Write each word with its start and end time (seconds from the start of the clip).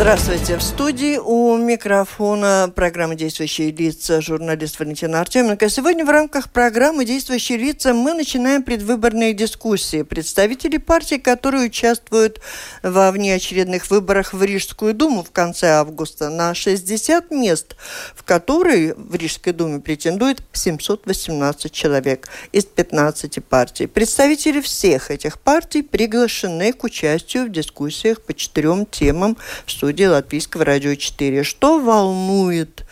Здравствуйте. 0.00 0.56
В 0.56 0.62
студии 0.62 1.18
у 1.18 1.58
микрофона 1.58 2.72
программы 2.74 3.16
«Действующие 3.16 3.70
лица» 3.70 4.22
журналист 4.22 4.80
Валентина 4.80 5.20
Артеменко. 5.20 5.68
Сегодня 5.68 6.06
в 6.06 6.08
рамках 6.08 6.48
программы 6.48 7.04
«Действующие 7.04 7.58
лица» 7.58 7.92
мы 7.92 8.14
начинаем 8.14 8.62
предвыборные 8.62 9.34
дискуссии. 9.34 10.00
Представители 10.00 10.78
партий, 10.78 11.18
которые 11.18 11.66
участвуют 11.66 12.40
во 12.82 13.12
внеочередных 13.12 13.90
выборах 13.90 14.32
в 14.32 14.42
Рижскую 14.42 14.94
думу 14.94 15.22
в 15.22 15.32
конце 15.32 15.66
августа 15.72 16.30
на 16.30 16.54
60 16.54 17.30
мест, 17.30 17.76
в 18.14 18.22
которые 18.22 18.94
в 18.94 19.14
Рижской 19.14 19.52
думе 19.52 19.80
претендует 19.80 20.42
718 20.54 21.70
человек 21.70 22.30
из 22.52 22.64
15 22.64 23.44
партий. 23.44 23.86
Представители 23.86 24.62
всех 24.62 25.10
этих 25.10 25.38
партий 25.38 25.82
приглашены 25.82 26.72
к 26.72 26.84
участию 26.84 27.44
в 27.44 27.52
дискуссиях 27.52 28.22
по 28.22 28.32
четырем 28.32 28.86
темам 28.86 29.36
в 29.66 29.70
студии 29.70 29.89
студии 29.90 30.04
Латвийского 30.04 30.64
радио 30.64 30.94
4. 30.94 31.42
Что 31.42 31.80
волнует, 31.80 32.84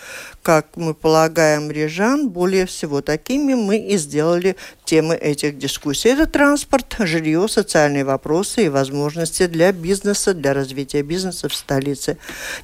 как 0.42 0.76
мы 0.76 0.94
полагаем, 0.94 1.70
рижан? 1.70 2.28
Более 2.28 2.66
всего 2.66 3.02
такими 3.02 3.54
мы 3.54 3.78
и 3.78 3.96
сделали 3.98 4.56
темы 4.84 5.14
этих 5.14 5.58
дискуссий. 5.58 6.08
Это 6.08 6.26
транспорт, 6.26 6.96
жилье, 6.98 7.46
социальные 7.46 8.04
вопросы 8.04 8.64
и 8.64 8.68
возможности 8.68 9.46
для 9.46 9.70
бизнеса, 9.70 10.34
для 10.34 10.54
развития 10.54 11.02
бизнеса 11.02 11.48
в 11.48 11.54
столице. 11.54 12.16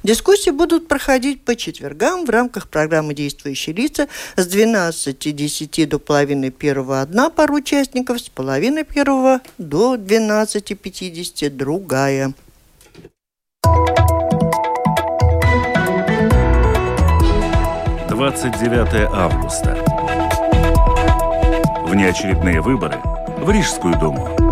Дискуссии 0.03 0.49
будут 0.49 0.89
проходить 0.89 1.45
по 1.45 1.55
четвергам 1.55 2.25
в 2.25 2.29
рамках 2.29 2.67
программы 2.67 3.13
«Действующие 3.13 3.73
лица» 3.73 4.09
с 4.35 4.45
12.10 4.45 5.85
до 5.85 5.97
половины 5.97 6.51
первого 6.51 6.99
одна 6.99 7.29
пара 7.29 7.53
участников, 7.53 8.19
с 8.19 8.27
половины 8.27 8.83
первого 8.83 9.39
до 9.57 9.95
12.50 9.95 11.49
другая. 11.51 12.33
29 18.25 19.07
августа. 19.13 19.77
Внеочередные 21.85 22.59
выборы 22.59 22.95
в 23.37 23.51
Рижскую 23.51 23.95
думу. 23.99 24.44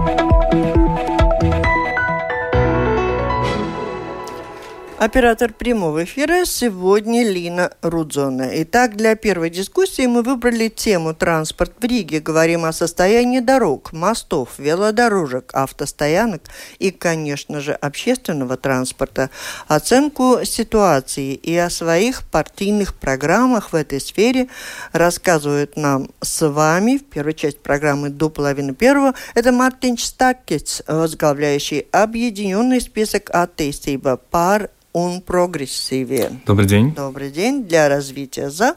Оператор 5.04 5.52
прямого 5.52 6.06
эфира 6.06 6.46
сегодня 6.46 7.30
Лина 7.30 7.74
Рудзона. 7.82 8.52
Итак, 8.64 8.96
для 8.96 9.16
первой 9.16 9.50
дискуссии 9.50 10.06
мы 10.06 10.22
выбрали 10.22 10.70
тему 10.70 11.14
«Транспорт 11.14 11.74
в 11.78 11.84
Риге». 11.84 12.22
Говорим 12.22 12.64
о 12.64 12.72
состоянии 12.72 13.42
дорог, 13.42 13.92
мостов, 13.92 14.52
велодорожек, 14.58 15.54
автостоянок 15.54 16.44
и, 16.80 16.90
конечно 16.90 17.60
же, 17.60 17.74
общественного 17.74 18.56
транспорта. 18.56 19.30
Оценку 19.68 20.46
ситуации 20.46 21.34
и 21.34 21.54
о 21.58 21.70
своих 21.70 22.24
партийных 22.30 22.96
программах 22.96 23.74
в 23.74 23.76
этой 23.76 24.00
сфере 24.00 24.48
рассказывают 24.94 25.76
нам 25.76 26.12
с 26.22 26.48
вами 26.48 26.96
в 26.96 27.04
первой 27.04 27.34
части 27.34 27.60
программы 27.60 28.08
до 28.08 28.30
половины 28.30 28.74
первого. 28.74 29.16
Это 29.36 29.52
Мартин 29.52 29.98
Стакец, 29.98 30.82
возглавляющий 30.88 31.88
объединенный 31.92 32.80
список 32.80 33.30
атеистиба 33.32 34.16
пар 34.16 34.70
un 34.94 35.22
progressīvie. 35.22 36.40
Добрый 36.46 36.68
день. 36.68 36.94
Добрый 36.94 37.32
день. 37.32 37.64
Для 37.64 37.90
развития 37.90 38.50
за 38.50 38.76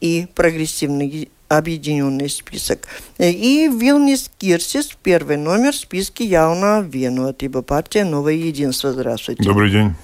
и 0.00 0.26
прогрессивный 0.34 1.30
объединенный 1.48 2.28
список. 2.28 2.86
И 3.18 3.68
Вилнис 3.68 4.30
Кирсис, 4.38 4.90
первый 5.02 5.36
номер 5.36 5.72
в 5.72 5.76
списке 5.76 6.24
Яуна 6.24 6.80
Венуатиба, 6.80 7.62
партия 7.62 8.04
Новое 8.04 8.34
Единство. 8.34 8.92
Здравствуйте. 8.92 9.42
Добрый 9.42 9.70
день. 9.70 9.94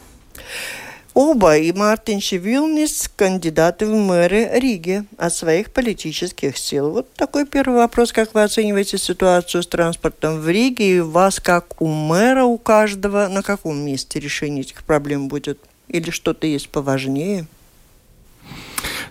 Оба, 1.22 1.58
и 1.58 1.70
Мартин 1.74 2.18
Шевилнис, 2.18 3.10
кандидаты 3.14 3.84
в 3.84 3.94
мэры 3.94 4.48
Риги 4.54 5.04
от 5.18 5.34
своих 5.34 5.70
политических 5.70 6.56
сил. 6.56 6.92
Вот 6.92 7.12
такой 7.12 7.44
первый 7.44 7.76
вопрос. 7.76 8.10
Как 8.10 8.32
вы 8.32 8.42
оцениваете 8.42 8.96
ситуацию 8.96 9.62
с 9.62 9.66
транспортом 9.66 10.40
в 10.40 10.48
Риге? 10.48 10.96
И 10.96 11.00
вас, 11.00 11.38
как 11.38 11.82
у 11.82 11.88
мэра, 11.88 12.44
у 12.44 12.56
каждого, 12.56 13.28
на 13.28 13.42
каком 13.42 13.84
месте 13.84 14.18
решение 14.18 14.62
этих 14.62 14.82
проблем 14.82 15.28
будет? 15.28 15.58
Или 15.88 16.08
что-то 16.08 16.46
есть 16.46 16.70
поважнее? 16.70 17.44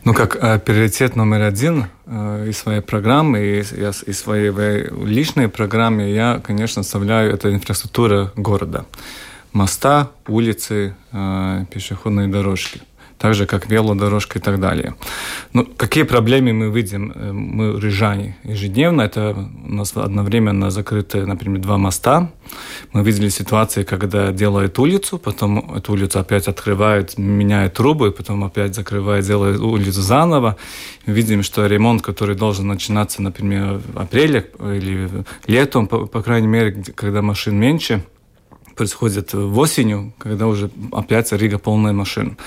Ну, 0.03 0.15
как 0.15 0.35
э, 0.35 0.57
приоритет 0.57 1.15
номер 1.15 1.43
один 1.43 1.89
э, 2.07 2.47
из 2.49 2.57
своей 2.57 2.81
программы, 2.81 3.39
и 3.39 3.59
из 3.59 4.19
своей 4.19 4.49
личной 5.05 5.47
программы, 5.47 6.09
я, 6.09 6.41
конечно, 6.43 6.79
оставляю 6.79 7.31
это 7.31 7.53
инфраструктура 7.53 8.31
города 8.35 8.87
моста, 9.53 10.11
улицы, 10.27 10.95
э, 11.11 11.65
пешеходные 11.71 12.27
дорожки 12.27 12.81
так 13.19 13.33
же, 13.33 13.45
как 13.45 13.69
велодорожка 13.69 14.39
и 14.39 14.41
так 14.41 14.59
далее. 14.59 14.95
Ну, 15.53 15.65
какие 15.65 16.03
проблемы 16.03 16.53
мы 16.53 16.69
видим, 16.71 17.11
э, 17.13 17.31
мы, 17.33 17.79
рижане, 17.79 18.37
ежедневно? 18.45 19.01
Это 19.01 19.35
у 19.67 19.73
нас 19.73 19.95
одновременно 19.95 20.71
закрыты, 20.71 21.25
например, 21.25 21.61
два 21.61 21.77
моста. 21.77 22.31
Мы 22.93 23.03
видели 23.03 23.29
ситуации, 23.29 23.83
когда 23.83 24.31
делают 24.31 24.79
улицу, 24.79 25.17
потом 25.17 25.75
эту 25.75 25.91
улицу 25.91 26.19
опять 26.19 26.47
открывают, 26.47 27.17
меняют 27.17 27.73
трубы, 27.73 28.11
потом 28.11 28.43
опять 28.43 28.73
закрывают, 28.73 29.25
делают 29.25 29.59
улицу 29.61 30.01
заново. 30.01 30.55
Видим, 31.05 31.43
что 31.43 31.67
ремонт, 31.67 32.01
который 32.01 32.35
должен 32.35 32.67
начинаться, 32.67 33.21
например, 33.21 33.81
в 33.93 33.99
апреле 33.99 34.49
или 34.59 35.09
летом, 35.47 35.87
по, 35.87 36.07
по 36.07 36.21
крайней 36.21 36.47
мере, 36.47 36.83
когда 36.95 37.21
машин 37.21 37.59
меньше– 37.59 38.01
происходит 38.79 39.33
в 39.33 39.59
осенью, 39.59 40.13
когда 40.17 40.47
уже 40.47 40.71
опять 40.93 41.33
Рига 41.33 41.59
полная 41.59 41.91
машин. 41.91 42.37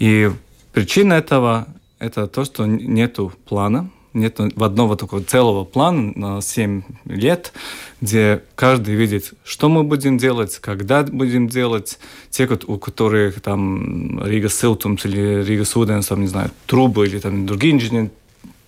И 0.00 0.28
причина 0.72 1.14
этого– 1.14 1.68
это 2.00 2.26
то, 2.26 2.44
что 2.44 2.66
нету 2.66 3.32
плана, 3.48 3.88
нет 4.12 4.40
одного 4.40 4.96
такого 4.96 5.22
целого 5.22 5.64
плана 5.64 6.12
на 6.16 6.42
7 6.42 6.82
лет, 7.04 7.52
где 8.00 8.42
каждый 8.56 8.96
видит, 8.96 9.34
что 9.44 9.68
мы 9.68 9.84
будем 9.84 10.18
делать, 10.18 10.58
когда 10.58 11.04
будем 11.04 11.46
делать. 11.46 12.00
Те, 12.30 12.48
у 12.66 12.78
которых 12.78 13.40
там 13.40 14.20
Rīgas 14.26 14.48
Siltums 14.48 15.04
или 15.04 15.44
Rīgas 15.44 15.64
Ūdens, 15.64 16.08
там, 16.08 16.22
не 16.22 16.28
знаю, 16.28 16.50
трубы 16.66 17.06
или 17.06 17.20
там 17.20 17.46
другие 17.46 17.72
инженеры, 17.74 18.10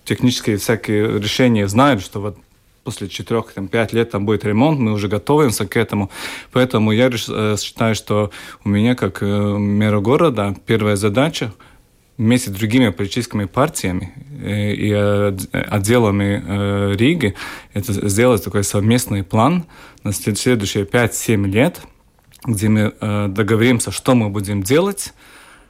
технические 0.05 0.55
всякие 0.55 1.19
решения 1.19 1.67
знают, 1.67 2.01
что 2.01 2.21
вот 2.21 2.37
после 2.83 3.07
4-5 3.07 3.95
лет 3.95 4.11
там 4.11 4.25
будет 4.25 4.45
ремонт, 4.45 4.79
мы 4.79 4.91
уже 4.91 5.07
готовимся 5.07 5.67
к 5.67 5.77
этому. 5.77 6.09
Поэтому 6.51 6.91
я 6.91 7.09
э, 7.09 7.55
считаю, 7.59 7.95
что 7.95 8.31
у 8.63 8.69
меня, 8.69 8.95
как 8.95 9.21
э, 9.21 9.25
мэра 9.25 9.99
города, 9.99 10.55
первая 10.65 10.95
задача 10.95 11.53
вместе 12.17 12.49
с 12.49 12.53
другими 12.53 12.89
политическими 12.89 13.45
партиями 13.45 14.13
э, 14.43 14.73
и 14.73 14.91
отделами 14.91 16.95
Риги 16.95 17.35
это 17.73 18.09
сделать 18.09 18.43
такой 18.43 18.63
совместный 18.63 19.23
план 19.23 19.65
на 20.03 20.11
следующие 20.11 20.85
5-7 20.85 21.47
лет, 21.47 21.81
где 22.43 22.69
мы 22.69 22.91
договоримся, 23.29 23.91
что 23.91 24.15
мы 24.15 24.29
будем 24.29 24.63
делать, 24.63 25.13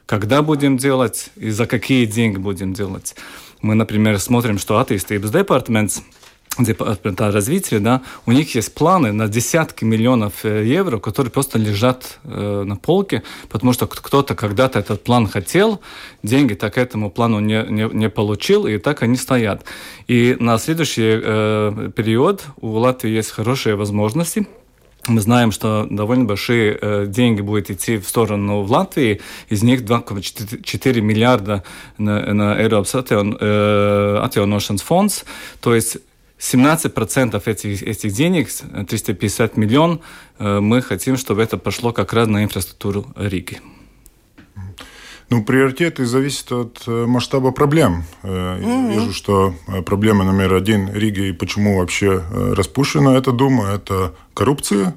когда 0.06 0.40
будем 0.40 0.78
делать 0.78 1.30
и 1.36 1.50
за 1.50 1.66
какие 1.66 2.06
деньги 2.06 2.38
будем 2.38 2.72
делать. 2.72 3.14
Мы, 3.60 3.74
например, 3.74 4.18
смотрим, 4.18 4.58
что 4.58 4.80
attīstības 4.80 5.30
департамents– 5.30 6.00
департамента 6.58 7.30
развития, 7.30 7.78
да, 7.78 8.02
у 8.26 8.32
них 8.32 8.54
есть 8.54 8.74
планы 8.74 9.12
на 9.12 9.28
десятки 9.28 9.84
миллионов 9.84 10.44
э, 10.44 10.64
евро, 10.66 10.98
которые 10.98 11.30
просто 11.30 11.58
лежат 11.58 12.18
э, 12.24 12.62
на 12.64 12.76
полке, 12.76 13.22
потому 13.48 13.72
что 13.72 13.86
кто-то 13.86 14.34
когда-то 14.34 14.78
этот 14.78 15.02
план 15.04 15.26
хотел, 15.26 15.80
деньги 16.22 16.54
так 16.54 16.78
этому 16.78 17.10
плану 17.10 17.40
не, 17.40 17.64
не, 17.68 17.88
не 17.92 18.08
получил, 18.08 18.66
и 18.66 18.78
так 18.78 19.02
они 19.02 19.16
стоят. 19.16 19.64
И 20.08 20.36
на 20.38 20.58
следующий 20.58 21.20
э, 21.22 21.90
период 21.96 22.44
у 22.60 22.68
Латвии 22.68 23.10
есть 23.10 23.30
хорошие 23.30 23.76
возможности 23.76 24.46
мы 25.08 25.20
знаем, 25.20 25.50
что 25.50 25.86
довольно 25.90 26.26
большие 26.26 26.78
э, 26.80 27.06
деньги 27.08 27.40
будут 27.40 27.70
идти 27.70 27.98
в 27.98 28.06
сторону 28.06 28.62
в 28.62 28.70
Латвии. 28.70 29.20
Из 29.48 29.62
них 29.64 29.82
2,4 29.82 31.00
миллиарда 31.00 31.64
на, 31.98 32.32
на 32.32 32.60
Eiropas 32.60 32.94
atjaunošanas 32.94 34.80
э, 34.80 34.84
фонд. 34.84 35.24
То 35.60 35.74
есть 35.74 35.98
17% 36.42 37.42
этих, 37.46 37.82
этих 37.82 38.12
денег, 38.12 38.48
350 38.88 39.56
миллион, 39.56 40.00
э, 40.38 40.60
мы 40.60 40.82
хотим, 40.82 41.16
чтобы 41.16 41.42
это 41.42 41.56
пошло 41.56 41.92
как 41.92 42.12
раз 42.12 42.28
на 42.28 42.42
инфраструктуру 42.42 43.06
Риги. 43.16 43.60
Ну, 45.30 45.44
приоритеты 45.44 46.04
зависят 46.04 46.52
от 46.52 46.86
масштаба 46.86 47.52
проблем. 47.52 48.04
Mm-hmm. 48.22 48.92
Вижу, 48.92 49.12
что 49.14 49.54
проблема 49.86 50.24
номер 50.24 50.52
один 50.52 50.92
Риги 50.92 51.28
и 51.28 51.32
почему 51.32 51.78
вообще 51.78 52.22
распущена 52.32 53.16
эта 53.16 53.32
дума, 53.32 53.68
это 53.70 54.12
коррупция. 54.34 54.94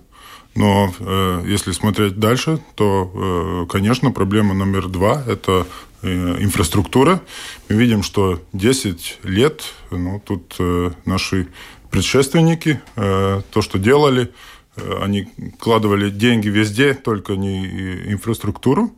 Но 0.55 0.89
э, 0.99 1.43
если 1.45 1.73
смотреть 1.73 2.17
дальше, 2.17 2.59
то, 2.75 3.11
э, 3.13 3.71
конечно, 3.71 4.11
проблема 4.11 4.53
номер 4.53 4.87
два– 4.87 5.21
это 5.27 5.67
э, 5.94 5.94
инфраструктура. 6.05 7.21
Мы 7.69 7.75
видим, 7.75 8.03
что 8.03 8.41
10 8.53 9.19
лет, 9.23 9.63
ну, 9.91 10.21
тут 10.23 10.55
э, 10.59 10.91
наши 11.05 11.47
предшественники, 11.91 12.81
э, 12.95 13.41
то, 13.51 13.61
что 13.61 13.79
делали, 13.79 14.31
э, 14.75 14.99
они 15.01 15.27
вкладывали 15.57 16.09
деньги 16.09 16.49
везде, 16.49 16.93
только 16.93 17.35
не 17.35 17.65
инфраструктуру. 18.11 18.93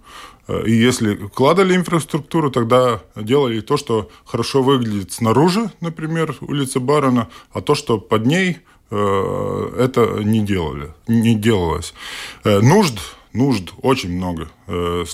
Э, 0.48 0.64
и 0.66 0.72
если 0.72 1.16
вкладывали 1.16 1.76
инфраструктуру, 1.76 2.52
тогда 2.52 3.02
делали 3.16 3.62
то, 3.62 3.78
что 3.78 4.10
хорошо 4.26 4.64
выглядит 4.64 5.12
снаружи, 5.12 5.72
например, 5.82 6.36
улица 6.42 6.80
Барона, 6.80 7.30
а 7.52 7.62
то, 7.62 7.76
что 7.76 8.00
под 8.00 8.26
ней– 8.26 8.58
Э, 8.90 9.74
это 9.78 10.24
не 10.24 10.46
делали, 10.46 10.94
не 11.08 11.36
делалось. 11.36 11.94
Э, 12.46 12.60
нужд, 12.60 13.00
нужд 13.38 13.72
очень 13.82 14.12
много. 14.16 14.50
Э, 14.68 15.06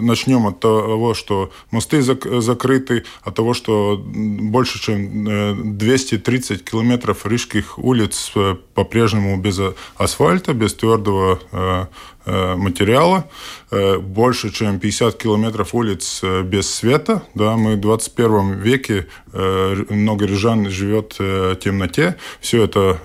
начнем 0.00 0.46
от 0.46 0.60
того, 0.60 1.14
что 1.14 1.50
мосты 1.70 2.02
закрыты, 2.02 3.04
от 3.22 3.34
того, 3.34 3.54
что 3.54 4.00
больше 4.02 4.80
чем 4.80 5.76
230 5.76 6.64
километров 6.64 7.26
рижских 7.26 7.78
улиц 7.78 8.32
по-прежнему 8.74 9.36
без 9.36 9.60
асфальта, 9.96 10.54
без 10.54 10.74
твердого 10.74 11.40
Э, 11.52 11.86
материала. 12.26 13.28
Э, 13.70 13.98
больше, 13.98 14.50
чем 14.52 14.78
50 14.78 15.16
километров 15.16 15.74
улиц 15.74 16.20
э, 16.22 16.42
без 16.42 16.72
света. 16.72 17.22
Да, 17.34 17.56
мы 17.56 17.74
в 17.74 17.80
21 17.80 18.60
веке, 18.60 19.06
много 19.32 20.24
рижан 20.24 20.70
живет 20.70 21.18
в 21.18 21.56
темноте. 21.56 22.16
Все 22.40 22.64
это 22.64 22.98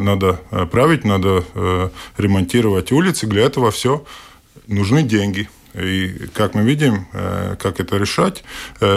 надо 0.00 0.40
править, 0.70 1.04
надо 1.04 1.44
ремонтировать 2.16 2.92
улицы. 2.92 3.26
Для 3.26 3.44
этого 3.44 3.70
все 3.70 4.04
нужны 4.68 5.02
деньги. 5.02 5.50
И 5.74 6.28
как 6.32 6.54
мы 6.54 6.62
видим, 6.62 7.06
как 7.12 7.80
это 7.80 7.98
решать, 7.98 8.42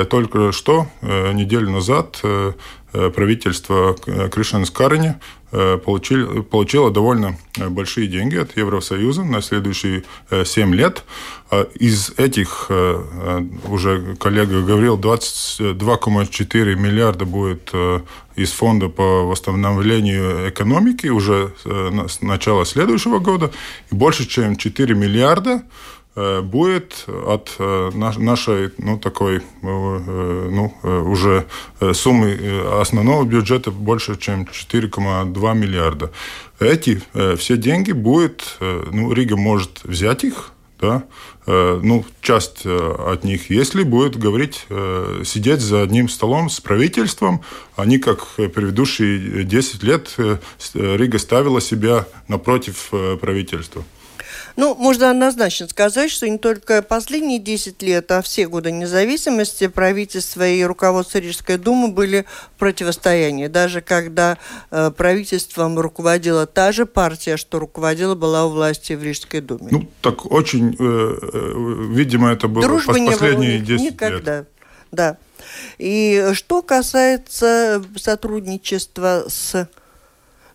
только 0.10 0.54
что, 0.54 0.88
неделю 1.02 1.70
назад, 1.72 2.22
правительство 2.92 3.96
Кришна 4.32 4.66
Скарни 4.66 5.16
Э, 5.52 5.80
получили, 5.84 6.42
получила 6.42 6.92
довольно 6.92 7.36
э, 7.58 7.70
большие 7.70 8.08
деньги 8.08 8.36
от 8.36 8.56
Евросоюза 8.56 9.24
на 9.24 9.42
следующие 9.42 10.04
7 10.30 10.74
э, 10.74 10.78
лет. 10.78 11.04
А 11.50 11.64
из 11.74 12.12
этих, 12.18 12.70
уже 13.68 14.16
коллега 14.20 14.62
говорил, 14.62 15.00
22,4 15.00 16.76
миллиарда 16.76 17.26
будет 17.26 17.72
из 18.36 18.52
фонда 18.52 18.88
по 18.90 19.24
восстановлению 19.24 20.48
экономики 20.48 21.08
уже 21.08 21.56
с 21.66 22.22
начала 22.22 22.66
следующего 22.66 23.18
года. 23.18 23.50
И 23.92 23.96
больше, 23.96 24.28
чем 24.28 24.58
4 24.58 24.94
миллиарда 24.94 25.64
Э, 25.64 25.99
будет 26.42 27.06
от 27.08 27.56
э, 27.60 27.92
нашей, 27.94 28.72
ну, 28.78 29.00
такой, 29.00 29.38
э, 29.38 29.42
ну, 29.62 30.74
уже 30.84 31.46
суммы 31.94 32.38
основного 32.82 33.24
бюджета 33.24 33.72
больше, 33.72 34.18
чем 34.18 34.44
4,2 34.44 35.56
миллиарда. 35.56 36.12
Эти 36.60 37.02
все 37.38 37.58
деньги 37.58 37.94
будет, 37.94 38.58
ну, 38.60 39.14
Рига 39.14 39.38
может 39.38 39.84
взять 39.84 40.24
их, 40.24 40.52
да, 40.82 41.04
ну, 41.46 42.06
часть 42.22 42.66
от 42.66 43.24
них, 43.24 43.50
если 43.50 43.84
будет 43.84 44.18
говорить, 44.18 44.66
сидеть 45.24 45.62
за 45.62 45.82
одним 45.82 46.10
столом 46.10 46.50
с 46.50 46.60
правительством, 46.60 47.42
они, 47.76 47.98
как 47.98 48.26
предыдущие 48.36 49.44
10 49.46 49.84
лет, 49.84 50.16
Рига 50.74 51.18
ставила 51.18 51.62
себя 51.62 52.06
напротив 52.28 52.92
правительства. 53.22 53.84
Ну, 54.56 54.76
можно 54.76 55.12
однозначно 55.12 55.68
сказать, 55.68 56.12
что 56.12 56.28
не 56.28 56.38
только 56.38 56.82
последние 56.82 57.40
10 57.40 57.82
лет, 57.82 58.12
а 58.12 58.22
все 58.22 58.48
годы 58.48 58.72
независимости 58.72 59.68
правительство 59.68 60.48
и 60.48 60.64
руководство 60.64 61.20
Рижской 61.20 61.58
думы 61.58 61.90
были 61.90 62.26
в 62.56 62.60
противостоянии. 62.60 63.48
Даже 63.48 63.82
когда 63.82 64.38
э, 64.72 64.92
правительством 64.92 65.80
руководила 65.80 66.46
та 66.46 66.72
же 66.72 66.86
партия, 66.86 67.38
что 67.38 67.60
руководила 67.60 68.16
была 68.16 68.46
у 68.46 68.50
власти 68.50 68.94
в 68.94 69.04
Рижской 69.04 69.42
думе. 69.42 69.68
Ну, 69.72 69.88
так 70.02 70.32
очень, 70.32 70.76
э, 70.80 71.18
э, 71.34 71.94
видимо, 71.94 72.32
это 72.32 72.48
было 72.48 72.64
Дружбы 72.64 72.94
последние 72.94 73.60
не 73.60 73.66
было 73.66 73.78
10 73.78 73.92
никогда. 73.94 74.38
лет. 74.40 74.48
Да. 74.92 75.18
И 75.78 76.32
что 76.34 76.62
касается 76.62 77.84
сотрудничества 77.96 79.26
с 79.28 79.70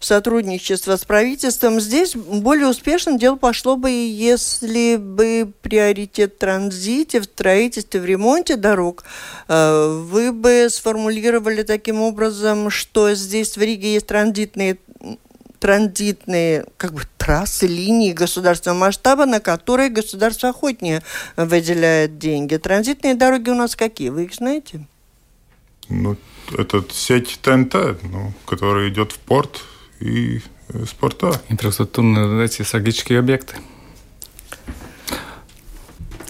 сотрудничества 0.05 0.97
с 0.97 1.05
правительством. 1.05 1.81
Здесь 1.81 2.15
более 2.15 2.69
успешно 2.69 3.19
дело 3.19 3.37
пошло 3.37 3.77
бы, 3.77 3.91
если 3.91 4.97
бы 4.97 5.51
приоритет 5.62 6.35
в 6.35 6.39
транзите, 6.39 7.21
в 7.21 7.25
строительстве, 7.25 8.01
в 8.01 8.05
ремонте 8.05 8.56
дорог 8.56 9.05
э, 9.49 10.03
вы 10.05 10.33
бы 10.33 10.69
сформулировали 10.71 11.62
таким 11.62 12.01
образом, 12.01 12.71
что 12.71 13.15
здесь 13.15 13.56
в 13.56 13.62
Риге 13.62 13.95
есть 13.95 14.06
транзитные 14.06 14.79
транзитные 15.65 16.67
как 16.77 16.93
бы 16.93 17.00
трассы, 17.17 17.67
линии 17.67 18.12
государственного 18.12 18.81
масштаба, 18.81 19.25
на 19.25 19.41
которые 19.41 19.89
государство 19.89 20.50
охотнее 20.50 21.03
выделяет 21.39 22.19
деньги. 22.19 22.57
Транзитные 22.57 23.15
дороги 23.15 23.49
у 23.49 23.55
нас 23.55 23.75
какие? 23.75 24.11
Вы 24.11 24.25
их 24.25 24.35
знаете? 24.35 24.87
Ну, 25.89 26.19
это 26.57 26.85
сеть 26.91 27.39
ТНТ, 27.41 27.75
ну, 28.03 28.35
которая 28.45 28.91
идет 28.91 29.12
в 29.12 29.19
порт, 29.19 29.62
и 30.00 30.41
спорта. 30.87 31.41
Инфраструктурные 31.49 32.44
эти 32.44 32.62
стратегические 32.62 33.19
объекты. 33.19 33.56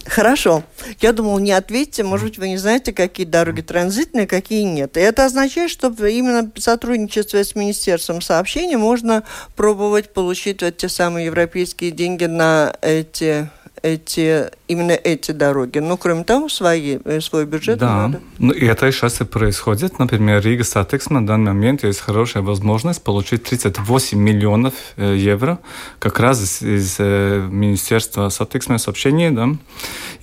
Хорошо. 0.05 0.63
Я 1.01 1.11
думал, 1.11 1.39
не 1.39 1.51
ответите, 1.51 2.03
может 2.03 2.27
быть, 2.27 2.37
вы 2.37 2.47
не 2.47 2.57
знаете, 2.57 2.93
какие 2.93 3.25
дороги 3.25 3.61
транзитные, 3.61 4.27
какие 4.27 4.61
нет. 4.61 4.95
И 4.95 4.99
это 5.01 5.25
означает, 5.25 5.69
что 5.69 5.89
именно 6.05 6.49
сотрудничество 6.55 7.43
с 7.43 7.53
Министерством 7.53 8.21
сообщений 8.21 8.77
можно 8.77 9.23
пробовать 9.55 10.13
получить 10.13 10.61
вот 10.61 10.77
те 10.77 10.87
самые 10.87 11.25
европейские 11.25 11.91
деньги 11.91 12.25
на 12.25 12.77
эти 12.81 13.49
эти, 13.85 14.49
именно 14.67 14.93
эти 14.93 15.31
дороги. 15.31 15.77
Но, 15.77 15.95
кроме 15.95 16.23
того, 16.23 16.49
свои, 16.49 16.97
э, 17.05 17.21
свой 17.21 17.45
бюджет 17.45 17.77
да. 17.77 18.07
надо. 18.07 18.21
Ну, 18.39 18.51
и 18.51 18.65
это 18.65 18.91
сейчас 18.91 19.21
и 19.21 19.25
происходит. 19.25 19.99
Например, 19.99 20.41
Rīgas 20.43 20.63
Satiksme 20.63 21.11
на 21.11 21.25
данный 21.25 21.53
момент 21.53 21.83
есть 21.83 21.99
хорошая 21.99 22.41
возможность 22.41 23.03
получить 23.03 23.43
38 23.43 24.17
миллионов 24.17 24.73
э, 24.97 25.15
евро 25.15 25.59
как 25.99 26.19
раз 26.19 26.41
из, 26.41 26.61
из 26.63 26.95
э, 26.97 27.47
Министерства 27.51 28.29
satiksmes 28.29 28.79
сообщений. 28.79 29.29
Да? 29.29 29.49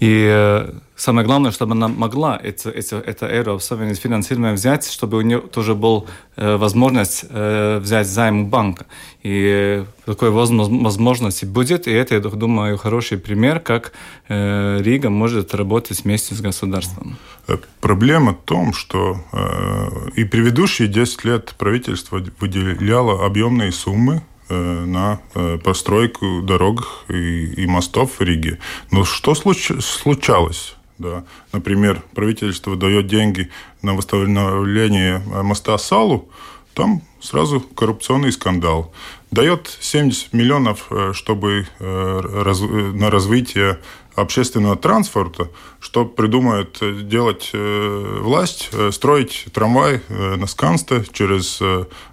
И 0.00 0.66
самое 1.02 1.26
главное, 1.26 1.50
чтобы 1.50 1.72
она 1.72 1.88
могла 1.88 2.40
это, 2.42 2.70
это, 2.70 2.96
это 2.96 3.26
эuro 3.26 3.58
в 3.58 3.62
финансирование 3.98 4.52
взять, 4.52 4.88
чтобы 4.88 5.18
у 5.18 5.20
нее 5.22 5.40
тоже 5.40 5.74
была 5.74 6.04
э, 6.36 6.56
возможность 6.56 7.24
э, 7.28 7.78
взять 7.78 8.06
займ 8.06 8.42
у 8.42 8.46
банка. 8.46 8.86
И 9.24 9.84
такой 10.06 10.30
возможности 10.30 11.44
будет, 11.44 11.88
и 11.88 11.90
это, 11.90 12.14
я 12.14 12.20
думаю, 12.20 12.78
хороший 12.78 13.18
пример, 13.18 13.58
как 13.60 13.92
э, 14.28 14.78
Рига 14.80 15.10
может 15.10 15.54
работать 15.54 16.04
вместе 16.04 16.34
с 16.34 16.40
государством. 16.40 17.16
Э, 17.48 17.56
проблема 17.80 18.32
в 18.32 18.44
том, 18.44 18.72
что 18.72 19.16
э, 19.32 20.20
и 20.20 20.24
предыдущие 20.24 20.86
10 20.88 21.24
лет 21.24 21.54
правительство 21.58 22.22
выделяло 22.38 23.26
объемные 23.26 23.72
суммы 23.72 24.22
Э, 24.52 24.84
на 24.84 25.20
э, 25.34 25.58
постройку 25.64 26.42
дорог 26.42 27.06
и, 27.08 27.62
и 27.62 27.66
мостов 27.66 28.18
в 28.18 28.20
Риге. 28.20 28.58
Но 28.90 29.04
что 29.04 29.34
случ, 29.34 29.70
случалось? 29.80 30.74
Да. 31.02 31.24
Например, 31.52 32.00
правительство 32.14 32.76
дает 32.76 33.08
деньги 33.08 33.50
на 33.82 33.94
восстановление 33.94 35.18
моста 35.18 35.76
Салу, 35.76 36.30
там 36.74 37.02
сразу 37.20 37.60
коррупционный 37.60 38.30
скандал. 38.30 38.94
Дает 39.32 39.76
70 39.80 40.32
миллионов, 40.32 40.86
э, 40.90 41.12
чтобы 41.12 41.66
на 41.80 43.10
развитие 43.10 43.80
общественного 44.14 44.76
транспорта, 44.76 45.48
что 45.80 46.04
придумает 46.04 46.78
делать 47.08 47.50
власть, 47.52 48.70
строить 48.92 49.46
трамвай 49.52 50.02
на 50.08 50.46
Скансте 50.46 51.02
через, 51.12 51.56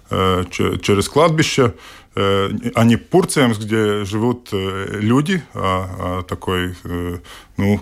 через 0.08 1.08
кладбище, 1.10 1.74
а 2.74 2.84
не 2.84 2.96
Пурцемс, 2.96 3.58
где 3.58 4.04
живут 4.04 4.48
люди, 4.52 5.42
а, 5.54 6.20
а 6.20 6.22
такой, 6.22 6.74
ну, 7.56 7.80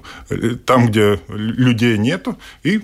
там, 0.67 0.89
где 0.89 1.21
людей 1.29 1.99
нету, 1.99 2.37
и 2.63 2.81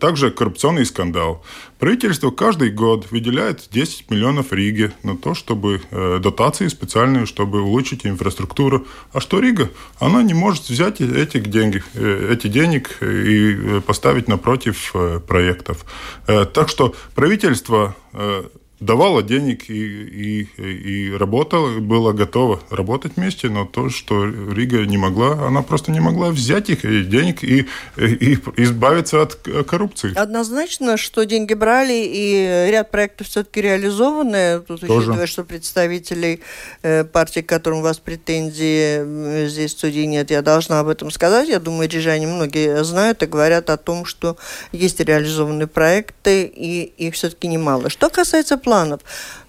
также 0.00 0.30
коррупционный 0.30 0.86
скандал. 0.86 1.44
Правительство 1.78 2.30
каждый 2.30 2.70
год 2.70 3.10
выделяет 3.10 3.68
10 3.70 4.10
миллионов 4.10 4.52
Риге 4.52 4.92
на 5.02 5.16
то, 5.16 5.34
чтобы 5.34 5.80
дотации 5.90 6.68
специальные, 6.68 7.26
чтобы 7.26 7.60
улучшить 7.60 8.06
инфраструктуру. 8.06 8.86
А 9.12 9.20
что 9.20 9.40
Рига? 9.40 9.70
Она 9.98 10.22
не 10.22 10.34
может 10.34 10.68
взять 10.68 11.00
эти 11.00 11.38
деньги, 11.40 11.82
эти 11.94 12.46
денег 12.46 13.02
и 13.02 13.80
поставить 13.86 14.28
напротив 14.28 14.94
проектов. 15.26 15.84
Так 16.26 16.68
что 16.68 16.94
правительство 17.14 17.94
давала 18.80 19.22
денег 19.22 19.70
и, 19.70 20.42
и, 20.42 20.48
и 20.58 21.12
работала, 21.12 21.78
была 21.78 22.12
готова 22.12 22.60
работать 22.70 23.12
вместе, 23.16 23.48
но 23.48 23.64
то, 23.64 23.88
что 23.88 24.26
Рига 24.26 24.84
не 24.84 24.98
могла, 24.98 25.46
она 25.46 25.62
просто 25.62 25.90
не 25.90 26.00
могла 26.00 26.30
взять 26.30 26.68
их 26.68 26.84
и 26.84 27.02
денег 27.04 27.42
и, 27.42 27.66
и 27.96 28.38
избавиться 28.56 29.22
от 29.22 29.34
коррупции. 29.66 30.12
Однозначно, 30.14 30.96
что 30.96 31.24
деньги 31.24 31.54
брали, 31.54 32.04
и 32.06 32.68
ряд 32.70 32.90
проектов 32.90 33.28
все-таки 33.28 33.62
реализованы. 33.62 34.60
Тут 34.60 34.80
Тоже. 34.80 35.10
учитывая, 35.10 35.26
что 35.26 35.44
представителей 35.44 36.40
э, 36.82 37.04
партии, 37.04 37.40
к 37.40 37.46
которым 37.46 37.78
у 37.78 37.82
вас 37.82 37.98
претензии 37.98 39.46
здесь 39.48 39.74
в 39.74 39.78
студии 39.78 40.00
нет, 40.00 40.30
я 40.30 40.42
должна 40.42 40.80
об 40.80 40.88
этом 40.88 41.10
сказать. 41.10 41.48
Я 41.48 41.60
думаю, 41.60 41.88
рижане 41.88 42.26
многие 42.26 42.84
знают 42.84 43.22
и 43.22 43.26
говорят 43.26 43.70
о 43.70 43.78
том, 43.78 44.04
что 44.04 44.36
есть 44.72 45.00
реализованные 45.00 45.66
проекты, 45.66 46.44
и 46.44 46.82
их 46.82 47.14
все-таки 47.14 47.48
немало. 47.48 47.88
Что 47.88 48.10
касается 48.10 48.58
планов. 48.66 49.00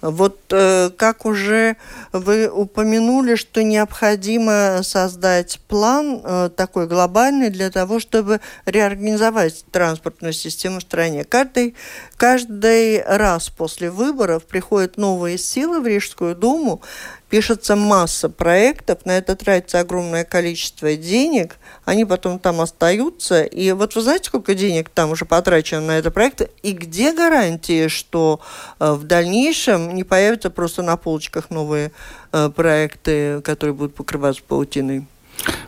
Вот 0.01 0.37
э, 0.51 0.91
как 0.95 1.25
уже 1.25 1.75
вы 2.13 2.47
упомянули, 2.47 3.33
что 3.33 3.63
необходимо 3.63 4.81
создать 4.83 5.59
план 5.67 6.21
э, 6.23 6.49
такой 6.55 6.85
глобальный 6.85 7.49
для 7.49 7.71
того, 7.71 7.99
чтобы 7.99 8.41
реорганизовать 8.67 9.65
транспортную 9.71 10.33
систему 10.33 10.77
в 10.77 10.83
стране. 10.83 11.23
Каждый, 11.23 11.75
каждый 12.15 13.01
раз 13.01 13.49
после 13.49 13.89
выборов 13.89 14.45
приходят 14.45 14.97
новые 14.97 15.39
силы 15.39 15.81
в 15.81 15.87
Рижскую 15.87 16.35
Думу, 16.35 16.83
пишется 17.29 17.75
масса 17.75 18.29
проектов, 18.29 19.05
на 19.05 19.17
это 19.17 19.35
тратится 19.35 19.79
огромное 19.79 20.23
количество 20.23 20.95
денег, 20.95 21.57
они 21.85 22.05
потом 22.05 22.39
там 22.39 22.61
остаются. 22.61 23.43
И 23.43 23.71
вот 23.71 23.95
вы 23.95 24.01
знаете, 24.01 24.25
сколько 24.25 24.55
денег 24.55 24.89
там 24.89 25.11
уже 25.11 25.25
потрачено 25.25 25.81
на 25.81 25.97
это 25.97 26.11
проект? 26.11 26.49
И 26.63 26.71
где 26.71 27.13
гарантии, 27.13 27.87
что 27.87 28.39
э, 28.79 28.91
в 28.93 29.03
дальнейшем 29.03 29.93
не 29.93 30.03
появятся 30.03 30.49
просто 30.49 30.81
на 30.81 30.97
полочках 30.97 31.49
новые 31.49 31.91
э, 32.31 32.49
проекты, 32.49 33.41
которые 33.41 33.73
будут 33.73 33.95
покрываться 33.95 34.41
паутиной? 34.47 35.05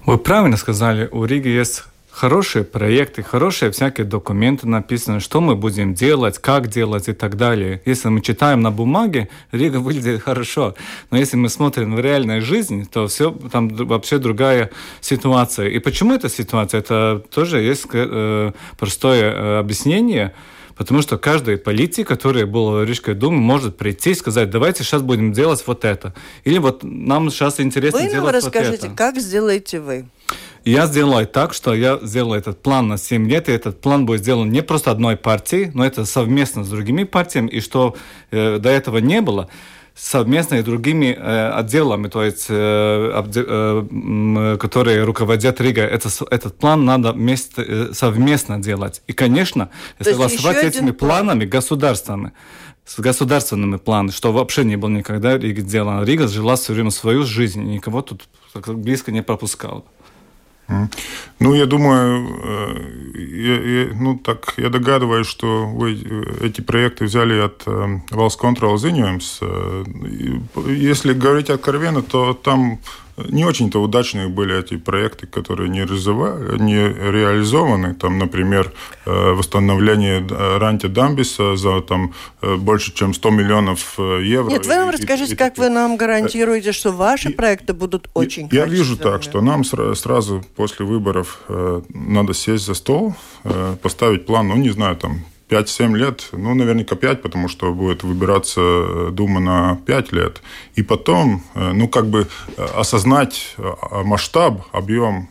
Вы 0.05 0.17
правильно 0.17 0.57
сказали, 0.57 1.07
у 1.11 1.25
Риги 1.25 1.49
есть 1.49 1.83
хорошие 2.19 2.65
проекты, 2.65 3.23
хорошие 3.23 3.71
всякие 3.71 4.05
документы 4.05 4.67
написаны, 4.67 5.21
что 5.21 5.39
мы 5.39 5.55
будем 5.55 5.93
делать, 5.93 6.38
как 6.38 6.67
делать 6.67 7.07
и 7.07 7.13
так 7.13 7.38
далее. 7.38 7.81
Если 7.85 8.09
мы 8.09 8.19
читаем 8.19 8.61
на 8.61 8.71
бумаге, 8.71 9.29
Рига 9.53 9.77
выглядит 9.77 10.21
хорошо. 10.21 10.75
Но 11.11 11.17
если 11.17 11.38
мы 11.38 11.47
смотрим 11.47 11.95
в 11.95 11.99
реальной 12.01 12.41
жизни, 12.41 12.83
то 12.83 13.07
все 13.07 13.31
там 13.31 13.69
вообще 13.69 14.17
другая 14.17 14.69
ситуация. 14.99 15.69
И 15.69 15.79
почему 15.79 16.13
эта 16.13 16.27
ситуация? 16.27 16.81
Это 16.81 17.23
тоже 17.33 17.61
есть 17.61 17.85
э, 17.93 18.51
простое 18.77 19.23
э, 19.23 19.59
объяснение. 19.59 20.33
Потому 20.79 21.01
что 21.01 21.17
каждый 21.17 21.57
политик, 21.57 22.07
который 22.07 22.45
был 22.45 22.71
в 22.71 22.86
Рижской 22.86 23.13
думе, 23.13 23.36
может 23.36 23.75
прийти 23.75 24.12
и 24.12 24.15
сказать, 24.15 24.50
давайте 24.50 24.86
сейчас 24.86 25.01
будем 25.01 25.33
делать 25.33 25.62
вот 25.67 25.83
это. 25.83 26.13
Или 26.45 26.57
вот 26.57 26.83
нам 26.83 27.29
сейчас 27.29 27.59
интересно 27.59 28.00
вы 28.00 28.09
делать 28.09 28.33
вот 28.33 28.45
это. 28.45 28.50
Вы 28.50 28.63
нам 28.63 28.71
расскажите, 28.71 28.95
как 28.95 29.17
сделаете 29.17 29.81
вы? 29.81 30.05
Я 30.63 30.86
сделаю 30.88 31.27
так, 31.27 31.53
что 31.53 31.74
я 31.74 32.00
сделаю 32.01 32.39
этот 32.39 32.62
план 32.62 32.88
на 32.88 32.98
7 32.98 33.29
лет, 33.29 33.50
и 33.50 33.51
этот 33.51 33.81
план 33.81 34.05
будет 34.05 34.21
сделан 34.21 34.50
не 34.51 34.63
просто 34.63 34.89
одной 34.91 35.17
партией, 35.17 35.69
но 35.74 35.86
это 35.86 36.05
совместно 36.05 36.63
с 36.63 36.69
другими 36.69 37.03
партиями, 37.03 37.50
и 37.50 37.59
что 37.59 37.98
э, 38.31 38.57
до 38.57 38.69
этого 38.69 39.00
не 39.00 39.19
было, 39.19 39.50
совместно 40.00 40.56
и 40.56 40.62
другими 40.62 41.15
э, 41.18 41.50
отделами, 41.50 42.08
то 42.08 42.24
есть, 42.24 42.46
э, 42.50 43.12
обде, 43.12 43.44
э, 43.46 44.58
которые 44.60 45.03
руководят 45.03 45.60
Рига. 45.60 45.82
Это, 45.82 46.10
этот 46.32 46.58
план 46.58 46.86
надо 46.86 47.12
вместе, 47.12 47.63
э, 47.68 47.94
совместно 47.94 48.62
делать. 48.62 49.01
И, 49.08 49.13
конечно, 49.13 49.70
согласовать 50.00 50.58
с 50.60 50.63
этими 50.63 50.91
планами 50.91 51.46
государствами 51.46 52.32
с 52.86 53.00
государственными 53.00 53.77
планами, 53.77 54.10
что 54.10 54.34
вообще 54.34 54.63
не 54.63 54.75
было 54.75 54.89
никогда 54.89 55.38
Рига 55.38 55.62
сделано. 55.62 56.03
Рига 56.03 56.27
жила 56.27 56.56
все 56.56 56.74
время 56.74 56.89
свою 56.89 57.24
жизнь, 57.24 57.62
и 57.62 57.75
никого 57.75 58.01
тут 58.01 58.27
близко 58.65 59.12
не 59.12 59.22
пропускала. 59.22 59.84
Ну, 61.39 61.55
я 61.55 61.65
думаю, 61.65 62.27
э, 62.43 62.75
я, 63.17 63.55
я, 63.55 63.93
ну, 63.93 64.17
так, 64.17 64.53
я 64.57 64.69
догадываюсь, 64.69 65.27
что 65.27 65.65
вы 65.65 65.93
э, 65.93 66.45
эти 66.45 66.61
проекты 66.61 67.05
взяли 67.05 67.39
от 67.39 67.65
Valsts 67.65 68.38
Control 68.39 68.75
Ziņojums. 68.75 69.43
Если 70.67 71.13
говорить 71.13 71.49
откровенно, 71.49 72.01
то 72.01 72.33
там 72.33 72.79
не 73.27 73.45
очень-то 73.45 73.81
удачные 73.81 74.27
были 74.27 74.57
эти 74.57 74.77
проекты, 74.77 75.27
которые 75.27 75.69
не, 75.69 75.79
не 75.79 77.11
реализованы. 77.11 77.95
Там, 77.95 78.17
например, 78.17 78.71
э, 79.05 79.31
восстановление 79.31 80.25
Ранти 80.29 80.88
Дамбиса 80.88 81.55
за 81.55 81.81
там, 81.81 82.13
э, 82.41 82.55
больше, 82.55 82.93
чем 82.93 83.13
100 83.13 83.29
миллионов 83.31 83.95
э, 83.97 84.21
евро. 84.23 84.49
Нет, 84.49 84.65
вы 84.65 84.75
нам 84.75 84.89
и, 84.89 84.93
расскажите, 84.93 85.33
и, 85.33 85.35
как 85.35 85.57
и, 85.57 85.61
вы 85.61 85.69
нам 85.69 85.97
гарантируете, 85.97 86.71
что 86.71 86.91
ваши 86.91 87.29
и, 87.29 87.33
проекты 87.33 87.73
будут 87.73 88.09
очень 88.13 88.49
Я 88.51 88.65
вижу 88.65 88.97
так, 88.97 89.23
что 89.23 89.41
нам 89.41 89.63
сразу 89.63 90.43
после 90.55 90.85
выборов 90.85 91.41
надо 91.89 92.33
сесть 92.33 92.65
за 92.65 92.73
стол, 92.73 93.15
поставить 93.81 94.25
план, 94.25 94.49
ну, 94.49 94.55
не 94.55 94.69
знаю, 94.69 94.95
там, 94.95 95.23
5-7 95.50 95.98
лет, 95.98 96.29
ну, 96.32 96.53
наверняка 96.53 96.96
5, 96.96 97.22
потому 97.22 97.48
что 97.48 97.74
будет 97.74 98.03
выбираться 98.03 98.62
э, 98.62 99.10
Дума 99.12 99.39
на 99.39 99.75
5 99.86 100.12
лет. 100.12 100.41
И 100.75 100.84
потом, 100.84 101.44
э, 101.56 101.72
ну, 101.74 101.88
как 101.88 102.08
бы 102.08 102.27
э, 102.58 102.65
осознать 102.75 103.56
масштаб, 104.03 104.62
объем, 104.72 105.29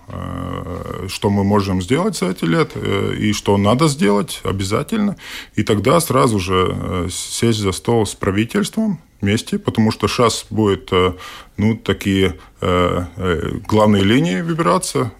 что 1.08 1.30
мы 1.30 1.44
можем 1.44 1.80
сделать 1.82 2.16
за 2.16 2.30
эти 2.30 2.44
лет 2.44 2.76
и 2.76 3.32
что 3.32 3.56
надо 3.56 3.88
сделать 3.88 4.40
обязательно. 4.44 5.16
И 5.54 5.62
тогда 5.62 6.00
сразу 6.00 6.38
же 6.38 7.08
сесть 7.10 7.58
за 7.58 7.72
стол 7.72 8.06
с 8.06 8.14
правительством, 8.14 9.00
вместе, 9.20 9.58
потому 9.58 9.90
что 9.90 10.08
сейчас 10.08 10.46
будет 10.50 10.88
э, 10.92 11.14
ну, 11.56 11.76
такие 11.76 12.36
э, 12.60 13.04
э, 13.16 13.50
главные 13.66 14.04
линии 14.04 14.40
выбираться, 14.40 15.12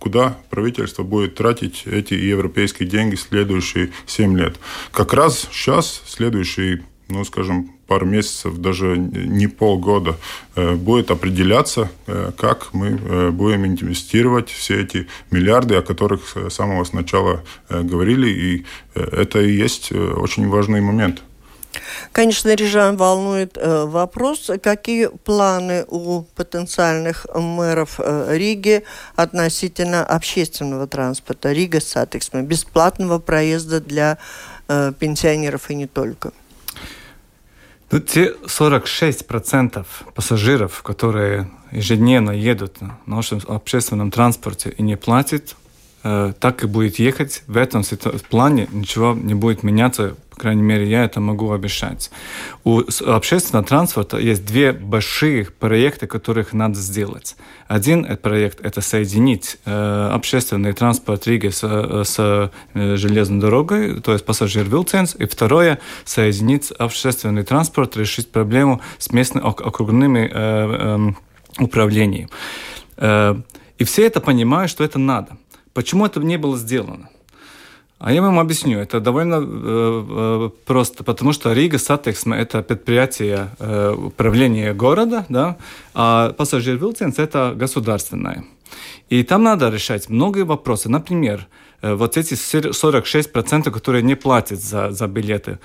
куда 0.00 0.36
правительство 0.50 1.02
будет 1.02 1.36
тратить 1.36 1.84
эти 1.86 2.14
европейские 2.14 2.88
деньги 2.88 3.14
следующие 3.14 3.90
7 4.06 4.36
лет. 4.38 4.56
Как 4.90 5.12
раз 5.12 5.48
сейчас, 5.52 6.02
следующие, 6.06 6.84
ну, 7.08 7.24
скажем, 7.24 7.70
пару 7.86 8.04
месяцев, 8.04 8.56
даже 8.58 8.96
не 8.98 9.46
полгода, 9.46 10.16
будет 10.56 11.12
определяться, 11.12 11.88
как 12.36 12.74
мы 12.74 13.30
будем 13.30 13.64
инвестировать 13.64 14.50
все 14.50 14.82
эти 14.82 15.06
миллиарды, 15.30 15.76
о 15.76 15.82
которых 15.82 16.36
с 16.36 16.50
самого 16.52 16.84
начала 16.92 17.44
говорили, 17.68 18.28
и 18.28 18.66
это 18.94 19.40
и 19.40 19.52
есть 19.52 19.92
очень 19.92 20.48
важный 20.48 20.80
момент. 20.80 21.22
Конечно, 22.12 22.54
рижан 22.54 22.96
волнует 22.96 23.56
э, 23.56 23.84
вопрос, 23.84 24.50
какие 24.62 25.08
планы 25.08 25.84
у 25.88 26.22
потенциальных 26.22 27.26
мэров 27.34 27.98
э, 27.98 28.36
Риги 28.36 28.84
относительно 29.16 30.04
общественного 30.04 30.86
транспорта, 30.86 31.52
Rīgas 31.52 31.80
Satiksme, 31.80 32.42
бесплатного 32.42 33.18
проезда 33.18 33.80
для 33.80 34.18
э, 34.68 34.92
пенсионеров 34.98 35.70
и 35.70 35.74
не 35.74 35.86
только. 35.86 36.32
Ну, 37.90 38.00
те 38.00 38.34
46% 38.46 39.86
пассажиров, 40.14 40.82
которые 40.82 41.48
ежедневно 41.70 42.32
едут 42.32 42.80
на 42.80 42.98
нашем 43.06 43.40
общественном 43.46 44.10
транспорте 44.10 44.70
и 44.70 44.82
не 44.82 44.96
платят, 44.96 45.54
э, 46.02 46.32
так 46.38 46.64
и 46.64 46.66
будет 46.66 46.98
ехать. 46.98 47.44
В 47.46 47.56
этом 47.56 47.84
плане 48.28 48.68
ничего 48.72 49.14
не 49.14 49.34
будет 49.34 49.62
меняться 49.62 50.16
крайней 50.38 50.62
мере, 50.62 50.88
я 50.88 51.04
это 51.04 51.20
могу 51.20 51.52
обещать. 51.52 52.10
У 52.64 52.82
общественного 53.06 53.64
транспорта 53.64 54.18
есть 54.18 54.44
две 54.44 54.72
большие 54.72 55.46
проекты, 55.46 56.06
которых 56.06 56.52
надо 56.52 56.78
сделать. 56.78 57.36
Один 57.68 58.16
проект– 58.18 58.60
это 58.62 58.80
соединить 58.80 59.58
э, 59.64 60.10
общественный 60.12 60.72
транспорт 60.72 61.26
Риги 61.26 61.48
с, 61.48 61.60
э, 61.62 62.04
с 62.04 62.50
э, 62.74 62.96
железной 62.96 63.40
дорогой, 63.40 64.00
то 64.00 64.12
есть 64.12 64.24
пассажир 64.24 64.64
Вилценс. 64.64 65.16
И 65.18 65.24
второе– 65.24 65.78
соединить 66.04 66.70
общественный 66.70 67.42
транспорт, 67.42 67.96
решить 67.96 68.30
проблему 68.30 68.80
с 68.98 69.10
местными 69.12 69.46
окружными 69.46 70.30
э, 70.32 71.14
э, 71.58 71.62
управлениями. 71.64 72.28
Э, 72.96 73.36
и 73.78 73.84
все 73.84 74.06
это 74.06 74.20
понимают, 74.20 74.70
что 74.70 74.84
это 74.84 74.98
надо. 74.98 75.36
Почему 75.72 76.06
это 76.06 76.20
не 76.20 76.38
было 76.38 76.56
сделано? 76.56 77.08
А 77.98 78.12
я 78.12 78.20
вам 78.20 78.38
объясню. 78.38 78.78
Это 78.78 79.00
довольно 79.00 79.42
э, 79.42 80.50
просто, 80.66 81.02
потому 81.02 81.32
что 81.32 81.52
Rīgas 81.52 81.78
Satiksme– 81.78 82.36
это 82.38 82.62
предприятие 82.62 83.48
э, 83.58 83.92
управления 83.92 84.74
города, 84.74 85.24
да, 85.30 85.56
а 85.94 86.32
пассажир 86.32 86.76
Вилценс– 86.76 87.18
это 87.18 87.54
государственное. 87.56 88.44
И 89.08 89.22
там 89.22 89.42
надо 89.42 89.70
решать 89.70 90.10
многие 90.10 90.44
вопросы. 90.44 90.90
Например, 90.90 91.46
э, 91.80 91.94
вот 91.94 92.18
эти 92.18 92.34
46%, 92.34 93.70
которые 93.70 94.02
не 94.02 94.14
платят 94.14 94.60
за, 94.60 94.90
за 94.90 95.06
билеты, 95.06 95.58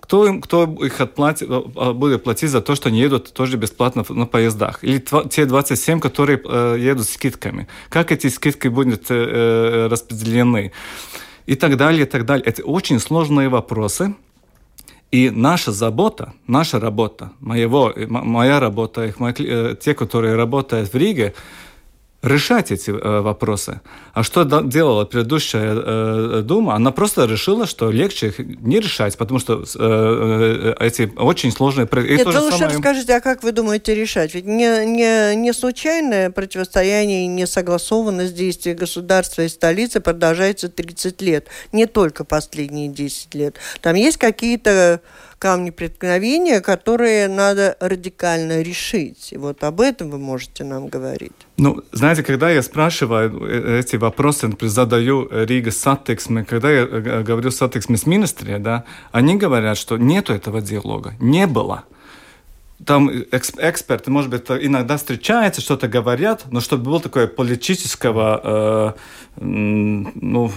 кто, 0.00 0.26
им, 0.26 0.40
кто 0.40 0.64
их 0.84 1.00
отплатит, 1.00 1.48
а, 1.50 1.92
будет 1.92 2.24
платить 2.24 2.50
за 2.50 2.60
то, 2.60 2.74
что 2.74 2.88
они 2.88 2.98
едут 2.98 3.32
тоже 3.32 3.56
бесплатно 3.56 4.04
на 4.08 4.26
поездах? 4.26 4.82
Или 4.82 5.02
те 5.28 5.46
27, 5.46 6.00
которые 6.00 6.42
э, 6.44 6.76
едут 6.80 7.06
с 7.06 7.14
скидками? 7.14 7.68
Как 7.88 8.10
эти 8.10 8.26
скидки 8.26 8.66
будут 8.68 9.10
э, 9.10 9.14
э, 9.14 9.86
распределены? 9.86 10.72
И 11.50 11.56
так 11.56 11.76
далее, 11.76 12.02
и 12.02 12.06
так 12.06 12.24
далее. 12.24 12.44
Это 12.46 12.62
очень 12.62 13.00
сложные 13.00 13.48
вопросы. 13.48 14.14
И 15.10 15.30
наша 15.30 15.72
забота, 15.72 16.32
наша 16.46 16.78
работа, 16.78 17.32
моего, 17.40 17.92
моя 18.08 18.60
работа, 18.60 19.06
их, 19.06 19.18
мои, 19.18 19.34
те, 19.34 19.94
которые 19.94 20.36
работают 20.36 20.92
в 20.92 20.96
Риге, 20.96 21.34
решать 22.22 22.70
эти 22.70 22.90
э, 22.90 23.20
вопросы. 23.20 23.80
А 24.12 24.22
что 24.22 24.44
делала 24.44 25.04
предыдущая 25.06 25.74
э, 25.74 26.42
Дума? 26.44 26.74
Она 26.74 26.90
просто 26.90 27.24
решила, 27.24 27.66
что 27.66 27.90
легче 27.90 28.28
их 28.28 28.38
не 28.38 28.78
решать, 28.78 29.16
потому 29.16 29.40
что 29.40 29.64
э, 29.78 30.74
э, 30.78 30.84
эти 30.84 31.10
очень 31.16 31.50
сложные... 31.50 31.88
Нет, 31.90 32.26
вы 32.26 32.38
лучше 32.38 32.58
самое... 32.58 32.76
расскажите, 32.76 33.16
а 33.16 33.20
как 33.20 33.42
вы 33.42 33.52
думаете 33.52 33.94
решать? 33.94 34.34
Ведь 34.34 34.44
не, 34.44 34.84
не, 34.84 35.34
не 35.34 35.52
случайное 35.54 36.30
противостояние 36.30 37.24
и 37.24 37.26
несогласованность 37.26 38.34
действий 38.34 38.74
государства 38.74 39.42
и 39.42 39.48
столицы 39.48 40.00
продолжается 40.00 40.68
30 40.68 41.22
лет, 41.22 41.46
не 41.72 41.86
только 41.86 42.24
последние 42.24 42.88
10 42.88 43.34
лет. 43.34 43.56
Там 43.80 43.94
есть 43.94 44.18
какие-то 44.18 45.00
камни 45.40 45.70
преткновения, 45.70 46.60
которые 46.60 47.26
надо 47.26 47.76
радикально 47.80 48.62
решить. 48.62 49.32
И 49.32 49.38
вот 49.38 49.64
об 49.64 49.80
этом 49.80 50.10
вы 50.10 50.18
можете 50.18 50.64
нам 50.64 50.88
говорить. 50.88 51.32
Ну, 51.56 51.82
знаете, 51.92 52.22
когда 52.22 52.50
я 52.50 52.62
спрашиваю 52.62 53.30
э, 53.42 53.80
эти 53.80 53.96
вопросы, 53.96 54.48
например, 54.48 54.70
задаю 54.70 55.28
Rīgas 55.30 55.70
Satiksme, 55.70 56.44
когда 56.44 56.70
я 56.70 56.82
э, 56.82 57.22
говорю 57.22 57.50
satiksmes 57.50 58.06
ministre, 58.06 58.58
да, 58.58 58.84
они 59.12 59.36
говорят, 59.36 59.78
что 59.78 59.96
нету 59.96 60.34
этого 60.34 60.60
диалога, 60.60 61.14
не 61.20 61.46
было 61.46 61.84
там 62.86 63.10
эксперты, 63.10 64.10
может 64.10 64.30
быть, 64.30 64.44
иногда 64.48 64.96
встречаются, 64.96 65.60
что-то 65.60 65.88
говорят, 65.88 66.44
но 66.50 66.60
чтобы 66.60 66.84
было 66.84 67.00
такое 67.00 67.26
политического, 67.26 68.96
э, 69.36 69.40
ну, 69.40 70.50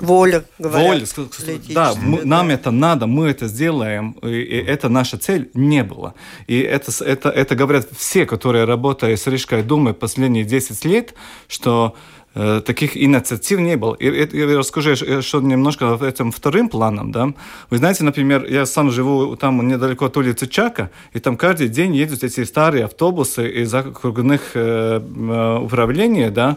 воля, 0.00 0.44
говорят, 0.58 0.88
воля, 0.88 1.28
да, 1.68 1.94
мы, 1.94 2.18
да, 2.18 2.26
нам 2.26 2.50
это 2.50 2.70
надо, 2.70 3.06
мы 3.06 3.28
это 3.28 3.46
сделаем, 3.46 4.12
и, 4.22 4.28
и 4.28 4.56
это 4.56 4.88
наша 4.88 5.16
цель, 5.18 5.50
не 5.54 5.84
было. 5.84 6.14
И 6.46 6.58
это, 6.58 6.92
это, 7.04 7.28
это 7.28 7.54
говорят 7.54 7.88
все, 7.96 8.26
которые 8.26 8.64
работают 8.64 9.20
с 9.20 9.26
Рижской 9.26 9.62
думой 9.62 9.94
последние 9.94 10.44
10 10.44 10.84
лет, 10.84 11.14
что 11.46 11.94
Э, 11.94 12.19
таких 12.34 12.96
инициатив 12.96 13.58
не 13.58 13.76
было. 13.76 13.94
И, 13.94 14.06
и, 14.06 14.36
и 14.36 14.56
расскажу 14.56 14.90
еще 14.90 15.40
немножко 15.40 15.98
этим 16.02 16.30
вторым 16.30 16.68
планом. 16.68 17.10
Да? 17.10 17.32
Вы 17.70 17.78
знаете, 17.78 18.04
например, 18.04 18.46
я 18.48 18.66
сам 18.66 18.90
живу 18.90 19.36
там 19.36 19.66
недалеко 19.66 20.06
от 20.06 20.16
улицы 20.16 20.46
Чака, 20.46 20.90
и 21.12 21.18
там 21.18 21.36
каждый 21.36 21.68
день 21.68 21.94
едут 21.96 22.22
эти 22.22 22.44
старые 22.44 22.84
автобусы 22.84 23.48
из 23.48 23.74
окружных 23.74 24.52
э, 24.54 25.00
э, 25.00 25.58
управлений, 25.58 26.30
да, 26.30 26.56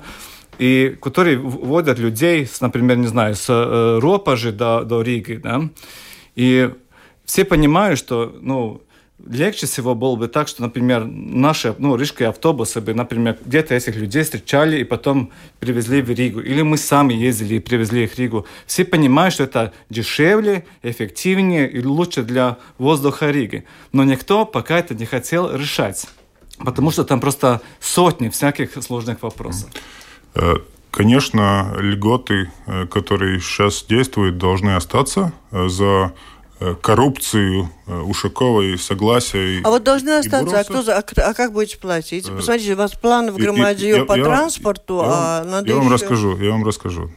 и 0.59 0.95
которые 1.01 1.37
водят 1.37 1.99
людей, 1.99 2.45
с, 2.45 2.61
например, 2.61 2.97
не 2.97 3.07
знаю, 3.07 3.35
с 3.35 3.49
э, 3.49 3.99
Ропажи 3.99 4.51
до, 4.51 4.83
до 4.83 5.01
Риги. 5.01 5.39
Да? 5.43 5.69
И 6.35 6.69
все 7.25 7.45
понимают, 7.45 7.99
что 7.99 8.35
ну, 8.41 8.81
легче 9.27 9.65
всего 9.67 9.95
было 9.95 10.15
бы 10.15 10.27
так, 10.27 10.47
что, 10.47 10.61
например, 10.61 11.05
наши, 11.05 11.75
ну, 11.77 11.95
рижские 11.95 12.29
автобусы 12.29 12.81
бы, 12.81 12.93
например, 12.93 13.37
где-то 13.45 13.75
этих 13.75 13.95
людей 13.95 14.23
встречали 14.23 14.79
и 14.79 14.83
потом 14.83 15.31
привезли 15.59 16.01
в 16.01 16.09
Ригу. 16.09 16.39
Или 16.39 16.61
мы 16.61 16.77
сами 16.77 17.13
ездили 17.13 17.55
и 17.55 17.59
привезли 17.59 18.03
их 18.03 18.13
в 18.13 18.19
Ригу. 18.19 18.45
Все 18.65 18.85
понимают, 18.85 19.33
что 19.33 19.43
это 19.43 19.73
дешевле, 19.89 20.65
эффективнее 20.81 21.69
и 21.69 21.83
лучше 21.83 22.23
для 22.23 22.57
воздуха 22.77 23.31
Риги. 23.31 23.65
Но 23.91 24.03
никто 24.03 24.45
пока 24.45 24.79
это 24.79 24.95
не 24.95 25.05
хотел 25.05 25.55
решать. 25.55 26.07
Потому 26.57 26.91
что 26.91 27.03
там 27.03 27.19
просто 27.19 27.61
сотни 27.79 28.29
всяких 28.29 28.71
сложных 28.83 29.23
вопросов. 29.23 29.69
Э, 30.35 30.55
конечно, 30.91 31.75
льготы, 31.79 32.51
э, 32.67 32.85
которые 32.87 33.39
сейчас 33.39 33.83
действуют, 33.83 34.37
должны 34.37 34.75
остаться 34.75 35.33
э, 35.51 35.67
за 35.67 36.13
коррупцию 36.81 37.69
э, 37.87 37.99
Ушаковой, 37.99 38.77
согласия. 38.77 39.61
А 39.63 39.69
вот 39.69 39.83
должны 39.83 40.11
остаться, 40.11 40.59
а, 40.59 40.63
кто 40.63 40.81
за, 40.81 40.97
а, 40.97 41.03
а 41.17 41.33
как 41.33 41.53
будете 41.53 41.77
платить? 41.77 42.29
Э, 42.29 42.35
Посмотрите, 42.35 42.73
у 42.73 42.77
вас 42.77 42.93
план 42.93 43.31
в 43.31 43.37
громадье 43.37 44.05
по 44.05 44.17
я, 44.17 44.23
транспорту, 44.23 44.97
я, 44.97 45.03
а 45.05 45.43
надо 45.43 45.67
Я 45.67 45.73
еще... 45.73 45.83
вам 45.83 45.93
расскажу, 45.93 46.37
я 46.37 46.51
вам 46.51 46.65
расскажу. 46.65 47.11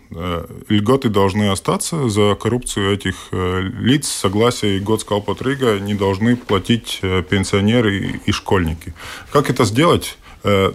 Льготы 0.69 1.09
должны 1.09 1.51
остаться 1.51 2.09
за 2.09 2.35
коррупцию 2.35 2.93
этих 2.93 3.29
лиц, 3.33 4.09
согласия 4.09 4.77
и 4.77 4.81
год 4.81 5.03
Скалпот 5.03 5.43
Рига 5.43 5.79
не 5.79 5.95
должны 5.95 6.37
платить 6.37 7.01
пенсионеры 7.29 8.21
и 8.25 8.33
школьники. 8.33 8.95
Как 9.31 9.51
это 9.51 9.65
сделать? 9.65 10.19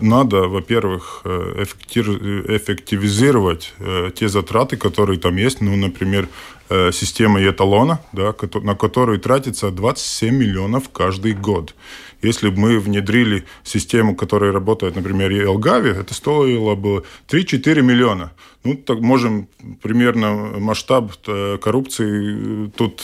Надо, 0.01 0.49
во-первых, 0.49 1.21
эффективизировать 1.23 3.73
те 4.15 4.27
затраты, 4.27 4.75
которые 4.75 5.17
там 5.17 5.37
есть. 5.37 5.61
Ну, 5.61 5.77
например, 5.77 6.27
Э, 6.73 6.91
система 6.93 7.45
эталона, 7.45 7.99
да, 8.13 8.33
на 8.63 8.75
которую 8.75 9.19
тратится 9.19 9.71
27 9.71 10.33
миллионов 10.33 10.87
каждый 10.87 11.33
год. 11.33 11.75
Если 12.21 12.49
бы 12.49 12.59
мы 12.59 12.79
внедрили 12.79 13.43
систему, 13.65 14.15
которая 14.15 14.53
работает, 14.53 14.95
например, 14.95 15.31
в 15.31 15.41
Элгаве, 15.41 15.91
это 15.91 16.13
стоило 16.13 16.75
бы 16.75 17.03
3-4 17.27 17.81
миллиона. 17.81 18.31
Ну, 18.63 18.75
так 18.75 19.01
можем 19.01 19.49
примерно 19.81 20.59
масштаб 20.59 21.11
э, 21.27 21.57
коррупции 21.61 22.67
э, 22.67 22.69
тут 22.77 23.01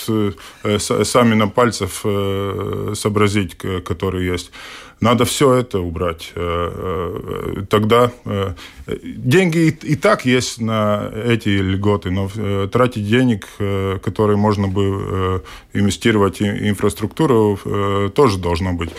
сами 1.04 1.34
на 1.34 1.50
пальцах 1.50 1.92
сообразить, 2.96 3.58
который 3.58 4.28
есть. 4.28 4.52
Надо 5.00 5.26
все 5.26 5.54
это 5.54 5.80
убрать. 5.80 6.32
Э, 6.36 7.60
э, 7.60 7.64
тогда 7.70 8.12
э, 8.26 8.54
деньги 8.88 9.68
и 9.68 9.96
так 9.96 10.26
есть 10.26 10.60
на 10.60 11.12
эти 11.26 11.50
льготы, 11.50 12.10
но 12.10 12.30
тратить 12.68 13.08
денег, 13.08 13.48
которые 14.02 14.38
можно 14.38 14.68
бы 14.68 15.44
инвестировать 15.74 16.40
в 16.40 16.44
инфраструктуру, 16.44 17.60
тоже 18.16 18.38
должно 18.38 18.74
быть. 18.74 18.90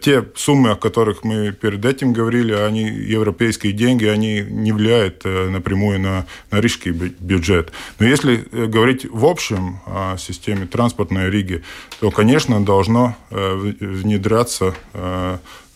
Те 0.00 0.24
суммы, 0.34 0.70
о 0.70 0.76
которых 0.76 1.22
мы 1.22 1.52
перед 1.52 1.84
этим 1.84 2.12
говорили, 2.14 2.52
они 2.52 2.84
европейские 2.84 3.72
деньги, 3.72 4.06
они 4.06 4.40
не 4.40 4.72
влияют 4.72 5.24
напрямую 5.24 6.00
на, 6.00 6.26
на 6.50 6.60
рижский 6.60 6.92
бюджет. 6.92 7.72
Но 7.98 8.06
если 8.06 8.36
говорить 8.36 9.04
в 9.04 9.26
общем 9.26 9.80
о 9.86 10.16
системе 10.16 10.66
транспортной 10.66 11.30
Риги, 11.30 11.62
то, 12.00 12.10
конечно, 12.10 12.64
должно 12.64 13.16
внедряться 13.30 14.74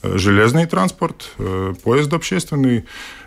железный 0.03 0.67
транспорт, 0.67 1.31
э, 1.39 1.75
поезд 1.83 2.13
общественный, 2.13 2.85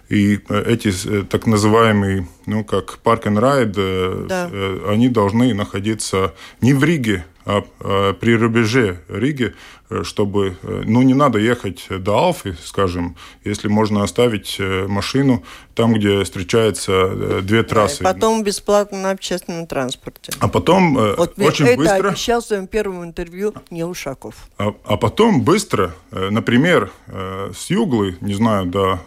и 0.10 0.40
э, 0.50 0.64
эти 0.68 0.92
э, 1.08 1.24
так 1.24 1.46
называемые, 1.48 2.28
ну, 2.46 2.64
как 2.64 3.00
парк 3.00 3.28
and 3.28 3.40
ride, 3.40 4.28
да. 4.28 4.50
они 4.88 5.10
должны 5.10 5.54
находиться 5.54 6.34
не 6.62 6.74
в 6.74 6.84
Риге, 6.84 7.26
а, 7.46 7.64
а 7.80 8.14
при 8.14 8.36
рубеже 8.36 9.00
Риги, 9.10 9.54
чтобы, 10.02 10.58
э, 10.64 10.84
ну, 10.86 11.04
не 11.04 11.14
надо 11.14 11.38
ехать 11.38 11.86
до 11.90 12.18
Алфы, 12.18 12.58
скажем, 12.64 13.16
если 13.44 13.68
можно 13.68 14.04
оставить 14.04 14.56
э, 14.60 14.88
машину 14.88 15.44
там, 15.76 15.94
где 15.94 16.24
встречаются 16.24 17.42
две 17.42 17.64
трассы. 17.64 18.04
Да, 18.04 18.14
потом 18.14 18.44
бесплатно 18.44 19.00
на 19.00 19.12
общественном 19.12 19.66
транспорте. 19.66 20.32
А 20.40 20.48
потом 20.48 20.94
вот 21.16 21.40
очень 21.40 21.66
это 21.66 21.78
быстро... 21.78 21.96
Это 21.96 22.08
обещал 22.10 22.42
в 22.42 22.46
своем 22.46 22.68
первом 22.68 23.04
интервью 23.04 23.56
Нил 23.72 23.90
Ушаков. 23.90 24.36
А, 24.60 24.76
а 24.86 24.98
потом 24.98 25.42
быстро, 25.42 25.96
например, 26.12 26.92
с 27.08 27.72
Юглы, 27.72 28.18
не 28.22 28.36
знаю, 28.36 28.68
до, 28.68 29.00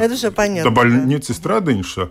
это 0.00 0.16
же 0.16 0.30
понятно, 0.30 0.70
до 0.70 0.74
больницы 0.74 1.28
да. 1.28 1.34
Страдынша, 1.34 2.08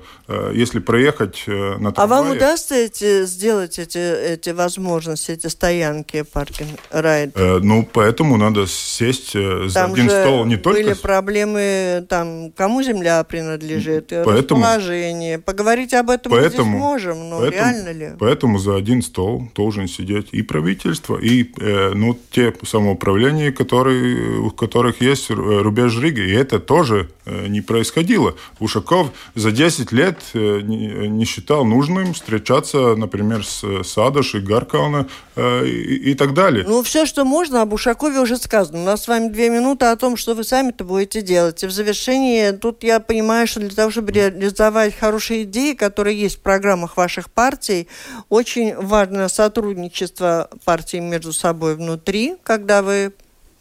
если 0.53 0.77
проехать 0.77 1.43
на 1.47 1.91
трамвае... 1.91 1.93
А 1.95 2.05
вам 2.05 2.29
удастся 2.29 2.75
эти, 2.75 3.25
сделать 3.25 3.79
эти, 3.79 3.97
эти 3.97 4.51
возможности, 4.51 5.31
эти 5.31 5.47
стоянки, 5.47 6.21
паркинг, 6.21 6.79
райд? 6.91 7.35
Ну, 7.35 7.89
поэтому 7.91 8.14
Поэтому 8.15 8.37
надо 8.37 8.65
сесть 8.65 9.35
э, 9.35 9.67
за 9.67 9.73
там 9.73 9.93
один 9.93 10.09
стол 10.09 10.45
не 10.45 10.55
только... 10.55 10.79
были 10.79 10.93
проблемы, 10.93 12.05
там, 12.07 12.51
кому 12.51 12.81
земля 12.81 13.21
принадлежит, 13.25 14.13
поэтому, 14.23 14.61
расположение. 14.61 15.37
Поговорить 15.37 15.93
об 15.93 16.09
этом 16.09 16.31
поэтому, 16.31 16.71
мы 16.71 16.77
здесь 16.77 16.81
можем, 16.81 17.29
но 17.29 17.39
поэтому, 17.39 17.61
реально 17.61 17.89
ли? 17.91 18.09
Поэтому 18.17 18.57
за 18.57 18.77
один 18.77 19.01
стол 19.01 19.49
должен 19.53 19.89
сидеть 19.89 20.29
и 20.31 20.43
правительство, 20.43 21.17
и 21.17 21.51
э, 21.59 21.91
ну, 21.93 22.17
те 22.31 22.53
самоуправления, 22.63 23.51
которые, 23.51 24.39
у 24.39 24.49
которых 24.49 25.01
есть 25.01 25.29
рубеж 25.29 25.99
Риги. 25.99 26.21
И 26.21 26.33
это 26.33 26.59
тоже 26.59 27.09
не 27.25 27.61
происходило. 27.61 28.35
Ушаков 28.59 29.11
за 29.33 29.51
10 29.51 29.91
лет 29.91 30.19
не 30.33 31.25
считал 31.25 31.65
нужным 31.65 32.13
встречаться, 32.13 32.95
например, 32.95 33.45
с 33.45 33.83
Садош 33.83 34.35
и 34.35 34.39
Гаркауна 34.39 35.07
и, 35.37 36.11
и 36.11 36.13
так 36.13 36.33
далее. 36.33 36.65
Ну, 36.67 36.83
все, 36.83 37.05
что 37.05 37.25
можно, 37.25 37.61
об 37.61 37.73
Ушакове 37.73 38.19
уже 38.19 38.37
сказано. 38.37 38.81
У 38.81 38.85
нас 38.85 39.03
с 39.03 39.07
вами 39.07 39.29
две 39.29 39.49
минуты 39.49 39.85
о 39.85 39.95
том, 39.95 40.17
что 40.17 40.35
вы 40.35 40.43
сами-то 40.43 40.83
будете 40.83 41.21
делать. 41.21 41.63
И 41.63 41.67
в 41.67 41.71
завершении, 41.71 42.51
тут 42.51 42.83
я 42.83 42.99
понимаю, 42.99 43.47
что 43.47 43.59
для 43.59 43.69
того, 43.69 43.91
чтобы 43.91 44.11
реализовать 44.11 44.95
хорошие 44.95 45.43
идеи, 45.43 45.73
которые 45.73 46.19
есть 46.19 46.37
в 46.37 46.41
программах 46.41 46.97
ваших 46.97 47.31
партий, 47.31 47.87
очень 48.29 48.75
важно 48.75 49.27
сотрудничество 49.29 50.49
партий 50.63 50.99
между 50.99 51.33
собой 51.33 51.75
внутри, 51.75 52.35
когда 52.43 52.81
вы 52.81 53.13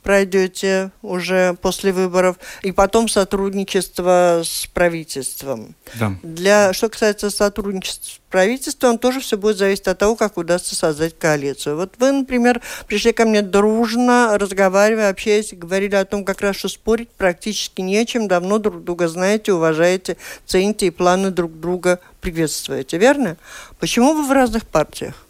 пройдете 0.04 0.92
уже 1.02 1.56
после 1.60 1.92
выборов, 1.92 2.36
и 2.62 2.70
потом 2.70 3.08
сотрудничество 3.08 4.42
с 4.44 4.66
правительством. 4.66 5.74
Да. 5.94 6.14
Для, 6.22 6.72
что 6.74 6.90
касается 6.90 7.30
сотрудничества 7.30 8.04
с 8.04 8.20
правительством, 8.30 8.98
тоже 8.98 9.20
все 9.20 9.38
будет 9.38 9.56
зависеть 9.56 9.88
от 9.88 9.98
того, 9.98 10.14
как 10.14 10.36
удастся 10.36 10.76
создать 10.76 11.18
коалицию. 11.18 11.76
Вот 11.76 11.94
вы, 11.98 12.12
например, 12.12 12.60
пришли 12.86 13.12
ко 13.12 13.24
мне 13.24 13.40
дружно, 13.40 14.36
разговаривая, 14.38 15.08
общаясь, 15.08 15.54
говорили 15.54 15.94
о 15.94 16.04
том, 16.04 16.24
как 16.24 16.42
раз, 16.42 16.56
что 16.56 16.68
спорить 16.68 17.08
практически 17.10 17.80
нечем, 17.80 18.28
давно 18.28 18.58
друг 18.58 18.84
друга 18.84 19.08
знаете, 19.08 19.54
уважаете, 19.54 20.18
цените 20.46 20.86
и 20.86 20.90
планы 20.90 21.30
друг 21.30 21.58
друга 21.58 21.98
приветствуете, 22.20 22.98
верно? 22.98 23.38
Почему 23.80 24.12
вы 24.12 24.26
в 24.26 24.32
разных 24.32 24.66
партиях? 24.66 25.23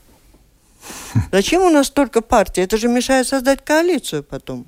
Зачем 1.32 1.62
у 1.62 1.70
нас 1.70 1.86
столько 1.86 2.20
партий? 2.20 2.62
Это 2.62 2.76
же 2.76 2.88
мешает 2.88 3.26
создать 3.26 3.64
коалицию 3.64 4.22
потом. 4.22 4.66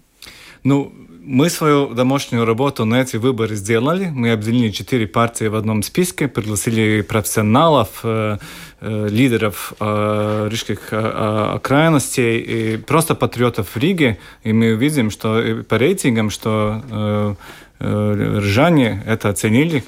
Ну, 0.64 0.92
мы 1.26 1.50
свою 1.50 1.88
домашнюю 1.88 2.44
работу 2.44 2.84
на 2.84 3.00
эти 3.02 3.16
выборы 3.16 3.56
сделали. 3.56 4.12
Мы 4.14 4.30
объединили 4.30 4.70
четыре 4.70 5.08
партии 5.08 5.46
в 5.46 5.56
одном 5.56 5.82
списке, 5.82 6.28
пригласили 6.28 7.02
профессионалов, 7.02 7.88
э, 8.04 8.38
э, 8.80 9.08
лидеров 9.10 9.72
э, 9.80 10.48
рижских 10.50 10.92
э, 10.92 10.96
э 10.96 11.54
окраинностей 11.56 12.38
и 12.38 12.76
просто 12.76 13.16
патриотов 13.16 13.76
Риге. 13.76 14.18
И 14.44 14.52
мы 14.52 14.74
увидим, 14.74 15.10
что 15.10 15.40
э, 15.40 15.64
по 15.64 15.78
рейтингам, 15.78 16.30
что 16.30 16.82
э, 16.90 17.34
э, 17.80 18.40
рижане 18.40 19.02
это 19.06 19.28
оценили 19.28 19.82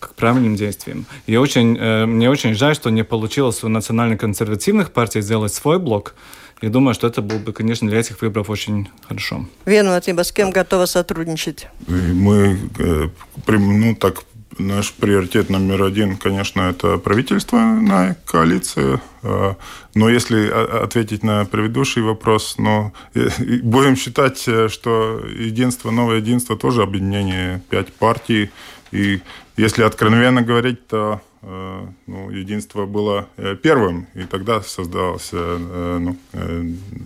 к 0.00 0.14
правильным 0.14 0.56
действиям. 0.56 1.04
И 1.26 1.36
очень, 1.36 1.76
э, 1.78 2.06
мне 2.06 2.28
очень 2.28 2.54
жаль, 2.54 2.74
что 2.74 2.90
не 2.90 3.04
получилось 3.04 3.62
у 3.62 3.68
национально-консервативных 3.68 4.90
партий 4.90 5.20
сделать 5.20 5.54
свой 5.54 5.78
блок. 5.78 6.14
Я 6.62 6.68
думаю, 6.68 6.94
что 6.94 7.06
это 7.06 7.22
было 7.22 7.38
бы, 7.38 7.52
конечно, 7.52 7.88
для 7.88 8.00
этих 8.00 8.20
выборов 8.20 8.50
очень 8.50 8.88
хорошо. 9.06 9.46
Вену, 9.64 9.92
а 9.92 10.24
с 10.24 10.32
кем 10.32 10.50
готова 10.50 10.86
сотрудничать? 10.86 11.68
Мы, 11.86 12.58
э, 12.78 13.08
ну 13.46 13.94
так, 13.94 14.24
наш 14.58 14.92
приоритет 14.92 15.48
номер 15.48 15.84
один, 15.84 16.16
конечно, 16.16 16.62
это 16.62 16.98
правительственная 16.98 18.16
коалиция. 18.26 19.00
А, 19.22 19.56
но 19.94 20.10
если 20.10 20.48
ответить 20.48 21.22
на 21.22 21.44
предыдущий 21.44 22.02
вопрос, 22.02 22.56
но 22.58 22.92
э, 23.14 23.28
будем 23.62 23.96
считать, 23.96 24.38
что 24.38 25.22
единство, 25.38 25.90
новое 25.90 26.16
единство 26.16 26.56
тоже 26.56 26.82
объединение 26.82 27.62
пять 27.70 27.92
партий. 27.92 28.50
И 28.92 29.20
если 29.56 29.82
откровенно 29.82 30.42
говорить, 30.42 30.86
то 30.88 31.20
э, 31.42 31.86
ну, 32.06 32.30
единство 32.30 32.86
было 32.86 33.28
э, 33.36 33.56
первым, 33.56 34.08
и 34.14 34.24
тогда 34.24 34.62
создалось, 34.62 35.30
э, 35.32 35.98
ну, 36.00 36.16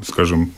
скажем, 0.06 0.50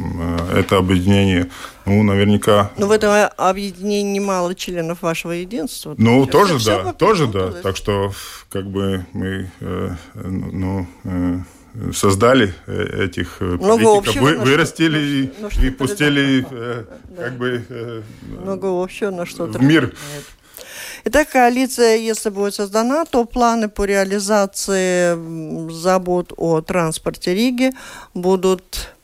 это 0.54 0.76
объединение. 0.76 1.50
Ну, 1.84 2.02
наверняка... 2.02 2.70
Но 2.76 2.86
в 2.86 2.90
этом 2.90 3.30
объединении 3.36 4.18
немало 4.18 4.54
членов 4.54 5.02
вашего 5.02 5.32
единства. 5.32 5.94
Ну, 5.98 6.26
тоже 6.26 6.64
да, 6.64 6.92
тоже 6.92 7.26
да. 7.26 7.52
Так 7.62 7.76
что, 7.76 8.12
как 8.48 8.66
бы 8.66 9.06
мы, 9.12 9.50
ну, 10.14 10.86
создали 11.92 12.54
этих 12.66 13.40
Много 13.40 13.84
политиков, 13.84 14.16
вы, 14.16 14.38
вырастили 14.38 14.98
и, 14.98 15.66
и 15.66 15.70
пустили, 15.70 16.46
да. 16.50 17.22
как 17.22 17.38
бы, 17.38 18.02
Много 18.22 18.82
общего 18.82 19.10
на 19.10 19.26
что-то. 19.26 19.58
В 19.58 19.62
мир. 19.62 19.84
Нет. 19.84 20.24
Итак, 21.08 21.28
коалиция, 21.28 21.98
если 21.98 22.30
будет 22.30 22.56
создана, 22.56 23.04
то 23.04 23.24
планы 23.24 23.68
по 23.68 23.84
реализации 23.84 25.70
забот 25.70 26.32
о 26.36 26.62
транспорте 26.62 27.32
Риги 27.32 27.70
будут 28.12 28.95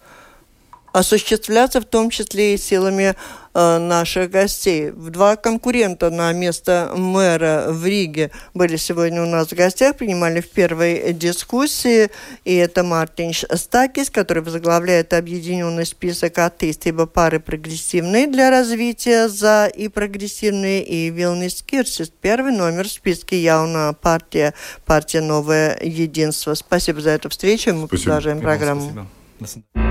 осуществляться 0.92 1.80
в 1.80 1.84
том 1.84 2.10
числе 2.10 2.54
и 2.54 2.58
силами 2.58 3.14
э, 3.54 3.78
наших 3.78 4.30
гостей. 4.30 4.90
Два 4.90 5.36
конкурента 5.36 6.10
на 6.10 6.32
место 6.32 6.92
мэра 6.94 7.66
в 7.68 7.84
Риге 7.84 8.30
были 8.54 8.76
сегодня 8.76 9.22
у 9.22 9.26
нас 9.26 9.48
в 9.48 9.54
гостях, 9.54 9.96
принимали 9.96 10.40
в 10.40 10.50
первой 10.50 11.12
дискуссии. 11.12 12.10
И 12.44 12.54
это 12.54 12.82
Мартин 12.82 13.32
Стакис, 13.32 14.10
который 14.10 14.42
возглавляет 14.42 15.12
объединенный 15.12 15.86
список 15.86 16.38
атеистов 16.38 17.10
пары 17.10 17.40
прогрессивные 17.40 18.26
для 18.26 18.50
развития 18.50 19.28
за 19.28 19.66
и 19.66 19.88
прогрессивные, 19.88 20.84
и 20.84 21.10
Вилнис 21.10 21.62
Кирсис. 21.62 22.10
Первый 22.20 22.52
номер 22.52 22.86
в 22.86 22.92
списке 22.92 23.40
явно 23.40 23.94
партия, 24.00 24.54
партия 24.84 25.20
«Новое 25.20 25.78
единство». 25.80 26.54
Спасибо 26.54 27.00
за 27.00 27.10
эту 27.10 27.28
встречу. 27.28 27.72
Мы 27.72 27.86
Спасибо. 27.86 28.04
продолжаем 28.04 28.40
программу. 28.40 29.08
Спасибо. 29.38 29.81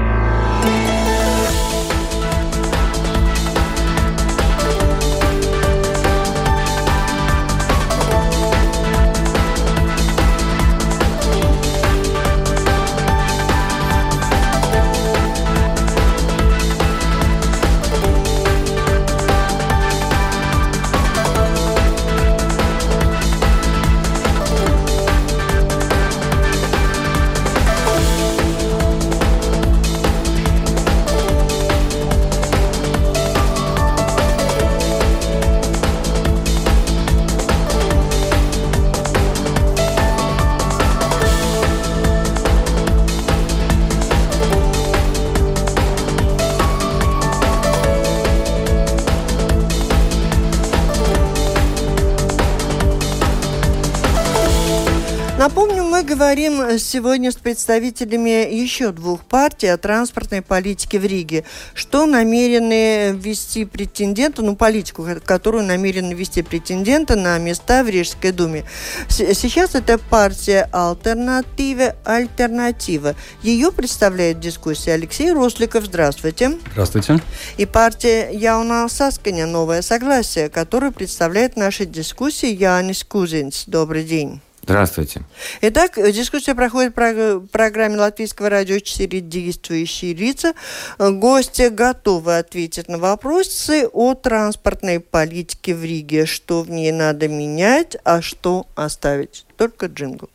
Говорим 56.22 56.78
сегодня 56.78 57.32
с 57.32 57.36
представителями 57.36 58.54
еще 58.54 58.92
двух 58.92 59.22
партий 59.22 59.66
о 59.66 59.78
транспортной 59.80 60.44
политике 60.44 61.00
в 61.00 61.04
Риге. 61.04 61.46
Что 61.74 62.06
намерены 62.06 63.12
ввести 63.18 63.66
претенденты, 63.66 64.44
ну, 64.44 64.56
политику, 64.56 65.04
которую 65.26 65.64
намерены 65.64 66.14
ввести 66.14 66.44
претенденты 66.44 67.16
на 67.16 67.40
места 67.40 67.84
в 67.84 67.90
Рижской 67.90 68.32
думе. 68.32 68.66
Сейчас 69.10 69.74
это 69.74 69.98
партия 69.98 70.70
«Альтернатива». 70.72 71.96
Альтернатива. 72.06 73.16
Ее 73.42 73.72
представляет 73.72 74.40
дискуссия 74.40 74.94
Алексей 74.94 75.32
Росликов. 75.32 75.86
Здравствуйте. 75.86 76.60
Здравствуйте. 76.74 77.20
И 77.58 77.66
партия 77.66 78.30
«Яуна 78.32 78.88
Сасканя. 78.90 79.48
Новое 79.48 79.82
согласие», 79.82 80.50
которую 80.50 80.92
представляет 80.92 81.58
нашей 81.58 81.88
дискуссии 81.88 82.54
Янис 82.54 83.04
Кузинц. 83.04 83.64
Добрый 83.66 84.04
день. 84.04 84.40
Здравствуйте. 84.64 85.24
Итак, 85.62 85.96
дискуссия 85.96 86.54
проходит 86.54 86.96
в 86.96 87.48
программе 87.48 87.98
Латвийского 87.98 88.50
радио 88.50 88.80
4 88.80 89.20
«Действующие 89.20 90.14
лица». 90.14 90.54
Гости 91.00 91.70
готовы 91.70 92.38
ответить 92.38 92.88
на 92.88 93.00
вопросы 93.00 93.88
о 93.92 94.14
транспортной 94.14 95.00
политике 95.00 95.74
в 95.74 95.84
Риге. 95.84 96.26
Что 96.26 96.62
в 96.62 96.70
ней 96.70 96.92
надо 96.92 97.28
менять, 97.28 97.98
а 98.04 98.22
что 98.22 98.68
оставить. 98.76 99.46
Только 99.58 99.88
джингл. 99.88 100.30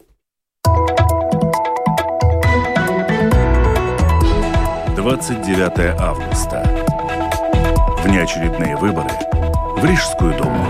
Двадцать 4.96 5.40
девятое 5.42 5.96
августа. 6.00 6.64
Внеочередные 8.02 8.76
выборы 8.76 9.10
в 9.76 9.84
Рижскую 9.84 10.36
думу. 10.36 10.66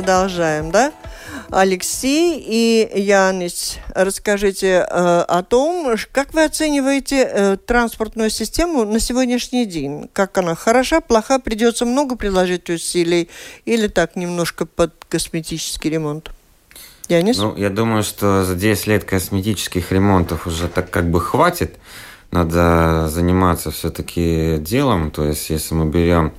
Продолжаем, 0.00 0.72
да? 0.72 0.92
Алексей 1.50 2.42
и 2.44 3.00
Янис, 3.00 3.78
расскажите 3.94 4.66
э, 4.66 4.84
о 4.88 5.42
том, 5.44 5.94
как 6.10 6.34
вы 6.34 6.42
оцениваете 6.42 7.22
э, 7.22 7.56
транспортную 7.64 8.30
систему 8.30 8.84
на 8.84 8.98
сегодняшний 8.98 9.66
день? 9.66 10.10
Как 10.12 10.36
она 10.36 10.56
хороша, 10.56 11.00
плоха, 11.00 11.38
придется 11.38 11.84
много 11.84 12.16
приложить 12.16 12.68
усилий 12.70 13.30
или 13.66 13.86
так 13.86 14.16
немножко 14.16 14.66
под 14.66 14.92
косметический 15.08 15.90
ремонт? 15.90 16.32
Янис? 17.08 17.38
Ну, 17.38 17.54
я 17.56 17.70
думаю, 17.70 18.02
что 18.02 18.42
за 18.44 18.56
10 18.56 18.88
лет 18.88 19.04
косметических 19.04 19.92
ремонтов 19.92 20.48
уже 20.48 20.66
так 20.66 20.90
как 20.90 21.08
бы 21.08 21.20
хватит. 21.20 21.76
Надо 22.32 23.08
заниматься 23.08 23.70
все-таки 23.70 24.56
делом. 24.58 25.12
То 25.12 25.24
есть, 25.24 25.50
если 25.50 25.74
мы 25.74 25.86
берем 25.86 26.32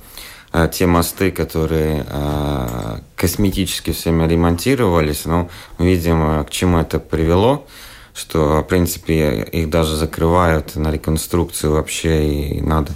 э, 0.64 0.68
те 0.72 0.86
мосты, 0.86 1.30
которые 1.30 2.06
э, 2.08 2.98
косметически 3.14 3.92
всеми 3.92 4.26
ремонтировались, 4.26 5.24
ну, 5.24 5.48
мы 5.78 5.86
видим, 5.86 6.22
э, 6.22 6.44
к 6.44 6.50
чему 6.50 6.78
это 6.78 6.98
привело 6.98 7.66
что, 8.16 8.62
в 8.62 8.62
принципе, 8.62 9.42
их 9.42 9.68
даже 9.68 9.94
закрывают 9.94 10.74
на 10.74 10.90
реконструкцию 10.90 11.72
вообще, 11.72 12.26
и 12.26 12.60
надо 12.62 12.92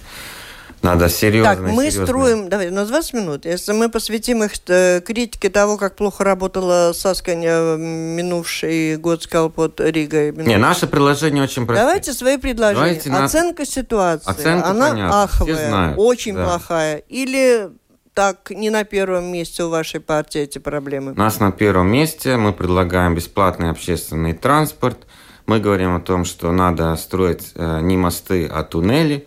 надо 0.83 1.09
серьезно. 1.09 1.55
Так, 1.55 1.61
мы 1.61 1.91
серьезно. 1.91 2.07
строим, 2.07 2.49
давай, 2.49 2.71
на 2.71 2.87
20 2.87 3.15
минут. 3.15 3.45
Если 3.45 3.73
мы 3.73 3.91
посвятим 3.91 4.43
их 4.43 4.53
э, 4.69 5.01
критике 5.01 5.51
того, 5.51 5.77
как 5.77 5.97
плохо 5.97 6.25
работала 6.25 6.93
Сасканя 6.95 7.77
минувший 7.77 8.97
год, 8.97 9.23
сказал, 9.23 9.51
под 9.51 9.79
Ригой. 9.81 10.33
Не, 10.33 10.57
наше 10.57 10.87
предложение 10.87 11.43
очень 11.43 11.67
простое. 11.67 11.87
Давайте 11.87 12.13
свои 12.15 12.39
предложения. 12.39 13.01
Давайте 13.05 13.25
Оценка 13.25 13.63
на... 13.63 13.67
ситуации. 13.67 14.31
Оценка, 14.31 14.69
Она 14.71 14.91
понятно, 14.91 15.23
аховая, 15.23 15.69
знают, 15.69 15.99
очень 15.99 16.35
да. 16.35 16.45
плохая. 16.45 16.97
Или 17.09 17.71
так 18.15 18.51
не 18.51 18.71
на 18.71 18.85
первом 18.85 19.27
месте 19.27 19.65
у 19.65 19.69
вашей 19.69 20.01
партии 20.01 20.41
эти 20.41 20.59
проблемы? 20.59 21.13
У 21.13 21.19
нас 21.19 21.41
на 21.41 21.53
первом 21.53 21.91
месте 21.91 22.37
мы 22.37 22.53
предлагаем 22.53 23.15
бесплатный 23.15 23.71
общественный 23.71 24.33
транспорт. 24.33 25.07
Мы 25.47 25.61
говорим 25.61 25.97
о 25.97 26.01
том, 26.01 26.25
что 26.25 26.53
надо 26.53 26.95
строить 26.97 27.53
э, 27.55 27.81
не 27.83 27.97
мосты, 27.97 28.47
а 28.47 28.63
туннели. 28.63 29.27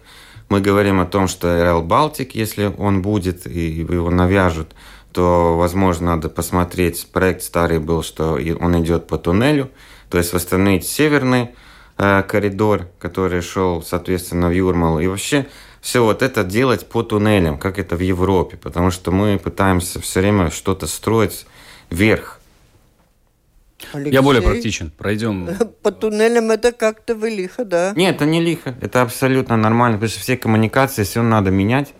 Мы 0.54 0.62
говорим 0.62 1.00
о 1.00 1.08
том, 1.08 1.28
что 1.28 1.48
Rail 1.48 1.84
Baltic, 1.84 2.34
если 2.34 2.72
он 2.78 3.02
будет 3.02 3.48
и 3.48 3.72
его 3.72 4.12
навяжут, 4.12 4.76
то, 5.12 5.58
возможно, 5.58 6.16
надо 6.16 6.30
посмотреть. 6.30 7.08
Проект 7.12 7.42
старый 7.42 7.80
был, 7.80 8.04
что 8.04 8.34
он 8.60 8.80
идет 8.80 9.08
по 9.08 9.18
туннелю, 9.18 9.72
то 10.12 10.20
есть 10.20 10.32
восстановить 10.32 10.86
северный 10.86 11.50
э, 11.98 12.22
коридор, 12.22 12.88
который 13.00 13.42
шел, 13.42 13.82
соответственно, 13.82 14.50
в 14.50 14.52
Юрмал. 14.52 15.00
И 15.00 15.08
вообще 15.08 15.48
все 15.82 16.04
вот 16.04 16.22
это 16.22 16.44
делать 16.44 16.88
по 16.88 17.02
туннелям, 17.02 17.58
как 17.58 17.80
это 17.80 17.96
в 17.96 18.02
Европе, 18.02 18.56
потому 18.56 18.92
что 18.92 19.10
мы 19.10 19.40
пытаемся 19.40 20.00
все 20.02 20.20
время 20.20 20.52
что-то 20.52 20.86
строить 20.86 21.48
вверх. 21.90 22.40
Алексей, 23.92 24.14
Я 24.14 24.22
более 24.22 24.42
практичен. 24.42 24.92
Пройдем. 24.98 25.50
По 25.82 25.92
туннелям 25.92 26.52
это 26.52 26.72
как-то 26.72 27.16
вы 27.16 27.30
лихо, 27.30 27.66
да? 27.66 27.94
Нет, 27.96 28.16
это 28.16 28.26
не 28.26 28.42
лихо. 28.42 28.76
Это 28.82 29.02
абсолютно 29.02 29.58
нормально, 29.58 29.98
потому 29.98 30.10
что 30.10 30.20
все 30.20 30.38
коммуникации, 30.38 31.04
все 31.04 31.22
надо 31.22 31.52
менять. 31.52 31.94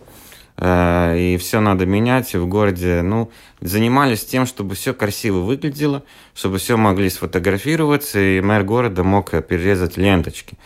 Э, 0.56 1.16
и 1.18 1.36
все 1.36 1.60
надо 1.60 1.86
менять 1.86 2.34
в 2.34 2.46
городе. 2.46 3.02
Ну, 3.02 3.30
занимались 3.60 4.24
тем, 4.24 4.46
чтобы 4.46 4.74
все 4.74 4.94
красиво 4.94 5.40
выглядело, 5.40 6.02
чтобы 6.34 6.58
все 6.58 6.76
могли 6.76 7.10
сфотографироваться, 7.10 8.20
и 8.20 8.40
мэр 8.40 8.64
города 8.64 9.02
мог 9.02 9.30
перерезать 9.30 9.96
ленточки. 9.96 10.56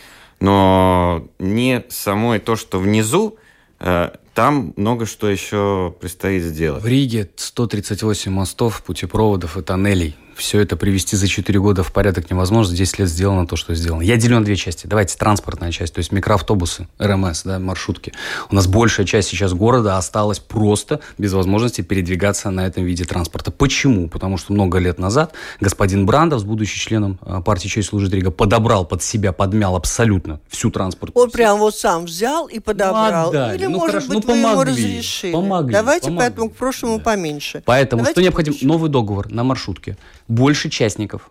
Но 0.40 1.28
не 1.38 1.85
самой 1.88 2.38
то, 2.38 2.54
что 2.54 2.78
внизу, 2.78 3.38
э, 3.81 4.11
там 4.35 4.72
много 4.76 5.07
что 5.07 5.28
еще 5.28 5.94
предстоит 6.00 6.42
сделать. 6.42 6.83
В 6.83 6.87
Риге 6.87 7.28
138 7.35 8.31
мостов, 8.31 8.83
путепроводов 8.85 9.57
и 9.57 9.62
тоннелей 9.62 10.16
все 10.38 10.61
это 10.61 10.77
привести 10.77 11.16
за 11.16 11.27
4 11.27 11.61
года 11.61 11.83
в 11.83 11.92
порядок 11.92 12.31
невозможно. 12.31 12.74
10 12.74 13.01
лет 13.01 13.09
сделано 13.09 13.46
то, 13.46 13.57
что 13.57 13.74
сделано. 13.74 14.03
Я 14.03 14.16
делю 14.16 14.38
на 14.38 14.44
две 14.44 14.57
части. 14.57 14.87
Давайте 14.87 15.18
транспортная 15.18 15.72
часть, 15.72 15.94
то 15.94 15.98
есть 15.98 16.12
микроавтобусы, 16.12 16.87
РМС, 16.98 17.42
да, 17.42 17.59
маршрутки. 17.59 18.12
У 18.51 18.55
нас 18.55 18.66
большая 18.66 19.05
часть 19.05 19.29
сейчас 19.29 19.53
города 19.53 19.98
осталась 19.98 20.38
просто 20.38 21.01
без 21.18 21.33
возможности 21.33 21.81
передвигаться 21.81 22.51
на 22.51 22.66
этом 22.66 22.85
виде 22.85 23.05
транспорта. 23.05 23.51
Почему? 23.51 24.09
Потому 24.09 24.38
что 24.38 24.53
много 24.53 24.79
лет 24.79 24.98
назад 24.98 25.35
господин 25.61 26.07
Брандов, 26.07 26.46
будучи 26.46 26.79
членом 26.79 27.18
а, 27.22 27.40
партии 27.40 27.68
«Честь 27.68 27.88
служит 27.88 28.12
Рига», 28.14 28.31
подобрал 28.31 28.85
под 28.85 29.03
себя, 29.03 29.33
подмял 29.33 29.74
абсолютно 29.77 30.40
всю 30.48 30.70
транспортную 30.70 31.24
Он 31.24 31.31
прям 31.31 31.59
вот 31.59 31.74
сам 31.74 32.05
взял 32.05 32.46
и 32.46 32.61
подобрал. 32.61 33.33
Ну, 33.33 33.55
Или, 33.55 33.66
ну, 33.66 33.79
может 33.79 33.90
хорошо, 33.90 34.09
быть, 34.09 34.16
ну, 34.16 34.22
помогли, 34.22 34.51
ему 34.51 34.62
разрешили. 34.62 35.33
Помогли, 35.33 35.72
Давайте 35.72 36.07
помогли. 36.07 36.27
поэтому 36.27 36.51
к 36.51 36.57
прошлому 36.57 36.98
да. 36.98 37.05
поменьше. 37.05 37.62
Поэтому 37.64 38.03
Давайте 38.03 38.12
что 38.12 38.22
необходимо? 38.22 38.57
Новый 38.62 38.90
договор 38.90 39.31
на 39.31 39.42
маршрутке 39.44 39.96
больше 40.29 40.71
частников 40.71 41.31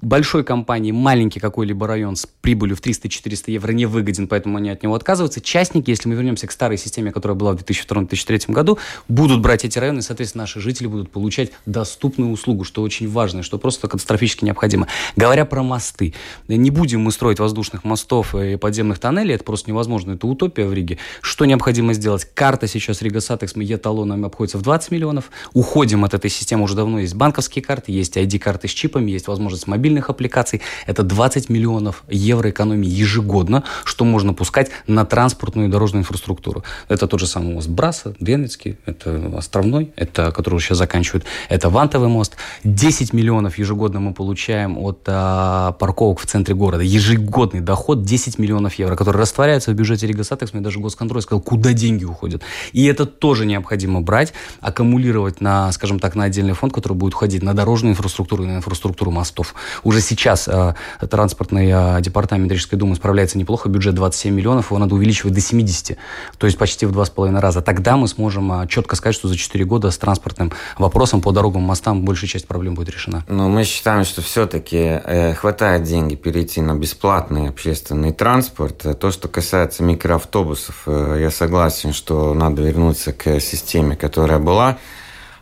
большой 0.00 0.44
компании 0.44 0.92
маленький 0.92 1.40
какой-либо 1.40 1.86
район 1.86 2.16
с 2.16 2.26
прибылью 2.26 2.76
в 2.76 2.80
300-400 2.80 3.50
евро 3.50 3.72
не 3.72 3.86
выгоден, 3.86 4.28
поэтому 4.28 4.58
они 4.58 4.70
от 4.70 4.82
него 4.82 4.94
отказываются. 4.94 5.40
Частники, 5.40 5.90
если 5.90 6.08
мы 6.08 6.14
вернемся 6.14 6.46
к 6.46 6.52
старой 6.52 6.78
системе, 6.78 7.12
которая 7.12 7.36
была 7.36 7.52
в 7.52 7.56
2002-2003 7.56 8.52
году, 8.52 8.78
будут 9.08 9.40
брать 9.40 9.64
эти 9.64 9.78
районы, 9.78 9.98
и, 9.98 10.02
соответственно, 10.02 10.42
наши 10.42 10.60
жители 10.60 10.86
будут 10.86 11.10
получать 11.10 11.50
доступную 11.66 12.30
услугу, 12.30 12.64
что 12.64 12.82
очень 12.82 13.08
важно, 13.08 13.42
что 13.42 13.58
просто 13.58 13.88
катастрофически 13.88 14.44
необходимо. 14.44 14.86
Говоря 15.16 15.44
про 15.44 15.62
мосты, 15.62 16.14
не 16.46 16.70
будем 16.70 17.02
мы 17.02 17.12
строить 17.12 17.38
воздушных 17.38 17.84
мостов 17.84 18.34
и 18.34 18.56
подземных 18.56 18.98
тоннелей, 18.98 19.34
это 19.34 19.44
просто 19.44 19.70
невозможно, 19.70 20.12
это 20.12 20.26
утопия 20.26 20.66
в 20.66 20.72
Риге. 20.72 20.98
Что 21.20 21.44
необходимо 21.44 21.92
сделать? 21.92 22.26
Карта 22.34 22.66
сейчас 22.66 23.02
Рига 23.02 23.20
Сатекс, 23.20 23.56
Е-талонами 23.56 24.26
обходится 24.26 24.58
в 24.58 24.62
20 24.62 24.90
миллионов. 24.92 25.30
Уходим 25.52 26.04
от 26.04 26.14
этой 26.14 26.30
системы, 26.30 26.64
уже 26.64 26.74
давно 26.74 27.00
есть 27.00 27.14
банковские 27.14 27.64
карты, 27.64 27.92
есть 27.92 28.16
ID-карты 28.16 28.68
с 28.68 28.70
чипами, 28.70 29.10
есть 29.10 29.26
возможность 29.26 29.66
мобильных 29.66 29.87
мобильных 29.88 30.10
аппликаций. 30.10 30.60
Это 30.86 31.02
20 31.02 31.48
миллионов 31.48 32.04
евро 32.08 32.50
экономии 32.50 32.88
ежегодно, 32.88 33.64
что 33.84 34.04
можно 34.04 34.34
пускать 34.34 34.70
на 34.86 35.04
транспортную 35.06 35.68
и 35.68 35.70
дорожную 35.70 36.02
инфраструктуру. 36.02 36.62
Это 36.88 37.06
тот 37.06 37.20
же 37.20 37.26
самый 37.26 37.54
мост 37.54 37.68
Браса, 37.68 38.14
Двенецкий, 38.20 38.76
это 38.84 39.32
Островной, 39.38 39.92
это, 39.96 40.30
который 40.30 40.60
сейчас 40.60 40.78
заканчивают, 40.78 41.24
это 41.48 41.70
Вантовый 41.70 42.08
мост. 42.08 42.36
10 42.64 43.14
миллионов 43.14 43.58
ежегодно 43.58 44.00
мы 44.00 44.12
получаем 44.12 44.76
от 44.78 45.00
а, 45.06 45.72
парковок 45.72 46.20
в 46.20 46.26
центре 46.26 46.54
города. 46.54 46.82
Ежегодный 46.82 47.60
доход 47.60 48.02
10 48.02 48.38
миллионов 48.38 48.74
евро, 48.74 48.94
который 48.94 49.16
растворяется 49.16 49.70
в 49.70 49.74
бюджете 49.74 50.06
Рига 50.06 50.24
Сатекс. 50.24 50.52
Мне 50.52 50.62
даже 50.62 50.80
госконтроль 50.80 51.22
сказал, 51.22 51.40
куда 51.40 51.72
деньги 51.72 52.04
уходят. 52.04 52.42
И 52.72 52.84
это 52.84 53.06
тоже 53.06 53.46
необходимо 53.46 54.02
брать, 54.02 54.34
аккумулировать 54.60 55.40
на, 55.40 55.72
скажем 55.72 55.98
так, 55.98 56.14
на 56.14 56.24
отдельный 56.24 56.52
фонд, 56.52 56.74
который 56.74 56.94
будет 56.94 57.14
уходить 57.14 57.42
на 57.42 57.54
дорожную 57.54 57.92
инфраструктуру 57.92 58.44
и 58.44 58.46
на 58.46 58.56
инфраструктуру 58.56 59.10
мостов. 59.10 59.54
Уже 59.84 60.00
сейчас 60.00 60.48
э, 60.48 60.74
транспортный 61.08 61.70
э, 61.70 62.00
департамент 62.00 62.50
Рижской 62.50 62.78
думы 62.78 62.96
справляется 62.96 63.38
неплохо, 63.38 63.68
бюджет 63.68 63.94
27 63.94 64.34
миллионов, 64.34 64.70
его 64.70 64.78
надо 64.78 64.94
увеличивать 64.94 65.34
до 65.34 65.40
70, 65.40 65.96
то 66.38 66.46
есть 66.46 66.58
почти 66.58 66.86
в 66.86 66.92
два 66.92 67.04
с 67.04 67.10
половиной 67.10 67.40
раза. 67.40 67.62
Тогда 67.62 67.96
мы 67.96 68.08
сможем 68.08 68.62
э, 68.62 68.66
четко 68.68 68.96
сказать, 68.96 69.14
что 69.14 69.28
за 69.28 69.36
4 69.36 69.64
года 69.64 69.90
с 69.90 69.98
транспортным 69.98 70.52
вопросом 70.76 71.20
по 71.20 71.32
дорогам, 71.32 71.62
мостам 71.62 72.04
большая 72.04 72.28
часть 72.28 72.46
проблем 72.46 72.74
будет 72.74 72.90
решена. 72.90 73.24
Но 73.28 73.48
мы 73.48 73.64
считаем, 73.64 74.04
что 74.04 74.22
все-таки 74.22 74.76
э, 74.76 75.34
хватает 75.34 75.82
деньги 75.82 76.14
перейти 76.14 76.60
на 76.60 76.74
бесплатный 76.74 77.48
общественный 77.48 78.12
транспорт. 78.12 78.86
То, 78.98 79.10
что 79.10 79.28
касается 79.28 79.82
микроавтобусов, 79.82 80.82
э, 80.86 81.18
я 81.20 81.30
согласен, 81.30 81.92
что 81.92 82.34
надо 82.34 82.62
вернуться 82.62 83.12
к 83.12 83.40
системе, 83.40 83.96
которая 83.96 84.38
была, 84.38 84.78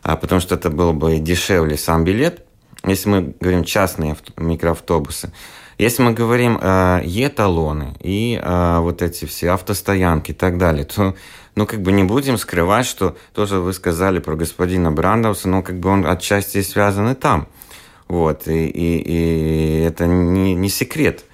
а 0.02 0.16
потому 0.16 0.40
что 0.40 0.54
это 0.54 0.70
было 0.70 0.92
бы 0.92 1.18
дешевле 1.18 1.76
сам 1.76 2.04
билет, 2.04 2.45
если 2.86 3.08
мы 3.08 3.34
говорим 3.40 3.64
частные 3.64 4.16
микроавтобусы, 4.36 5.32
если 5.78 6.02
мы 6.02 6.12
говорим 6.12 6.58
э, 6.60 7.02
Е-талоны 7.04 7.94
и 8.00 8.40
э, 8.42 8.78
вот 8.80 9.02
эти 9.02 9.26
все 9.26 9.50
автостоянки 9.50 10.30
и 10.30 10.34
так 10.34 10.56
далее, 10.56 10.84
то 10.84 11.14
ну, 11.54 11.66
как 11.66 11.82
бы 11.82 11.92
не 11.92 12.04
будем 12.04 12.38
скрывать, 12.38 12.86
что 12.86 13.16
тоже 13.34 13.60
вы 13.60 13.72
сказали 13.72 14.18
про 14.18 14.36
господина 14.36 14.90
Брандауса, 14.90 15.48
но 15.48 15.62
как 15.62 15.78
бы 15.78 15.90
он 15.90 16.06
отчасти 16.06 16.62
связан 16.62 17.10
и 17.10 17.14
там. 17.14 17.48
Вот, 18.08 18.46
и, 18.46 18.68
и, 18.68 18.98
и 18.98 19.80
это 19.82 20.06
не, 20.06 20.54
не 20.54 20.68
секрет. 20.68 21.24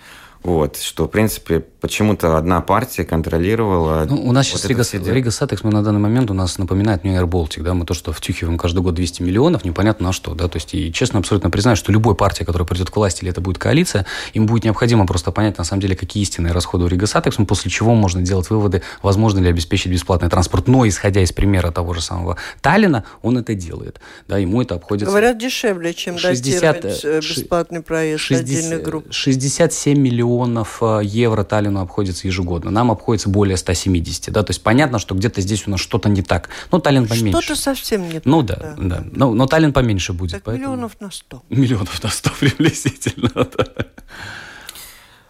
Вот, 0.43 0.77
что, 0.77 1.05
в 1.05 1.09
принципе, 1.09 1.61
почему-то 1.61 2.37
одна 2.37 2.61
партия 2.61 3.05
контролировала... 3.05 4.07
Ну, 4.09 4.17
у 4.17 4.33
нас 4.33 4.51
вот 4.51 4.61
сейчас 4.61 4.95
Рига, 4.95 5.13
Rīgas 5.12 5.31
Satiksme, 5.31 5.62
мы 5.63 5.71
на 5.71 5.85
данный 5.85 6.01
момент, 6.01 6.33
у 6.33 6.35
нас 6.35 6.59
напоминает 6.59 7.05
мне 7.05 7.17
Air 7.17 7.29
Baltic, 7.29 7.63
да, 7.63 7.75
мы 7.75 7.87
то, 7.87 7.95
что 7.95 8.13
втюхиваем 8.13 8.59
каждый 8.59 8.83
год 8.83 8.95
200 8.95 9.23
миллионов, 9.23 9.65
непонятно 9.65 10.07
на 10.07 10.13
что, 10.13 10.35
да, 10.35 10.49
то 10.49 10.57
есть, 10.57 10.75
и 10.75 10.93
честно, 10.93 11.21
абсолютно 11.21 11.49
признаю, 11.49 11.77
что 11.77 11.93
любой 11.93 12.17
партия, 12.17 12.45
которая 12.45 12.67
придет 12.67 12.91
к 12.91 12.97
власти, 12.97 13.23
или 13.23 13.31
это 13.31 13.41
будет 13.41 13.59
коалиция, 13.59 14.05
им 14.33 14.47
будет 14.47 14.65
необходимо 14.65 15.07
просто 15.07 15.31
понять, 15.31 15.59
на 15.59 15.65
самом 15.65 15.81
деле, 15.81 15.95
какие 15.95 16.25
истинные 16.25 16.53
расходы 16.53 16.85
у 16.85 16.89
Rīgas 16.88 17.07
Satiksme, 17.07 17.37
после 17.47 17.71
чего 17.71 17.95
можно 17.95 18.21
делать 18.21 18.51
выводы, 18.51 18.83
возможно 19.03 19.39
ли 19.39 19.49
обеспечить 19.49 19.93
бесплатный 19.93 20.29
транспорт, 20.29 20.67
но, 20.67 20.89
исходя 20.89 21.21
из 21.21 21.31
примера 21.31 21.71
того 21.71 21.95
же 21.95 22.01
самого 22.01 22.37
Таллина, 22.61 23.05
он 23.23 23.39
это 23.39 23.55
делает, 23.55 24.01
да, 24.27 24.39
ему 24.39 24.61
это 24.61 24.75
обходится... 24.75 25.09
Говорят, 25.09 25.39
дешевле, 25.39 25.95
чем 25.95 26.19
60, 26.19 26.83
датировать 26.83 27.05
э, 27.05 27.21
бесплатный 27.21 27.83
проезд 27.83 28.23
60, 28.25 28.45
отдельных 28.45 28.83
групп. 28.83 29.07
67 29.11 29.99
миллионов 29.99 30.32
миллионов 30.33 30.79
э, 30.83 31.01
евро 31.05 31.45
Таллину 31.45 31.81
обходится 31.81 32.27
ежегодно. 32.27 32.71
Нам 32.71 32.90
обходится 32.90 33.29
более 33.29 33.57
170. 33.57 34.33
Да? 34.33 34.42
То 34.42 34.51
есть 34.51 34.62
понятно, 34.62 34.99
что 34.99 35.14
где-то 35.14 35.40
здесь 35.40 35.66
у 35.66 35.71
нас 35.71 35.81
что-то 35.81 36.09
не 36.09 36.23
так. 36.23 36.49
Ну, 36.71 36.79
Таллин 36.79 37.07
поменьше. 37.07 37.42
Что-то 37.42 37.61
совсем 37.61 38.07
не 38.07 38.14
так. 38.14 38.25
Ну 38.25 38.42
да, 38.42 38.57
да. 38.57 38.75
да. 38.79 39.05
Но, 39.12 39.35
но 39.35 39.47
Таллин 39.47 39.73
поменьше 39.73 40.12
будет. 40.12 40.33
Так 40.33 40.42
поэтому... 40.45 40.75
миллионов 40.75 41.01
на 41.01 41.11
100. 41.11 41.42
Миллионов 41.51 42.03
на 42.03 42.11
100 42.11 42.31
приблизительно, 42.40 43.31
да. 43.35 43.66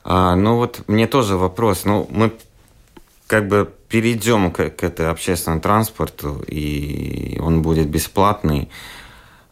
А, 0.05 0.35
ну 0.37 0.57
вот 0.57 0.83
мне 0.89 1.07
тоже 1.07 1.37
вопрос. 1.37 1.85
Ну, 1.85 2.07
мы 2.11 2.33
как 3.27 3.49
бы 3.49 3.73
перейдем 3.89 4.51
к, 4.51 4.71
к 4.71 4.85
этой 4.85 5.09
общественному 5.11 5.63
транспорту, 5.63 6.43
и 6.47 7.39
он 7.41 7.63
будет 7.63 7.89
бесплатный, 7.89 8.69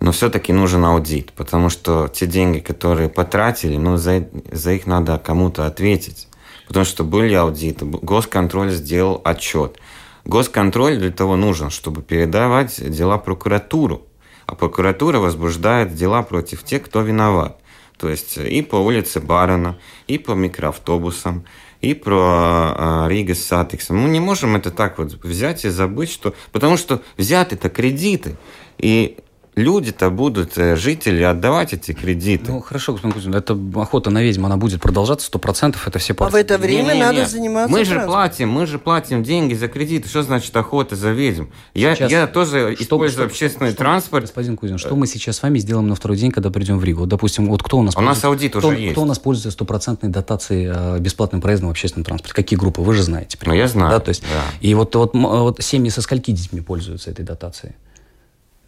но 0.01 0.13
все-таки 0.13 0.53
нужен 0.53 0.85
аудит, 0.85 1.33
потому 1.33 1.69
что 1.69 2.09
те 2.09 2.27
деньги, 2.27 2.59
которые 2.59 3.11
потратили, 3.11 3.77
ну, 3.77 3.99
за, 3.99 4.27
за 4.51 4.73
их 4.73 4.87
надо 4.87 5.19
кому-то 5.19 5.67
ответить. 5.67 6.27
Потому 6.67 6.87
что 6.87 7.05
были 7.05 7.35
аудиты, 7.35 7.85
госконтроль 7.85 8.71
сделал 8.71 9.21
отчет. 9.25 9.79
Госконтроль 10.25 10.99
для 10.99 11.11
того 11.11 11.37
нужен, 11.37 11.71
чтобы 11.71 12.03
передавать 12.03 12.77
дела 12.91 13.19
прокуратуру. 13.19 14.07
А 14.47 14.55
прокуратура 14.55 15.19
возбуждает 15.19 15.95
дела 15.95 16.23
против 16.23 16.65
тех, 16.65 16.83
кто 16.83 17.03
виноват. 17.03 17.59
То 17.99 18.09
есть 18.09 18.39
и 18.39 18.63
по 18.63 18.77
улице 18.77 19.21
Барона, 19.21 19.79
и 20.07 20.17
по 20.17 20.33
микроавтобусам, 20.33 21.45
и 21.81 21.93
про 21.95 22.75
э, 22.77 23.09
Рига 23.09 23.35
с 23.35 23.45
Сатексом. 23.45 23.99
Мы 23.99 24.09
не 24.09 24.21
можем 24.21 24.57
это 24.57 24.71
так 24.71 24.99
вот 24.99 25.13
взять 25.23 25.65
и 25.65 25.69
забыть, 25.69 26.11
что... 26.11 26.35
Потому 26.53 26.77
что 26.77 27.03
взяты 27.17 27.57
это 27.57 27.69
кредиты. 27.69 28.37
И 28.79 29.19
люди-то 29.57 30.11
будут, 30.11 30.57
э, 30.59 30.77
жители, 30.77 31.23
отдавать 31.23 31.73
эти 31.73 31.93
кредиты. 31.93 32.51
Ну, 32.51 32.61
хорошо, 32.61 32.93
господин 32.93 33.13
Кузин, 33.13 33.35
эта 33.35 33.59
охота 33.77 34.11
на 34.11 34.23
ведьму, 34.23 34.47
она 34.47 34.57
будет 34.57 34.81
продолжаться 34.81 35.27
сто 35.27 35.39
процентов, 35.39 35.87
это 35.87 35.99
все 35.99 36.15
партии. 36.15 36.31
А 36.31 36.37
в 36.37 36.41
это 36.41 36.59
время 36.59 36.93
не, 36.93 36.95
не, 36.95 37.01
надо 37.01 37.27
заниматься 37.27 37.77
Мы 37.77 37.85
же 37.85 38.01
платим, 38.01 38.49
мы 38.51 38.67
же 38.67 38.79
платим 38.79 39.23
деньги 39.23 39.55
за 39.55 39.69
кредиты. 39.69 40.09
Что 40.09 40.23
значит 40.23 40.57
охота 40.57 40.97
за 40.97 41.11
ведьм? 41.11 41.47
Я, 41.75 41.95
сейчас, 41.95 42.11
я 42.11 42.27
тоже 42.27 42.75
что, 42.75 42.85
использую 42.85 43.29
что, 43.29 43.35
общественный 43.35 43.71
что, 43.71 43.79
транспорт. 43.79 44.25
Господин 44.25 44.57
Кузин, 44.57 44.79
что 44.79 44.95
мы 44.97 45.07
сейчас 45.07 45.37
с 45.37 45.43
вами 45.43 45.59
сделаем 45.59 45.89
на 45.89 45.95
второй 45.95 46.17
день, 46.17 46.31
когда 46.31 46.51
придем 46.51 46.79
в 46.79 46.85
Ригу? 46.85 47.01
Вот, 47.01 47.09
допустим, 47.09 47.47
вот 47.47 47.63
кто 47.63 47.79
у 47.79 47.83
нас... 47.83 47.97
У 47.97 48.01
нас 48.01 48.23
аудит 48.25 48.55
кто, 48.55 48.69
уже 48.69 48.79
есть. 48.79 48.93
Кто 48.93 49.03
у 49.03 49.07
нас 49.07 49.19
пользуется 49.19 49.51
стопроцентной 49.51 50.11
дотацией 50.11 50.71
э, 50.73 50.99
бесплатным 51.01 51.41
проездом 51.41 51.69
в 51.69 51.73
общественном 51.73 52.05
транспорте? 52.05 52.35
Какие 52.35 52.59
группы? 52.59 52.81
Вы 52.83 52.95
же 52.95 53.03
знаете. 53.03 53.39
Ну, 53.45 53.53
я 53.53 53.69
знаю. 53.69 53.91
Да, 53.91 54.01
то 54.01 54.11
есть, 54.11 54.23
да. 54.23 54.43
И 54.61 54.75
вот, 54.75 54.95
вот, 54.95 55.15
вот 55.15 55.63
семьи 55.63 55.91
со 55.91 56.03
скольки 56.03 56.31
детьми 56.31 56.61
пользуются 56.61 57.11
этой 57.11 57.25
дотацией? 57.25 57.75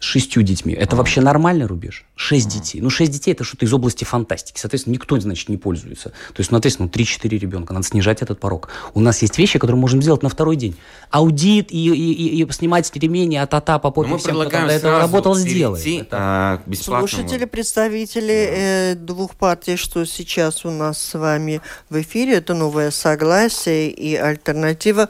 С 0.03 0.05
шестью 0.05 0.43
детьми. 0.43 0.73
Это 0.73 0.97
вообще 0.97 1.21
нормальный 1.21 1.65
рубеж? 1.65 2.03
Шесть 2.17 2.49
детей. 2.49 2.81
Ну, 2.81 2.89
шесть 2.89 3.13
детей– 3.13 3.31
это 3.33 3.45
что-то 3.45 3.65
из 3.65 3.71
области 3.71 4.03
фантастики. 4.03 4.59
Соответственно, 4.59 4.95
никто, 4.95 5.17
значит, 5.17 5.47
не 5.47 5.55
пользуется. 5.55 6.09
То 6.09 6.39
есть, 6.39 6.51
ну, 6.51 6.57
соответственно, 6.57 6.89
ну, 6.93 7.01
3-4 7.01 7.29
ребенка. 7.39 7.73
Надо 7.73 7.87
снижать 7.87 8.21
этот 8.21 8.37
порог. 8.37 8.67
У 8.93 8.99
нас 8.99 9.21
есть 9.21 9.37
вещи, 9.37 9.59
которые 9.59 9.79
можем 9.79 10.01
сделать 10.01 10.21
на 10.21 10.27
второй 10.27 10.57
день. 10.57 10.75
Аудит 11.09 11.71
и, 11.71 11.87
и, 11.87 12.11
и, 12.11 12.43
и 12.43 12.51
снимать 12.51 12.91
ремени 12.93 13.37
от 13.37 13.53
ата 13.53 13.79
по 13.79 13.91
попе 13.91 14.09
мы 14.09 14.17
всем, 14.17 14.31
предлагаем 14.31 14.65
кто 14.65 14.73
до 14.73 14.77
этого 14.77 14.99
работал, 14.99 15.35
сделать. 15.35 15.87
Это... 15.87 16.17
А, 16.19 16.61
Слушатели, 16.75 17.45
представители 17.45 18.49
э, 18.51 18.95
двух 18.95 19.35
партий, 19.35 19.77
что 19.77 20.03
сейчас 20.03 20.65
у 20.65 20.71
нас 20.71 21.01
с 21.01 21.17
вами 21.17 21.61
в 21.89 22.01
эфире, 22.01 22.33
это 22.35 22.53
«Новое 22.53 22.91
согласие» 22.91 23.89
и 23.89 24.15
«Альтернатива», 24.15 25.09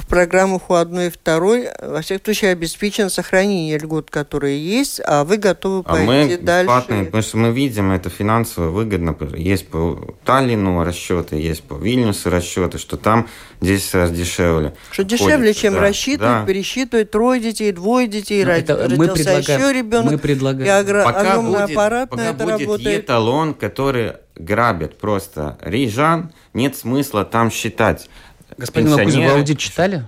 в 0.00 0.06
программах 0.06 0.70
у 0.70 0.74
одной 0.74 1.08
и 1.08 1.10
второй, 1.10 1.68
во 1.80 2.00
всяком 2.00 2.24
случае, 2.24 2.52
обеспечено 2.52 3.08
сохранение 3.08 3.78
льгот, 3.78 4.10
которые 4.10 4.58
есть, 4.64 5.00
а 5.04 5.24
вы 5.24 5.36
готовы 5.36 5.82
а 5.86 5.92
пойти 5.94 6.06
мы 6.06 6.38
дальше. 6.38 6.84
Потому 6.88 7.22
что 7.22 7.36
мы 7.36 7.52
видим, 7.52 7.92
это 7.92 8.10
финансово 8.10 8.70
выгодно. 8.70 9.16
Есть 9.36 9.68
по 9.68 10.16
Таллину 10.24 10.82
расчеты, 10.84 11.36
есть 11.36 11.62
по 11.62 11.74
Вильнюсу 11.74 12.30
расчеты, 12.30 12.78
что 12.78 12.96
там 12.96 13.28
10 13.60 13.94
раз 13.94 14.10
дешевле. 14.10 14.74
Что 14.90 15.04
дешевле, 15.04 15.54
чем 15.54 15.74
да, 15.74 15.80
рассчитывать, 15.80 16.40
да. 16.40 16.44
пересчитывать 16.46 17.10
трое 17.10 17.40
детей, 17.40 17.72
двое 17.72 18.08
детей, 18.08 18.44
ну, 18.44 18.50
это 18.50 18.76
родился 18.76 18.98
мы 18.98 19.08
предлагаем, 19.08 19.60
еще 19.60 19.72
ребенок. 19.72 20.12
Мы 20.12 20.18
предлагаем. 20.18 20.66
И 20.66 20.68
огр... 20.68 21.04
пока 21.04 21.20
огромный 21.20 21.60
будет, 21.60 21.70
аппарат 21.70 22.10
пока 22.10 22.22
на 22.22 22.28
это 22.28 22.44
будет 22.44 22.60
работает. 22.60 23.04
эталон, 23.04 23.54
который 23.54 24.12
грабит 24.36 24.98
просто 24.98 25.58
рижан, 25.60 26.32
нет 26.54 26.76
смысла 26.76 27.24
там 27.24 27.50
считать. 27.50 28.08
Господин 28.56 28.92
Лакузин, 28.92 29.24
вы 29.24 29.30
аудит 29.30 29.58
читали? 29.58 30.04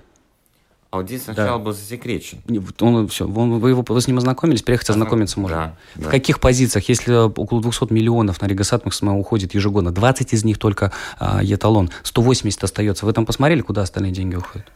Аудит 0.92 1.22
сначала 1.22 1.58
да. 1.58 1.64
был 1.64 1.72
засекречен. 1.72 2.42
Он, 2.80 3.08
все, 3.08 3.26
он, 3.26 3.58
вы, 3.58 3.70
его, 3.70 3.82
вы 3.86 3.98
с 3.98 4.06
ним 4.06 4.18
ознакомились, 4.18 4.60
переехать 4.60 4.90
ознакомиться 4.90 5.40
можно. 5.40 5.56
Да, 5.56 6.00
в 6.02 6.04
да. 6.04 6.10
каких 6.10 6.38
позициях, 6.38 6.86
если 6.86 7.14
около 7.14 7.62
200 7.62 7.90
миллионов 7.90 8.42
на 8.42 8.46
Ригасатмах 8.46 8.92
уходит 9.02 9.54
ежегодно, 9.54 9.90
20 9.90 10.34
из 10.34 10.44
них 10.44 10.58
только 10.58 10.92
а, 11.18 11.42
еталон, 11.42 11.90
180 12.02 12.62
остается. 12.62 13.06
Вы 13.06 13.14
там 13.14 13.24
посмотрели, 13.24 13.62
куда 13.62 13.80
остальные 13.80 14.12
деньги 14.12 14.34
уходят? 14.34 14.66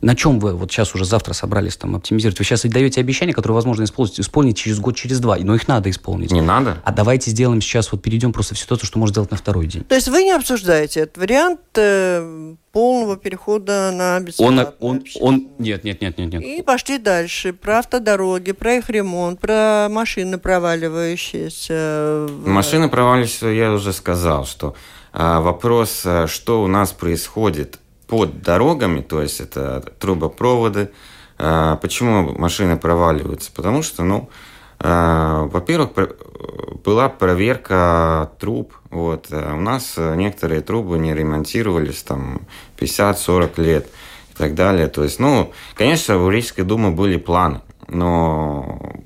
На 0.00 0.16
чем 0.16 0.40
вы 0.40 0.54
вот 0.54 0.72
сейчас 0.72 0.94
уже 0.94 1.04
завтра 1.04 1.34
собрались 1.34 1.76
там 1.76 1.94
оптимизировать? 1.94 2.38
Вы 2.38 2.44
сейчас 2.44 2.62
даете 2.62 3.00
обещания, 3.00 3.34
которые 3.34 3.54
возможно 3.54 3.84
исполнить, 3.84 4.18
исполнить 4.18 4.56
через 4.56 4.78
год, 4.80 4.96
через 4.96 5.20
два, 5.20 5.36
но 5.38 5.54
их 5.54 5.68
надо 5.68 5.90
исполнить. 5.90 6.30
Не 6.30 6.40
надо. 6.40 6.78
А 6.84 6.92
давайте 6.92 7.30
сделаем 7.30 7.60
сейчас, 7.60 7.92
вот 7.92 8.02
перейдем 8.02 8.32
просто 8.32 8.54
в 8.54 8.58
ситуацию, 8.58 8.86
что 8.86 8.98
можно 8.98 9.12
сделать 9.12 9.30
на 9.30 9.36
второй 9.36 9.66
день. 9.66 9.84
То 9.84 9.94
есть 9.94 10.08
вы 10.08 10.22
не 10.24 10.32
обсуждаете 10.32 11.00
этот 11.00 11.18
вариант 11.18 11.60
э, 11.74 12.54
полного 12.72 13.18
перехода 13.18 13.90
на 13.92 14.20
бесплатное 14.20 14.72
он, 14.80 14.96
он, 14.96 15.04
он, 15.20 15.48
нет, 15.58 15.84
нет, 15.84 16.00
нет, 16.00 16.16
нет, 16.16 16.32
нет. 16.32 16.42
И 16.42 16.62
пошли 16.62 16.96
дальше. 16.98 17.52
Про 17.52 17.80
автодороги, 17.80 18.52
про 18.52 18.76
их 18.76 18.88
ремонт, 18.88 19.38
про 19.38 19.88
машины 19.90 20.38
проваливающиеся. 20.38 22.26
Машины 22.46 22.88
проваливающиеся, 22.88 23.48
я 23.48 23.72
уже 23.72 23.92
сказал, 23.92 24.46
что 24.46 24.74
а, 25.12 25.40
вопрос, 25.40 26.02
э, 26.04 26.26
что 26.28 26.62
у 26.62 26.68
нас 26.68 26.92
происходит 26.92 27.79
под 28.10 28.42
дорогами, 28.42 29.02
то 29.02 29.22
есть 29.22 29.40
это 29.40 29.80
трубопроводы. 30.00 30.90
А, 31.38 31.76
почему 31.76 32.36
машины 32.36 32.76
проваливаются? 32.76 33.52
Потому 33.54 33.82
что, 33.82 34.02
ну, 34.02 34.28
а, 34.80 35.44
во-первых, 35.44 35.90
была 36.84 37.08
проверка 37.08 38.32
труб. 38.40 38.74
Вот. 38.90 39.28
А 39.30 39.54
у 39.54 39.60
нас 39.60 39.94
некоторые 39.96 40.60
трубы 40.60 40.98
не 40.98 41.14
ремонтировались 41.14 42.02
там 42.02 42.40
50-40 42.78 43.62
лет 43.62 43.86
и 44.34 44.36
так 44.36 44.56
далее. 44.56 44.88
То 44.88 45.04
есть, 45.04 45.20
ну, 45.20 45.52
конечно, 45.74 46.18
в 46.18 46.28
Рижской 46.30 46.64
думе 46.64 46.90
были 46.90 47.16
планы, 47.16 47.60
но 47.86 48.96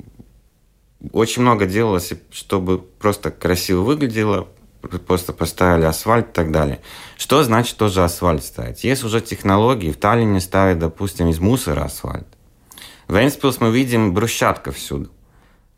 очень 1.12 1.42
много 1.42 1.66
делалось, 1.66 2.14
чтобы 2.32 2.78
просто 2.78 3.30
красиво 3.30 3.82
выглядело, 3.82 4.48
просто 4.88 5.32
поставили 5.32 5.84
асфальт 5.84 6.30
и 6.30 6.32
так 6.32 6.50
далее. 6.50 6.80
Что 7.16 7.42
значит 7.42 7.76
тоже 7.76 8.04
асфальт 8.04 8.44
ставить? 8.44 8.84
Есть 8.84 9.04
уже 9.04 9.20
технологии, 9.20 9.90
в 9.90 9.96
Таллине 9.96 10.40
ставят, 10.40 10.78
допустим, 10.78 11.28
из 11.28 11.40
мусора 11.40 11.84
асфальт. 11.84 12.26
В 13.08 13.16
Энспилс 13.16 13.60
мы 13.60 13.70
видим 13.70 14.14
брусчатка 14.14 14.72
всюду. 14.72 15.10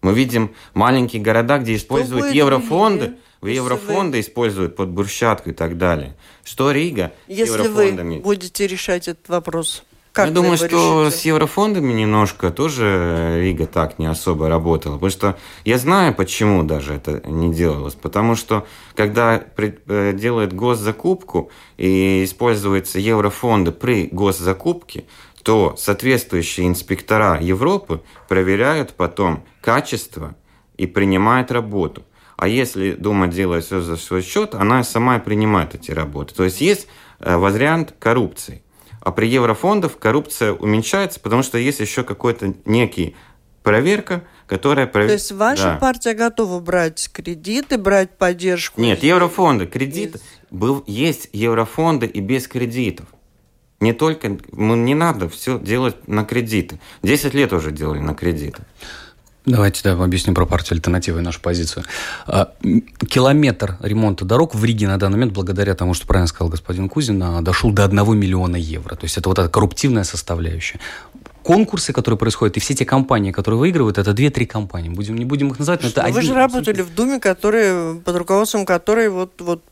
Мы 0.03 0.14
видим 0.14 0.55
маленькие 0.75 1.23
города, 1.23 1.59
где 1.59 1.75
используют 1.75 2.33
еврофонды, 2.33 3.16
в 3.40 3.47
еврофонды 3.47 4.21
используют 4.21 4.77
под 4.77 4.90
брусчатку 4.90 5.51
и 5.51 5.53
так 5.53 5.79
далее. 5.79 6.16
Что 6.45 6.71
Рига 6.71 7.12
Если 7.27 7.45
с 7.45 7.55
еврофондами? 7.55 8.16
вы 8.16 8.21
будете 8.21 8.66
решать 8.66 9.09
этот 9.09 9.29
вопрос, 9.29 9.83
как 10.16 10.29
Я 10.29 10.33
думаю, 10.33 10.57
что 10.57 11.05
решите? 11.05 11.20
с 11.20 11.24
еврофондами 11.26 11.92
немножко 11.92 12.50
тоже 12.50 13.38
Рига 13.38 13.66
так 13.66 13.98
не 13.98 14.07
особо 14.07 14.48
работала. 14.48 14.94
Потому 14.94 15.11
что 15.11 15.37
я 15.66 15.76
знаю, 15.76 16.14
почему 16.14 16.62
даже 16.62 16.94
это 16.94 17.20
не 17.29 17.52
делалось. 17.52 17.92
Потому 17.92 18.35
что 18.35 18.66
когда 18.94 19.44
э, 19.59 20.12
делают 20.14 20.55
госзакупку 20.55 21.50
и 21.76 22.24
используются 22.24 22.98
еврофонды 22.98 23.72
при 23.72 24.07
госзакупке, 24.07 25.05
то 25.42 25.74
соответствующие 25.76 26.66
инспектора 26.66 27.38
Европы 27.38 28.00
проверяют 28.26 28.94
потом 28.94 29.44
качество 29.61 30.35
и 30.79 30.87
принимают 30.87 31.52
работу. 31.52 32.05
А 32.38 32.48
если 32.48 32.92
Дума 32.92 33.26
делает 33.26 33.66
все 33.66 33.83
за 33.83 33.96
свой 33.98 34.22
счет, 34.22 34.55
она 34.55 34.83
сама 34.83 35.18
принимает 35.18 35.74
эти 35.74 35.90
работы. 35.90 36.35
То 36.35 36.44
есть 36.44 36.62
есть 36.62 36.88
э, 37.20 37.37
вариант 37.37 37.94
коррупции. 37.98 38.62
А 39.07 39.12
при 39.12 39.29
еврофондах 39.29 40.01
коррупция 40.01 40.53
уменьшается, 40.53 41.21
потому 41.21 41.45
что 41.45 41.59
есть 41.59 41.79
еще 41.79 42.03
какой-то 42.03 42.55
некий 42.64 43.14
проверка, 43.62 44.25
которая... 44.49 44.88
Пров... 44.88 45.07
То 45.07 45.12
есть 45.12 45.31
ваша 45.31 45.62
да. 45.62 45.77
партия 45.77 46.12
готова 46.12 46.59
брать 46.59 47.09
кредиты, 47.12 47.79
брать 47.79 48.19
поддержку? 48.19 48.81
Нет, 48.81 49.05
еврофонды, 49.05 49.69
кредиты. 49.69 50.19
Из... 50.19 50.23
Был, 50.51 50.83
есть 50.88 51.29
еврофонды 51.33 52.07
и 52.07 52.19
без 52.19 52.49
кредитов. 52.49 53.07
Не 53.79 53.92
только... 53.92 54.38
Не 54.51 54.95
надо 54.97 55.29
все 55.29 55.61
делать 55.61 56.09
на 56.09 56.25
кредиты. 56.25 56.81
Десять 57.05 57.33
лет 57.33 57.53
уже 57.53 57.71
делали 57.71 58.01
на 58.01 58.14
кредиты. 58.14 58.64
Давайте 59.46 59.80
да, 59.85 59.92
объясним 59.92 60.35
про 60.35 60.44
партию 60.44 60.74
альтернативы 60.76 61.20
и 61.20 61.22
нашу 61.22 61.40
позицию. 61.40 61.85
А, 62.26 62.52
километр 63.09 63.76
ремонта 63.80 64.24
дорог 64.24 64.56
в 64.56 64.64
Риге 64.64 64.88
на 64.88 64.98
данный 64.98 65.14
момент, 65.14 65.32
благодаря 65.32 65.74
тому, 65.74 65.94
что 65.94 66.04
правильно 66.06 66.26
сказал 66.26 66.48
господин 66.48 66.88
Кузин, 66.88 67.22
а, 67.22 67.40
дошел 67.42 67.70
до 67.70 67.85
1 67.85 68.14
миллиона 68.14 68.56
евро. 68.56 68.96
То 68.96 69.04
есть 69.04 69.16
это 69.16 69.28
вот 69.28 69.38
эта 69.38 69.48
корруптивная 69.48 70.02
составляющая 70.02 70.80
конкурсы, 71.44 71.92
которые 71.92 72.18
происходят, 72.18 72.56
и 72.56 72.61
все 72.61 72.74
те 72.74 72.85
компании, 72.85 73.30
которые 73.30 73.61
выигрывают, 73.61 73.98
это 73.98 74.12
две-три 74.12 74.46
компании. 74.46 74.88
Будем, 74.88 75.16
не 75.16 75.24
будем 75.24 75.52
их 75.52 75.61
называть, 75.61 75.80
но 75.85 75.90
это 75.90 76.04
Вы 76.11 76.22
же 76.22 76.35
работали 76.35 76.82
в 76.82 76.92
Думе, 76.92 77.20
которые, 77.20 78.00
под 78.00 78.16
руководством 78.16 78.66
которой 78.66 79.09
вот, 79.09 79.40
вот 79.40 79.62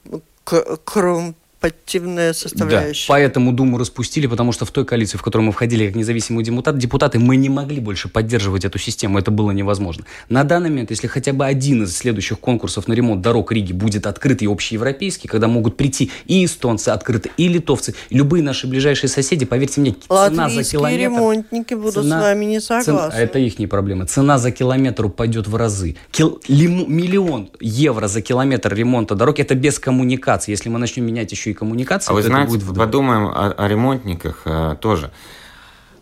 кром 0.85 1.35
корпоративная 1.65 2.33
составляющая. 2.33 3.09
Да, 3.09 3.15
поэтому 3.15 3.53
Думу 3.53 3.79
распустили, 3.79 4.27
потому 4.27 4.53
что 4.53 4.65
в 4.65 4.71
той 4.71 4.85
коалиции, 4.85 5.17
в 5.17 5.23
которую 5.23 5.47
мы 5.47 5.53
входили 5.53 5.87
как 5.87 5.97
независимые 5.97 6.45
депутаты, 6.45 6.79
депутаты, 6.79 7.19
мы 7.19 7.37
не 7.37 7.49
могли 7.49 7.81
больше 7.81 8.09
поддерживать 8.09 8.65
эту 8.65 8.79
систему, 8.79 9.19
это 9.19 9.31
было 9.31 9.51
невозможно. 9.51 10.05
На 10.29 10.45
данный 10.45 10.71
момент, 10.71 10.91
если 10.91 11.07
хотя 11.07 11.33
бы 11.33 11.47
один 11.47 11.85
из 11.85 11.97
следующих 11.97 12.41
конкурсов 12.41 12.89
на 12.89 12.93
ремонт 12.95 13.23
дорог 13.23 13.53
Риги 13.53 13.73
будет 13.73 14.07
открыт 14.07 14.43
и 14.43 14.47
общеевропейский, 14.47 15.29
когда 15.29 15.49
могут 15.49 15.77
прийти 15.77 16.11
и 16.27 16.45
эстонцы 16.45 16.91
открыты, 16.91 17.31
и 17.37 17.49
литовцы, 17.49 17.95
любые 18.11 18.43
наши 18.43 18.67
ближайшие 18.67 19.09
соседи, 19.09 19.45
поверьте 19.45 19.81
мне, 19.81 19.95
цена 20.09 20.49
за 20.49 20.65
километр... 20.65 21.03
ремонтники 21.03 21.75
будут 21.75 21.95
цена, 21.95 22.21
с 22.21 22.23
вами 22.23 22.45
не 22.45 22.61
согласны. 22.61 22.85
Цена, 22.85 23.11
это 23.13 23.39
их 23.39 23.59
не 23.59 23.67
проблема. 23.67 24.07
Цена 24.07 24.39
за 24.39 24.51
километр 24.51 25.07
упадет 25.07 25.47
в 25.47 25.57
разы. 25.57 25.97
Кил, 26.11 26.41
лиму, 26.49 26.87
миллион 26.87 27.51
евро 27.61 28.09
за 28.09 28.21
километр 28.21 28.75
ремонта 28.75 29.15
дорог, 29.15 29.39
это 29.39 29.55
без 29.55 29.79
коммуникации. 29.79 30.51
Если 30.53 30.69
мы 30.69 30.79
начнем 30.79 31.07
менять 31.07 31.33
еще 31.33 31.51
и 31.51 31.54
коммуникации. 31.55 32.11
А 32.11 32.15
вы 32.15 32.23
знаете, 32.23 32.59
подумаем 32.75 33.27
о, 33.27 33.51
о 33.51 33.69
ремонтниках 33.69 34.43
а, 34.45 34.77
тоже. 34.77 35.13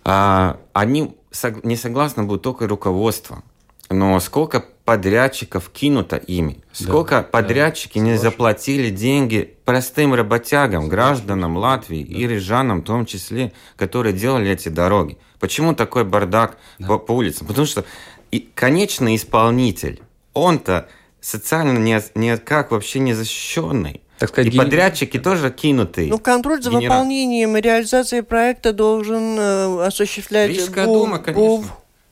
А, 0.04 0.58
они 0.72 1.16
сог, 1.30 1.64
не 1.64 1.76
согласны 1.76 2.24
будут 2.24 2.42
только 2.42 2.66
руководство. 2.66 3.42
Но 3.90 4.18
сколько 4.20 4.64
подрядчиков 4.84 5.68
кинуто 5.70 6.16
ими, 6.16 6.62
сколько 6.72 7.16
да, 7.16 7.22
подрядчики 7.22 7.98
да, 7.98 8.04
не 8.04 8.16
заплатили 8.16 8.90
деньги 8.90 9.54
простым 9.64 10.14
работягам, 10.14 10.88
гражданам 10.88 11.56
Латвии 11.56 12.02
да. 12.02 12.18
и 12.18 12.26
рижанам 12.26 12.80
в 12.80 12.84
том 12.84 13.06
числе, 13.06 13.52
которые 13.76 14.12
делали 14.12 14.50
эти 14.50 14.68
дороги. 14.70 15.18
Почему 15.38 15.74
такой 15.74 16.04
бардак 16.04 16.56
да. 16.78 16.88
по, 16.88 16.98
по 16.98 17.12
улицам? 17.12 17.46
Потому 17.46 17.66
что 17.66 17.84
и 18.30 18.48
конечный 18.54 19.16
исполнитель, 19.16 20.02
он-то 20.32 20.88
социально 21.20 21.78
не, 21.78 22.00
никак 22.14 22.70
вообще 22.70 22.98
не 22.98 23.12
защищенный 23.12 24.02
так 24.22 24.28
сказать, 24.28 24.46
и 24.46 24.56
ген... 24.56 24.64
подрядчики 24.64 25.18
тоже 25.18 25.50
кинуты. 25.50 26.06
Ну, 26.06 26.16
контроль 26.16 26.62
за 26.62 26.70
генера... 26.70 26.92
выполнением 26.92 27.56
и 27.56 27.60
реализацией 27.60 28.22
проекта 28.22 28.72
должен 28.72 29.36
э, 29.36 29.84
осуществлять 29.84 30.50
Рижская 30.50 30.84
дума, 30.86 31.18
конечно. 31.18 31.64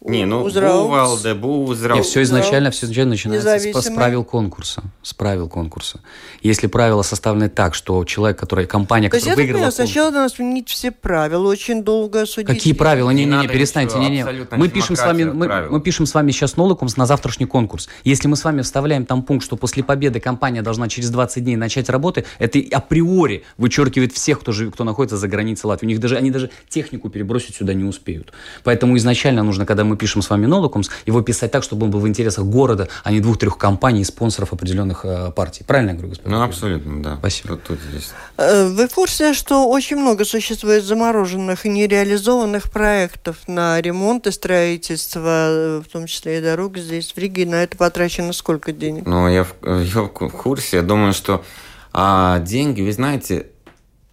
Не, 0.02 0.24
ну, 0.24 0.48
Бувалде, 0.48 1.34
Бузрау. 1.34 1.98
Нет, 1.98 2.06
все 2.06 2.22
изначально, 2.22 2.70
все 2.70 2.86
изначально 2.86 3.10
начинается 3.10 3.58
с, 3.58 3.84
с 3.84 3.90
правил 3.90 4.24
конкурса. 4.24 4.82
С 5.02 5.12
правил 5.12 5.46
конкурса. 5.46 6.00
Если 6.40 6.68
правила 6.68 7.02
составлены 7.02 7.50
так, 7.50 7.74
что 7.74 8.02
человек, 8.06 8.38
который, 8.38 8.66
компания, 8.66 9.10
То 9.10 9.18
которая 9.18 9.36
выиграла 9.36 9.58
конкурс... 9.64 9.74
сначала 9.76 10.10
надо 10.10 10.34
сменить 10.34 10.70
все 10.70 10.90
правила, 10.90 11.46
очень 11.46 11.84
долго 11.84 12.24
судить. 12.24 12.48
Какие 12.48 12.72
правила? 12.72 13.10
Не-не-не, 13.10 13.46
перестаньте. 13.48 13.98
Не, 13.98 14.08
не. 14.08 14.26
Мы 14.56 14.68
пишем, 14.70 14.96
с 14.96 15.04
вами, 15.04 15.24
мы, 15.24 15.68
мы 15.68 15.80
пишем 15.82 16.06
с 16.06 16.14
вами 16.14 16.30
сейчас 16.30 16.56
ноликумс 16.56 16.96
на 16.96 17.04
завтрашний 17.04 17.46
конкурс. 17.46 17.90
Если 18.02 18.26
мы 18.26 18.36
с 18.36 18.44
вами 18.44 18.62
вставляем 18.62 19.04
там 19.04 19.22
пункт, 19.22 19.44
что 19.44 19.56
после 19.56 19.84
победы 19.84 20.18
компания 20.18 20.62
должна 20.62 20.88
через 20.88 21.10
20 21.10 21.44
дней 21.44 21.56
начать 21.56 21.90
работы, 21.90 22.24
это 22.38 22.58
априори 22.72 23.44
вычеркивает 23.58 24.14
всех, 24.14 24.40
кто, 24.40 24.52
живет, 24.52 24.72
кто 24.72 24.84
находится 24.84 25.18
за 25.18 25.28
границей 25.28 25.66
Латвии. 25.66 25.88
У 25.88 25.90
них 25.90 26.00
даже, 26.00 26.16
они 26.16 26.30
даже 26.30 26.50
технику 26.70 27.10
перебросить 27.10 27.56
сюда 27.56 27.74
не 27.74 27.84
успеют. 27.84 28.32
Поэтому 28.64 28.96
изначально 28.96 29.42
нужно, 29.42 29.66
когда 29.66 29.84
мы 29.89 29.89
мы 29.90 29.96
пишем 29.96 30.22
с 30.22 30.30
вами 30.30 30.46
Нолокумс, 30.46 30.88
его 31.06 31.20
писать 31.20 31.50
так, 31.50 31.62
чтобы 31.62 31.84
он 31.84 31.90
был 31.90 32.00
в 32.00 32.08
интересах 32.08 32.44
города, 32.44 32.88
а 33.02 33.12
не 33.12 33.20
двух-трех 33.20 33.58
компаний 33.58 34.02
и 34.02 34.04
спонсоров 34.04 34.52
определенных 34.52 35.04
э, 35.04 35.32
партий. 35.32 35.64
Правильно 35.64 35.90
я 35.90 35.94
говорю, 35.94 36.10
господин? 36.10 36.32
Ну, 36.32 36.42
абсолютно, 36.42 37.02
да. 37.02 37.16
Спасибо. 37.16 37.48
Тут, 37.56 37.64
тут 37.64 37.78
здесь. 37.90 38.10
Э, 38.36 38.68
вы 38.68 38.88
в 38.88 38.94
курсе, 38.94 39.34
что 39.34 39.68
очень 39.68 39.96
много 39.96 40.24
существует 40.24 40.84
замороженных 40.84 41.66
и 41.66 41.68
нереализованных 41.68 42.70
проектов 42.70 43.36
на 43.46 43.80
ремонт 43.80 44.26
и 44.26 44.30
строительство, 44.30 45.48
э, 45.50 45.82
в 45.84 45.90
том 45.90 46.06
числе 46.06 46.38
и 46.38 46.40
дорог 46.40 46.78
здесь, 46.78 47.12
в 47.12 47.18
Риге, 47.18 47.46
на 47.46 47.62
это 47.62 47.76
потрачено 47.76 48.32
сколько 48.32 48.72
денег? 48.72 49.06
Ну, 49.06 49.28
я 49.28 49.44
в, 49.44 49.54
я 49.62 50.02
в 50.02 50.08
курсе. 50.08 50.78
Я 50.78 50.82
думаю, 50.82 51.12
что 51.12 51.44
а, 51.92 52.38
деньги, 52.38 52.82
вы 52.82 52.92
знаете, 52.92 53.46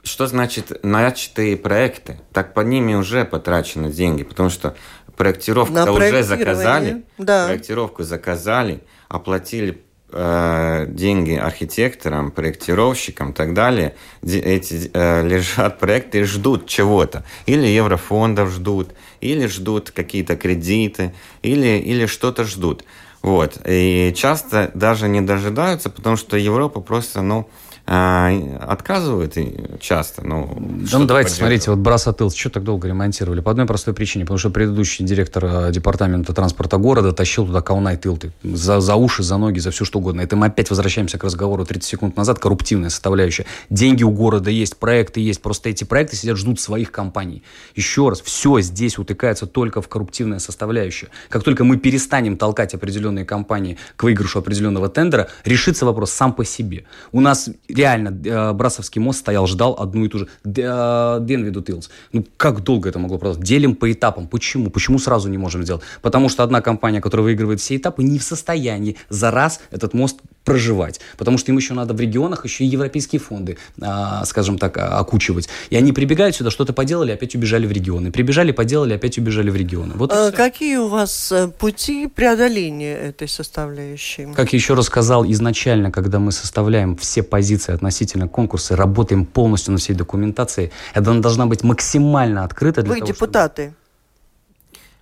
что 0.07 0.25
значит 0.25 0.83
начатые 0.83 1.57
проекты? 1.57 2.17
Так 2.33 2.53
по 2.53 2.61
ними 2.61 2.95
уже 2.95 3.25
потрачены 3.25 3.91
деньги, 3.91 4.23
потому 4.23 4.49
что 4.49 4.75
проектировку 5.17 5.73
уже 5.73 6.23
заказали, 6.23 7.03
да. 7.17 7.47
проектировку 7.47 8.03
заказали, 8.03 8.79
оплатили 9.09 9.81
э, 10.11 10.85
деньги 10.87 11.33
архитекторам, 11.33 12.31
проектировщикам 12.31 13.31
и 13.31 13.33
так 13.33 13.53
далее. 13.53 13.95
Эти 14.23 14.89
э, 14.93 15.27
лежат 15.27 15.79
проекты 15.79 16.19
и 16.19 16.23
ждут 16.23 16.67
чего-то. 16.67 17.25
Или 17.47 17.67
еврофондов 17.67 18.51
ждут, 18.51 18.91
или 19.19 19.47
ждут 19.47 19.91
какие-то 19.91 20.37
кредиты, 20.37 21.13
или, 21.41 21.79
или 21.79 22.05
что-то 22.05 22.43
ждут. 22.45 22.85
Вот. 23.21 23.59
И 23.65 24.13
часто 24.15 24.71
даже 24.73 25.09
не 25.09 25.21
дожидаются, 25.21 25.89
потому 25.89 26.15
что 26.15 26.37
Европа 26.37 26.79
просто, 26.79 27.21
ну, 27.21 27.49
а, 27.89 28.33
отказывают 28.59 29.37
часто. 29.79 30.21
Ну, 30.27 30.57
да, 30.59 30.99
ну 30.99 31.05
давайте, 31.05 31.31
смотрите, 31.31 31.69
вот 31.69 31.79
Брасатыл, 31.79 32.29
что 32.29 32.49
так 32.49 32.65
долго 32.65 32.89
ремонтировали? 32.89 33.39
По 33.39 33.51
одной 33.51 33.65
простой 33.65 33.93
причине, 33.93 34.25
потому 34.25 34.39
что 34.39 34.49
предыдущий 34.49 35.05
директор 35.05 35.45
э, 35.45 35.71
департамента 35.71 36.33
транспорта 36.33 36.77
города 36.79 37.13
тащил 37.13 37.45
туда 37.45 37.61
Каунай 37.61 37.95
Тылты 37.95 38.33
за, 38.43 38.81
за 38.81 38.95
уши, 38.95 39.23
за 39.23 39.37
ноги, 39.37 39.59
за 39.59 39.71
все 39.71 39.85
что 39.85 39.99
угодно. 39.99 40.19
Это 40.19 40.35
мы 40.35 40.47
опять 40.47 40.69
возвращаемся 40.69 41.17
к 41.17 41.23
разговору 41.23 41.65
30 41.65 41.83
секунд 41.85 42.17
назад, 42.17 42.39
корруптивная 42.39 42.89
составляющая. 42.89 43.45
Деньги 43.69 44.03
у 44.03 44.11
города 44.11 44.49
есть, 44.49 44.75
проекты 44.75 45.21
есть, 45.21 45.41
просто 45.41 45.69
эти 45.69 45.85
проекты 45.85 46.17
сидят, 46.17 46.35
ждут 46.35 46.59
своих 46.59 46.91
компаний. 46.91 47.41
Еще 47.73 48.09
раз, 48.09 48.19
все 48.19 48.59
здесь 48.59 48.97
утыкается 48.97 49.47
только 49.47 49.81
в 49.81 49.87
корруптивная 49.87 50.39
составляющая. 50.39 51.07
Как 51.29 51.43
только 51.43 51.63
мы 51.63 51.77
перестанем 51.77 52.35
толкать 52.35 52.73
определенные 52.73 53.23
компании 53.23 53.77
к 53.95 54.03
выигрышу 54.03 54.39
определенного 54.39 54.89
тендера, 54.89 55.29
решится 55.45 55.85
вопрос 55.85 56.11
сам 56.11 56.33
по 56.33 56.43
себе. 56.43 56.83
У 57.13 57.21
нас 57.21 57.49
реально 57.77 58.09
э, 58.09 58.53
Брасовский 58.53 58.99
мост 58.99 59.19
стоял, 59.19 59.47
ждал 59.47 59.75
одну 59.79 60.05
и 60.05 60.09
ту 60.09 60.19
же. 60.19 60.27
Э, 60.43 61.19
Денвиду 61.21 61.61
Тилс. 61.61 61.89
Ну, 62.11 62.25
как 62.37 62.63
долго 62.63 62.89
это 62.89 62.99
могло 62.99 63.17
продолжаться? 63.17 63.47
Делим 63.47 63.75
по 63.75 63.91
этапам. 63.91 64.27
Почему? 64.27 64.69
Почему 64.69 64.99
сразу 64.99 65.29
не 65.29 65.37
можем 65.37 65.63
сделать? 65.63 65.83
Потому 66.01 66.29
что 66.29 66.43
одна 66.43 66.61
компания, 66.61 67.01
которая 67.01 67.25
выигрывает 67.25 67.59
все 67.59 67.77
этапы, 67.77 68.03
не 68.03 68.19
в 68.19 68.23
состоянии 68.23 68.97
за 69.09 69.31
раз 69.31 69.61
этот 69.71 69.93
мост 69.93 70.19
проживать. 70.47 71.01
Потому 71.17 71.37
что 71.37 71.51
им 71.51 71.57
еще 71.57 71.73
надо 71.73 71.93
в 71.93 71.99
регионах 71.99 72.45
еще 72.45 72.63
и 72.63 72.67
европейские 72.67 73.19
фонды, 73.19 73.57
а, 73.81 74.23
скажем 74.23 74.57
так, 74.57 74.77
а, 74.77 74.97
окучивать. 74.97 75.49
И 75.69 75.75
они 75.75 75.91
прибегают 75.91 76.37
сюда, 76.37 76.51
что-то 76.51 76.71
поделали, 76.71 77.11
опять 77.11 77.35
убежали 77.35 77.67
в 77.67 77.71
регионы. 77.73 78.11
Прибежали, 78.11 78.53
поделали, 78.53 78.93
опять 78.93 79.17
убежали 79.17 79.49
в 79.49 79.57
регионы. 79.57 79.95
Вот 79.95 80.13
а 80.13 80.31
какие 80.31 80.77
у 80.77 80.87
вас 80.87 81.33
э, 81.33 81.49
пути 81.49 82.07
преодоления 82.07 82.95
этой 82.95 83.27
составляющей? 83.27 84.33
Как 84.33 84.53
я 84.53 84.57
еще 84.57 84.73
раз 84.73 84.85
сказал, 84.85 85.29
изначально, 85.29 85.91
когда 85.91 86.17
мы 86.19 86.31
составляем 86.31 86.95
все 86.95 87.23
позиции 87.23 87.73
относительно 87.73 88.29
конкурса, 88.29 88.77
работаем 88.77 89.25
полностью 89.25 89.73
на 89.73 89.79
всей 89.79 89.95
документации, 89.95 90.71
это 90.93 91.13
должна 91.19 91.45
быть 91.45 91.63
максимально 91.63 92.45
открыта 92.45 92.83
для 92.83 92.93
Вы 92.93 92.99
того, 92.99 93.11
депутаты. 93.11 93.63
Чтобы... 93.63 93.86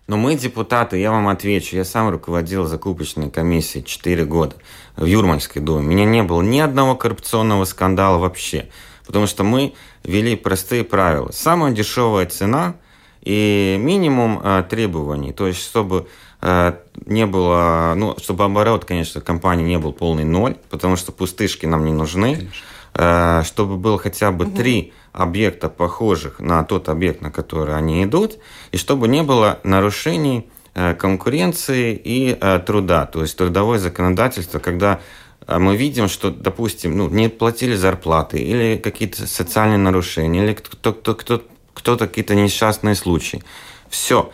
Но 0.07 0.17
мы 0.17 0.35
депутаты, 0.35 0.99
я 0.99 1.11
вам 1.11 1.27
отвечу, 1.27 1.75
я 1.75 1.83
сам 1.83 2.09
руководил 2.09 2.65
закупочной 2.65 3.31
комиссией 3.31 3.83
4 3.83 4.25
года 4.25 4.55
в 4.95 5.05
Юрмальской 5.05 5.61
думе. 5.61 5.87
У 5.87 5.89
меня 5.89 6.05
не 6.05 6.21
было 6.21 6.43
ни 6.43 6.59
одного 6.59 6.95
коррупционного 6.95 7.65
скандала 7.65 8.19
вообще. 8.19 8.69
Потому 9.07 9.25
что 9.25 9.43
мы 9.43 9.73
ввели 10.03 10.35
простые 10.35 10.83
правила. 10.83 11.31
Самая 11.31 11.71
дешевая 11.71 12.27
цена 12.27 12.75
и 13.21 13.77
минимум 13.79 14.39
э, 14.43 14.63
требований. 14.69 15.33
То 15.33 15.47
есть, 15.47 15.61
чтобы 15.61 16.07
э, 16.41 16.73
не 17.07 17.25
было, 17.25 17.93
ну, 17.97 18.15
чтобы 18.21 18.43
оборот, 18.43 18.85
конечно, 18.85 19.21
компании 19.21 19.65
не 19.65 19.79
был 19.79 19.91
полный 19.91 20.23
ноль, 20.23 20.55
потому 20.69 20.95
что 20.97 21.11
пустышки 21.11 21.65
нам 21.65 21.83
не 21.83 21.93
нужны. 21.93 22.51
Э, 22.93 23.41
чтобы 23.43 23.77
было 23.77 23.97
хотя 23.97 24.31
бы 24.31 24.45
три 24.45 24.93
угу. 24.93 25.04
Объекта, 25.15 25.69
похожих 25.69 26.39
на 26.39 26.63
тот 26.63 26.89
объект, 26.89 27.21
на 27.21 27.31
который 27.31 27.75
они 27.75 28.03
идут, 28.03 28.37
и 28.71 28.77
чтобы 28.77 29.07
не 29.07 29.23
было 29.23 29.59
нарушений 29.63 30.49
Э, 30.77 30.93
конкуренции 30.93 31.95
и 32.03 32.37
э, 32.37 32.59
труда, 32.59 33.05
то 33.05 33.21
есть 33.21 33.37
трудовое 33.37 33.79
законодательство, 33.79 34.59
когда 34.59 34.99
э, 35.47 35.57
мы 35.57 35.77
видим, 35.77 36.09
что, 36.09 36.31
допустим, 36.31 36.97
ну, 36.97 37.07
не 37.07 37.29
платили 37.29 37.75
зарплаты 37.75 38.39
или 38.39 38.75
какие-то 38.75 39.25
социальные 39.25 39.77
нарушения, 39.77 40.43
или 40.43 40.53
кто-то 40.53 40.91
кто, 40.91 41.15
кто, 41.15 41.43
кто 41.73 41.97
какие-то 41.97 42.35
несчастные 42.35 42.95
случаи. 42.95 43.41
Все. 43.89 44.33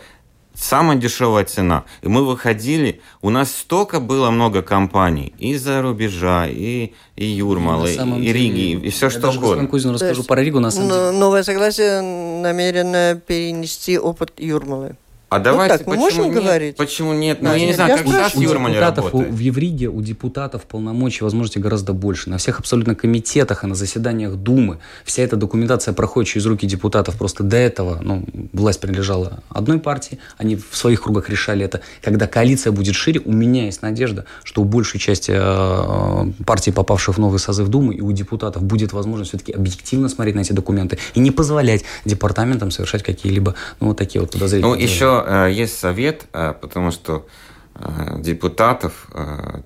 Самая 0.62 0.96
дешевая 0.96 1.44
цена. 1.44 1.84
И 2.02 2.08
мы 2.08 2.24
выходили, 2.24 3.00
у 3.20 3.30
нас 3.30 3.50
столько 3.50 3.98
было 3.98 4.30
много 4.30 4.62
компаний, 4.62 5.34
и 5.40 5.56
за 5.56 5.82
рубежа, 5.82 6.46
и, 6.46 6.92
и 7.16 7.24
Юрмалы, 7.24 7.90
и, 7.90 8.24
и 8.24 8.32
Риги, 8.32 8.86
и 8.86 8.90
все 8.90 9.10
что 9.10 9.30
угодно. 9.30 9.66
Кузину 9.66 9.94
расскажу 9.94 10.22
про 10.22 10.40
Ригу, 10.40 10.60
на 10.60 10.70
самом 10.70 10.88
деле. 10.88 11.10
Новое 11.10 11.42
согласие 11.42 12.00
намерено 12.00 13.20
перенести 13.26 13.98
опыт 13.98 14.34
Юрмалы. 14.38 14.96
А 15.32 15.38
давайте, 15.38 15.72
вот 15.72 15.78
так 15.78 15.86
мы 15.86 15.94
почему 15.94 16.24
можем 16.24 16.34
нет? 16.34 16.44
говорить? 16.44 16.76
Почему 16.76 17.12
нет? 17.14 17.38
Ну, 17.40 17.48
Да, 17.48 17.54
я 17.56 17.66
не 17.66 17.72
знаю, 17.72 17.90
я 17.90 17.96
как 17.96 18.06
сейчас. 18.06 18.34
Юрмаль 18.34 18.72
депутатов, 18.72 19.04
у- 19.06 19.18
работает. 19.18 19.34
в 19.34 19.38
Евриге 19.38 19.88
у 19.88 20.02
депутатов 20.02 20.62
полномочий, 20.64 21.24
возможностей 21.24 21.58
гораздо 21.58 21.94
больше. 21.94 22.28
На 22.28 22.36
всех 22.36 22.60
абсолютно 22.60 22.94
комитетах 22.94 23.64
и 23.64 23.66
на 23.66 23.74
заседаниях 23.74 24.34
Думы 24.34 24.78
вся 25.04 25.22
эта 25.22 25.36
документация 25.36 25.94
проходит 25.94 26.28
через 26.30 26.44
руки 26.44 26.66
депутатов. 26.66 27.16
Просто 27.16 27.44
до 27.44 27.56
этого 27.56 27.98
ну, 28.02 28.26
власть 28.52 28.80
принадлежала 28.80 29.42
одной 29.48 29.78
партии, 29.78 30.18
они 30.36 30.56
в 30.56 30.76
своих 30.76 31.02
кругах 31.02 31.30
решали 31.30 31.64
это. 31.64 31.80
Когда 32.02 32.26
коалиция 32.26 32.70
будет 32.70 32.94
шире, 32.94 33.22
у 33.24 33.32
меня 33.32 33.64
есть 33.64 33.80
надежда, 33.80 34.26
что 34.44 34.60
у 34.60 34.64
большей 34.64 35.00
части 35.00 35.32
э, 35.34 36.32
партий, 36.44 36.72
попавших 36.72 37.16
в 37.16 37.18
новый 37.18 37.38
созыв 37.38 37.68
Думы, 37.68 37.94
и 37.94 38.02
у 38.02 38.12
депутатов 38.12 38.62
будет 38.64 38.92
возможность 38.92 39.30
все-таки 39.30 39.52
объективно 39.52 40.10
смотреть 40.10 40.34
на 40.34 40.40
эти 40.40 40.52
документы 40.52 40.98
и 41.14 41.20
не 41.20 41.30
позволять 41.30 41.84
департаментам 42.04 42.70
совершать 42.70 43.02
какие-либо 43.02 43.54
ну, 43.80 43.88
вот 43.88 43.96
такие 43.96 44.20
вот 44.20 44.30
подозрительные 44.30 44.76
Ну, 44.76 44.78
еще 44.78 45.21
э, 45.26 45.52
есть 45.52 45.78
совет, 45.78 46.26
э, 46.32 46.54
потому 46.60 46.90
что 46.90 47.26
э, 47.74 48.18
депутатов 48.18 49.08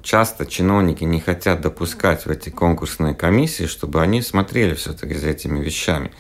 часто 0.02 0.46
чиновники 0.46 1.04
не 1.04 1.20
хотят 1.20 1.60
допускать 1.60 2.26
в 2.26 2.30
эти 2.30 2.50
конкурсные 2.50 3.14
комиссии, 3.14 3.66
чтобы 3.66 4.00
они 4.02 4.22
смотрели 4.22 4.74
все-таки 4.74 5.14
за 5.14 5.28
этими 5.28 5.62
вещами. 5.62 6.10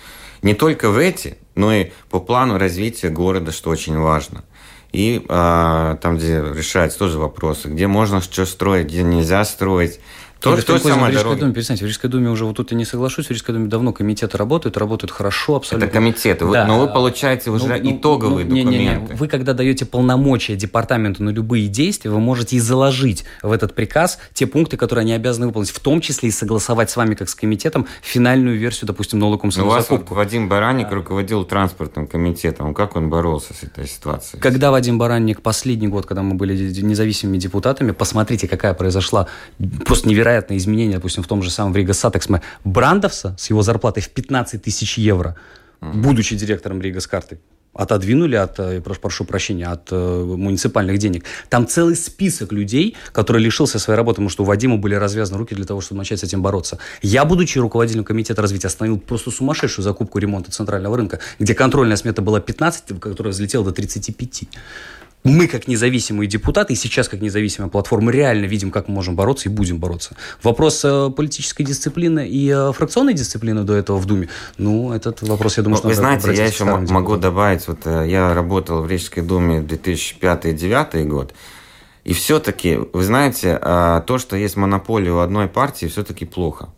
Не 0.42 0.54
только 0.54 0.90
в 0.90 0.98
эти, 0.98 1.38
но 1.54 1.72
и 1.72 1.90
по 2.10 2.20
плану 2.20 2.58
развития 2.58 3.08
города, 3.08 3.52
что 3.52 3.70
очень 3.70 3.98
важно. 3.98 4.44
И 4.92 5.24
э, 5.28 5.96
там, 6.00 6.16
где 6.16 6.40
решаются 6.40 6.98
тоже 6.98 7.18
вопросы, 7.18 7.68
где 7.68 7.86
можно 7.86 8.20
что 8.20 8.46
строить, 8.46 8.86
где 8.86 9.02
нельзя 9.02 9.44
строить. 9.44 10.00
То, 10.40 10.50
Игорь 10.52 10.64
то 10.64 10.78
Станкозин, 10.78 11.04
в 11.04 11.08
Рижской 11.10 11.36
думе, 11.36 11.52
перестаньте, 11.54 11.84
в 11.84 11.88
Рижской 11.88 12.10
думе 12.10 12.28
уже 12.30 12.44
вот 12.44 12.56
тут 12.56 12.70
я 12.70 12.76
не 12.76 12.84
соглашусь, 12.84 13.26
в 13.26 13.30
Рижской 13.30 13.54
думе 13.54 13.68
давно 13.68 13.92
комитеты 13.92 14.36
работают, 14.36 14.76
работают 14.76 15.10
хорошо 15.10 15.56
абсолютно. 15.56 15.86
Это 15.86 15.94
комитеты, 15.94 16.44
вы- 16.44 16.52
Да. 16.52 16.66
но 16.66 16.78
вы 16.78 16.88
получаете 16.88 17.50
уже 17.50 17.66
Ну, 17.66 17.74
ну, 17.82 17.96
итоговые 17.96 18.44
ну, 18.46 18.54
не, 18.54 18.62
не, 18.64 18.78
не. 18.78 18.84
документы. 18.90 19.14
Вы 19.16 19.28
когда 19.28 19.54
даете 19.54 19.86
полномочия 19.86 20.54
департаменту 20.54 21.22
на 21.22 21.30
любые 21.30 21.68
действия, 21.68 22.10
вы 22.10 22.20
можете 22.20 22.56
и 22.56 22.60
заложить 22.60 23.24
в 23.42 23.50
этот 23.50 23.74
приказ 23.74 24.18
те 24.34 24.46
пункты, 24.46 24.76
которые 24.76 25.02
они 25.04 25.14
обязаны 25.14 25.46
выполнить, 25.46 25.70
в 25.70 25.80
том 25.80 26.00
числе 26.02 26.28
и 26.28 26.32
согласовать 26.32 26.90
с 26.90 26.96
вами, 26.96 27.14
как 27.14 27.28
с 27.30 27.34
комитетом, 27.34 27.86
финальную 28.02 28.58
версию, 28.58 28.88
допустим, 28.88 29.18
налогом 29.18 29.50
Ну, 29.56 29.64
вас 29.66 29.88
вот. 29.90 30.10
Вадим 30.10 30.48
Бараник 30.48 30.92
руководил 30.92 31.44
транспортным 31.44 32.06
комитетом. 32.06 32.74
Как 32.74 32.94
он 32.94 33.08
боролся 33.08 33.54
с 33.54 33.62
этой 33.62 33.88
ситуацией? 33.88 34.40
Когда 34.42 34.70
Вадим 34.70 34.98
Бараник 34.98 35.40
последний 35.40 35.88
год, 35.88 36.04
когда 36.04 36.22
мы 36.22 36.34
были 36.34 36.54
независимыми 36.82 37.38
депутатами, 37.38 37.92
посмотрите, 37.92 38.46
какая 38.48 38.74
произошла 38.74 39.26
просто 39.86 40.08
невероятное 40.36 40.56
изменение, 40.58 40.96
допустим, 40.96 41.22
в 41.22 41.26
том 41.26 41.42
же 41.42 41.50
самом 41.50 41.72
в 41.72 41.76
Rīgas 41.76 41.92
satiksme 41.92 42.42
Брандавс 42.64 43.34
с 43.38 43.50
его 43.50 43.62
зарплатой 43.62 44.02
в 44.02 44.10
15 44.10 44.62
тысяч 44.62 44.98
евро, 44.98 45.36
будучи 45.80 46.36
директором 46.36 46.80
Rīgas 46.80 47.06
karte, 47.06 47.38
отодвинули 47.74 48.36
от, 48.36 48.58
э, 48.58 48.80
прошу, 48.80 49.00
прошу 49.00 49.24
прощения, 49.24 49.66
от 49.66 49.88
э, 49.92 50.24
муниципальных 50.36 50.98
денег. 50.98 51.24
Там 51.50 51.66
целый 51.66 51.94
список 51.94 52.52
людей, 52.52 52.96
который 53.12 53.42
лишился 53.42 53.78
своей 53.78 53.96
работы, 53.96 54.16
потому 54.16 54.30
что 54.30 54.44
у 54.44 54.46
Вадима 54.46 54.78
были 54.78 54.94
развязаны 54.94 55.38
руки 55.38 55.54
для 55.54 55.64
того, 55.64 55.80
чтобы 55.80 55.98
начать 55.98 56.20
с 56.20 56.24
этим 56.24 56.42
бороться. 56.42 56.78
Я, 57.02 57.24
будучи 57.24 57.58
руководителем 57.58 58.04
комитета 58.04 58.40
развития, 58.42 58.68
остановил 58.68 58.98
просто 58.98 59.30
сумасшедшую 59.30 59.84
закупку 59.84 60.18
ремонта 60.18 60.50
центрального 60.50 60.96
рынка, 60.96 61.20
где 61.38 61.54
контрольная 61.54 61.96
смета 61.96 62.22
была 62.22 62.40
15, 62.40 62.98
которая 62.98 63.32
взлетела 63.32 63.64
до 63.64 63.72
35. 63.72 64.44
Мы, 65.26 65.46
как 65.48 65.68
независимые 65.68 66.28
депутаты, 66.28 66.72
и 66.72 66.76
сейчас, 66.76 67.08
как 67.08 67.20
независимая 67.20 67.70
платформа, 67.70 68.10
реально 68.12 68.46
видим, 68.46 68.70
как 68.70 68.88
мы 68.88 68.94
можем 68.94 69.16
бороться 69.16 69.48
и 69.48 69.52
будем 69.52 69.78
бороться. 69.78 70.16
Вопрос 70.42 70.84
э, 70.84 71.10
политической 71.10 71.64
дисциплины 71.64 72.28
и 72.28 72.48
э, 72.50 72.72
фракционной 72.72 73.14
дисциплины 73.14 73.64
до 73.64 73.74
этого 73.74 73.98
в 73.98 74.06
Думе, 74.06 74.28
ну, 74.58 74.92
этот 74.92 75.22
вопрос, 75.22 75.56
я 75.56 75.62
думаю, 75.62 75.76
Ну, 75.76 75.78
что 75.78 75.88
вы 75.88 75.94
знаете, 75.94 76.32
я 76.34 76.46
еще 76.46 76.64
могу 76.64 76.86
депутатам. 76.86 77.20
добавить, 77.20 77.68
вот 77.68 77.78
э, 77.84 78.06
я 78.08 78.34
работал 78.34 78.82
в 78.82 78.90
Рижской 78.90 79.22
думе 79.22 79.60
2005-2009 79.60 81.04
год, 81.04 81.34
и 82.04 82.12
все-таки, 82.12 82.78
вы 82.92 83.02
знаете, 83.02 83.58
а, 83.60 84.00
то, 84.02 84.18
что 84.18 84.36
есть 84.36 84.56
монополия 84.56 85.10
у 85.10 85.18
одной 85.18 85.48
партии, 85.48 85.86
все-таки 85.86 86.24
плохо. 86.24 86.68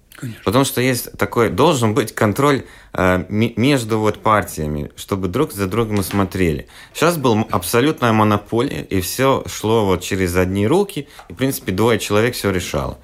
Потому 0.45 0.65
что 0.65 0.81
есть 0.81 1.13
такой, 1.13 1.51
должен 1.51 1.95
быть 1.95 2.15
контроль 2.15 2.65
э, 2.93 3.25
между 3.29 3.99
вот 3.99 4.21
партиями, 4.23 4.91
чтобы 4.97 5.29
друг 5.29 5.53
за 5.53 5.67
другом 5.67 6.03
смотрели. 6.03 6.67
Сейчас 6.93 7.17
была 7.17 7.45
абсолютная 7.51 8.13
монополия, 8.13 8.83
и 8.83 9.01
все 9.01 9.45
шло 9.47 9.87
вот 9.87 10.03
через 10.03 10.37
одни 10.37 10.67
руки, 10.67 11.09
и, 11.29 11.33
в 11.33 11.37
принципе, 11.37 11.73
двое 11.73 11.99
человек 11.99 12.35
все 12.35 12.51
решало 12.51 12.99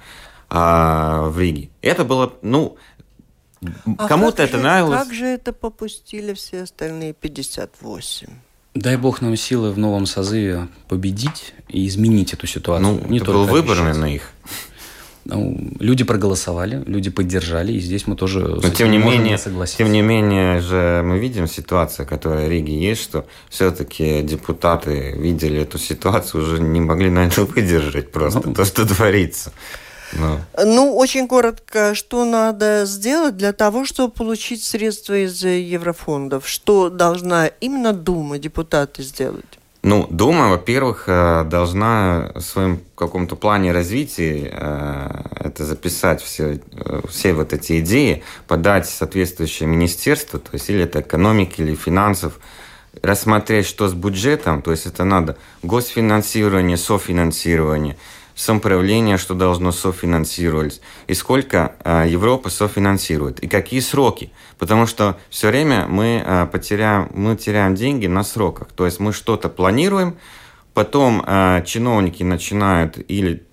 а, 0.49 1.29
в 1.29 1.39
Риге. 1.39 1.69
Это 1.81 2.03
было, 2.03 2.33
ну, 2.41 2.77
А 3.97 4.07
кому-то 4.07 4.43
это 4.43 4.57
же- 4.57 4.63
нравилось. 4.63 4.99
Как 4.99 5.13
же 5.13 5.25
это 5.25 5.53
попустили 5.53 6.33
все 6.33 6.63
остальные 6.63 7.13
58? 7.13 8.27
Дай 8.75 8.97
бог 8.97 9.21
нам 9.21 9.37
силы 9.37 9.71
в 9.71 9.77
новом 9.77 10.05
созыве 10.05 10.67
победить 10.89 11.53
и 11.69 11.87
изменить 11.87 12.33
эту 12.33 12.45
ситуацию. 12.45 12.99
Ну, 13.01 13.07
Не 13.09 13.19
это 13.19 13.31
был 13.31 13.45
выбор 13.45 13.81
на 13.93 14.13
их. 14.13 14.31
Ну, 15.27 15.57
люди 15.79 16.03
проголосовали, 16.03 16.83
люди 16.85 17.09
поддержали, 17.09 17.73
и 17.73 17.79
здесь 17.79 18.05
мы 18.05 18.15
тоже 18.15 18.39
Но 18.39 18.69
тем 18.69 18.91
не 18.91 18.99
можем 18.99 19.21
менее, 19.23 19.37
согласиться. 19.39 19.77
тем 19.79 19.91
не 19.91 20.01
менее 20.03 20.61
же 20.61 21.01
мы 21.03 21.17
видим 21.17 21.47
ситуацию, 21.47 22.07
которая 22.07 22.47
в 22.47 22.51
Риге 22.51 22.77
есть, 22.79 23.01
что 23.01 23.25
все-таки 23.49 24.21
депутаты 24.21 25.15
видели 25.17 25.61
эту 25.61 25.79
ситуацию, 25.79 26.43
уже 26.43 26.61
не 26.61 26.79
могли 26.79 27.09
на 27.09 27.25
это 27.25 27.43
выдержать 27.55 28.11
просто 28.11 28.41
Ну. 28.45 28.53
то, 28.53 28.65
что 28.65 28.85
творится. 28.85 29.51
Ну, 30.13 30.39
Ну, 30.63 30.95
очень 30.95 31.27
коротко, 31.27 31.95
что 31.95 32.23
надо 32.25 32.85
сделать 32.85 33.35
для 33.35 33.51
того, 33.51 33.85
чтобы 33.85 34.13
получить 34.13 34.63
средства 34.63 35.15
из 35.25 35.43
э, 35.43 35.59
еврофондов? 35.59 36.47
Что 36.47 36.89
должна 36.89 37.47
именно 37.47 37.91
Дума, 37.93 38.37
депутаты 38.37 39.01
сделать? 39.01 39.59
Ну, 39.87 40.07
Дума, 40.09 40.49
во-первых, 40.49 41.03
э, 41.05 41.43
должна 41.43 42.31
в 42.33 42.41
своем 42.41 42.79
каком-то 42.95 43.35
плане 43.35 43.71
развития 43.71 44.49
э, 44.51 45.21
это 45.41 45.63
записать 45.63 46.23
все, 46.23 46.59
э, 46.71 47.01
все 47.07 47.33
вот 47.33 47.53
эти 47.53 47.81
идеи, 47.81 48.23
подать 48.47 48.87
соответствующее 48.89 49.69
министерство, 49.69 50.39
то 50.39 50.49
есть 50.53 50.71
или 50.71 50.85
это 50.85 51.01
экономики, 51.01 51.61
или 51.61 51.75
финансов, 51.75 52.39
рассмотреть, 53.03 53.67
что 53.67 53.87
с 53.87 53.93
бюджетом, 53.93 54.63
то 54.63 54.71
есть 54.71 54.87
это 54.87 55.03
надо 55.03 55.37
госфинансирование, 55.61 56.77
софинансирование, 56.77 57.95
самоуправление, 58.35 59.17
что 59.17 59.33
должно 59.33 59.71
софинансировать, 59.71 60.81
и 61.07 61.13
сколько 61.13 61.75
э, 61.83 62.05
Европа 62.09 62.49
софинансирует, 62.49 63.39
и 63.39 63.47
какие 63.47 63.79
сроки. 63.79 64.31
Потому 64.57 64.85
что 64.85 65.17
все 65.29 65.47
время 65.47 65.87
мы, 65.87 66.21
э, 66.23 66.45
потеряем, 66.51 67.09
мы 67.13 67.37
теряем 67.37 67.75
деньги 67.75 68.07
на 68.07 68.23
сроках. 68.23 68.67
То 68.73 68.85
есть 68.85 68.99
мы 68.99 69.13
что-то 69.13 69.47
планируем, 69.47 70.17
потом 70.73 71.23
э, 71.25 71.63
чиновники 71.65 72.23
начинают 72.23 72.97
или 73.07 73.43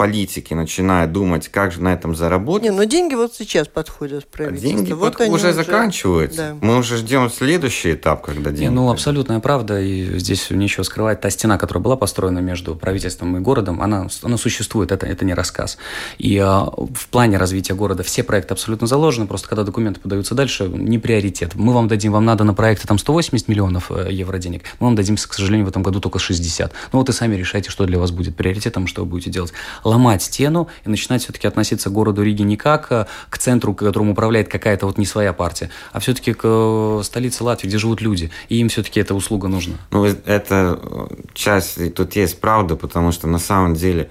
политики 0.00 0.54
начинают 0.54 1.12
думать, 1.12 1.48
как 1.48 1.72
же 1.72 1.82
на 1.82 1.92
этом 1.92 2.16
заработать. 2.16 2.62
Не, 2.62 2.70
ну 2.70 2.86
деньги 2.86 3.14
вот 3.14 3.34
сейчас 3.34 3.68
подходят 3.68 4.24
А 4.24 4.34
правительство. 4.34 4.70
деньги 4.70 4.92
вот 4.92 5.10
вот 5.12 5.20
они 5.20 5.34
уже 5.34 5.52
заканчиваются. 5.52 6.56
Да. 6.58 6.66
Мы 6.66 6.78
уже 6.78 6.96
ждем 6.96 7.28
следующий 7.28 7.92
этап, 7.92 8.22
когда 8.22 8.50
деньги. 8.50 8.62
Не, 8.62 8.70
ну, 8.70 8.90
абсолютная 8.90 9.40
правда, 9.40 9.78
и 9.78 10.18
здесь 10.18 10.48
нечего 10.48 10.84
скрывать. 10.84 11.20
Та 11.20 11.28
стена, 11.28 11.58
которая 11.58 11.82
была 11.82 11.96
построена 11.96 12.38
между 12.38 12.76
правительством 12.76 13.36
и 13.36 13.40
городом, 13.40 13.82
она, 13.82 14.08
она 14.22 14.38
существует, 14.38 14.90
это, 14.90 15.04
это 15.04 15.26
не 15.26 15.34
рассказ. 15.34 15.76
И 16.16 16.38
а, 16.38 16.64
в 16.64 17.08
плане 17.10 17.36
развития 17.36 17.74
города 17.74 18.02
все 18.02 18.22
проекты 18.22 18.54
абсолютно 18.54 18.86
заложены, 18.86 19.26
просто 19.26 19.48
когда 19.48 19.64
документы 19.64 20.00
подаются 20.00 20.34
дальше, 20.34 20.66
не 20.66 20.98
приоритет. 20.98 21.54
Мы 21.56 21.74
вам 21.74 21.88
дадим, 21.88 22.12
вам 22.12 22.24
надо 22.24 22.44
на 22.44 22.54
проекты 22.54 22.88
там 22.88 22.96
180 22.96 23.48
миллионов 23.48 23.92
э, 23.92 24.08
евро 24.10 24.38
денег, 24.38 24.62
мы 24.78 24.86
вам 24.86 24.96
дадим, 24.96 25.16
к 25.16 25.34
сожалению, 25.34 25.66
в 25.66 25.68
этом 25.68 25.82
году 25.82 26.00
только 26.00 26.18
60. 26.18 26.72
Ну 26.94 26.98
вот 26.98 27.10
и 27.10 27.12
сами 27.12 27.36
решайте, 27.36 27.68
что 27.68 27.84
для 27.84 27.98
вас 27.98 28.12
будет 28.12 28.34
приоритетом, 28.34 28.86
что 28.86 29.02
вы 29.02 29.10
будете 29.10 29.28
делать. 29.28 29.52
Ломать 29.90 30.22
стену 30.22 30.68
и 30.84 30.88
начинать 30.88 31.22
все-таки 31.22 31.48
относиться 31.48 31.90
к 31.90 31.92
городу 31.92 32.22
Риге 32.22 32.44
не 32.44 32.56
как 32.56 32.92
э, 32.92 33.06
к 33.28 33.38
центру, 33.38 33.74
которым 33.74 34.10
управляет 34.10 34.48
какая-то 34.48 34.86
вот 34.86 34.98
не 34.98 35.06
своя 35.06 35.32
партия, 35.32 35.70
а 35.92 35.98
все-таки 35.98 36.32
к 36.32 36.42
э, 36.44 37.00
столице 37.02 37.42
Латвии, 37.42 37.68
где 37.68 37.78
живут 37.78 38.00
люди, 38.00 38.30
и 38.48 38.56
им 38.56 38.68
все-таки 38.68 39.00
эта 39.00 39.14
услуга 39.14 39.48
нужна. 39.48 39.74
Ну, 39.90 40.04
это 40.04 40.78
э, 40.80 41.06
часть, 41.34 41.78
и 41.78 41.90
тут 41.90 42.14
есть 42.14 42.40
правда, 42.40 42.76
потому 42.76 43.10
что 43.10 43.26
на 43.26 43.38
самом 43.38 43.74
деле 43.74 44.10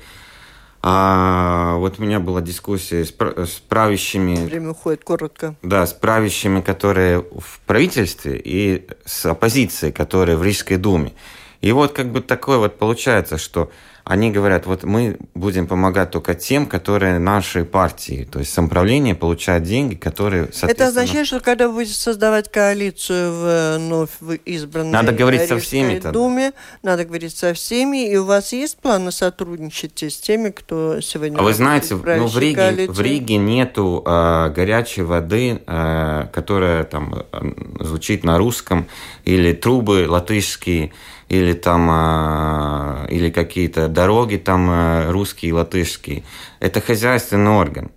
а, 0.81 1.75
вот 1.75 1.99
у 1.99 2.03
меня 2.03 2.19
была 2.19 2.41
дискуссия 2.41 3.03
с, 3.03 3.09
с 3.09 3.59
правящими, 3.67 4.35
Время 4.35 4.71
уходит 4.71 5.03
коротко. 5.03 5.55
да, 5.61 5.85
с 5.85 5.93
правящими, 5.93 6.61
которые 6.61 7.19
в 7.21 7.59
правительстве, 7.65 8.41
и 8.43 8.87
с 9.05 9.25
оппозицией, 9.25 9.91
которая 9.91 10.37
в 10.37 10.43
Рижской 10.43 10.77
думе. 10.77 11.11
И 11.61 11.73
вот 11.73 11.91
как 11.91 12.11
бы 12.11 12.21
такое 12.21 12.57
вот 12.57 12.77
получается, 12.77 13.37
что 13.37 13.71
они 14.09 14.31
говорят, 14.31 14.65
вот 14.65 14.83
мы 14.83 15.17
будем 15.35 15.67
помогать 15.67 16.09
только 16.09 16.33
тем, 16.33 16.65
которые 16.65 17.19
наши 17.19 17.63
партии, 17.63 18.27
то 18.29 18.39
есть 18.39 18.51
самоуправление 18.51 19.13
получает 19.13 19.61
деньги, 19.61 19.93
которые, 19.93 20.49
Это 20.63 20.87
означает, 20.87 21.27
что 21.27 21.39
когда 21.39 21.67
вы 21.67 21.75
будете 21.75 21.93
создавать 21.93 22.51
коалицию 22.51 23.31
в 23.31 23.77
вновь 23.77 24.09
избранной 24.45 24.93
надо 24.93 25.11
говорить 25.11 25.47
со 25.47 25.59
всеми 25.59 25.99
Думе, 25.99 26.53
надо 26.81 27.05
говорить 27.05 27.37
со 27.37 27.53
всеми, 27.53 28.09
и 28.09 28.17
у 28.17 28.25
вас 28.25 28.51
есть 28.51 28.77
план 28.77 29.05
на 29.05 29.11
сотрудничать 29.11 30.01
с 30.01 30.17
теми, 30.17 30.49
кто 30.49 31.01
сегодня... 31.01 31.37
А 31.37 31.43
вы 31.43 31.53
знаете, 31.53 31.93
ну, 31.93 32.25
в, 32.25 32.39
Риге, 32.39 32.89
в 32.89 32.99
Риге 32.99 33.37
нету 33.37 34.01
э, 34.03 34.51
горячей 34.55 35.03
воды, 35.03 35.61
э, 35.67 36.27
которая 36.33 36.83
там 36.83 37.25
звучит 37.79 38.23
на 38.23 38.39
русском, 38.39 38.87
или 39.23 39.53
трубы 39.53 40.07
латышские, 40.09 40.93
или 41.29 41.53
там 41.53 41.87
а, 41.89 43.05
или 43.09 43.29
какие-то 43.29 43.87
дороги 43.87 44.37
там 44.37 44.67
а, 44.69 45.11
русские, 45.11 45.53
латышские. 45.53 46.23
Это 46.59 46.81
хозяйственный 46.81 47.51
орган. 47.51 47.91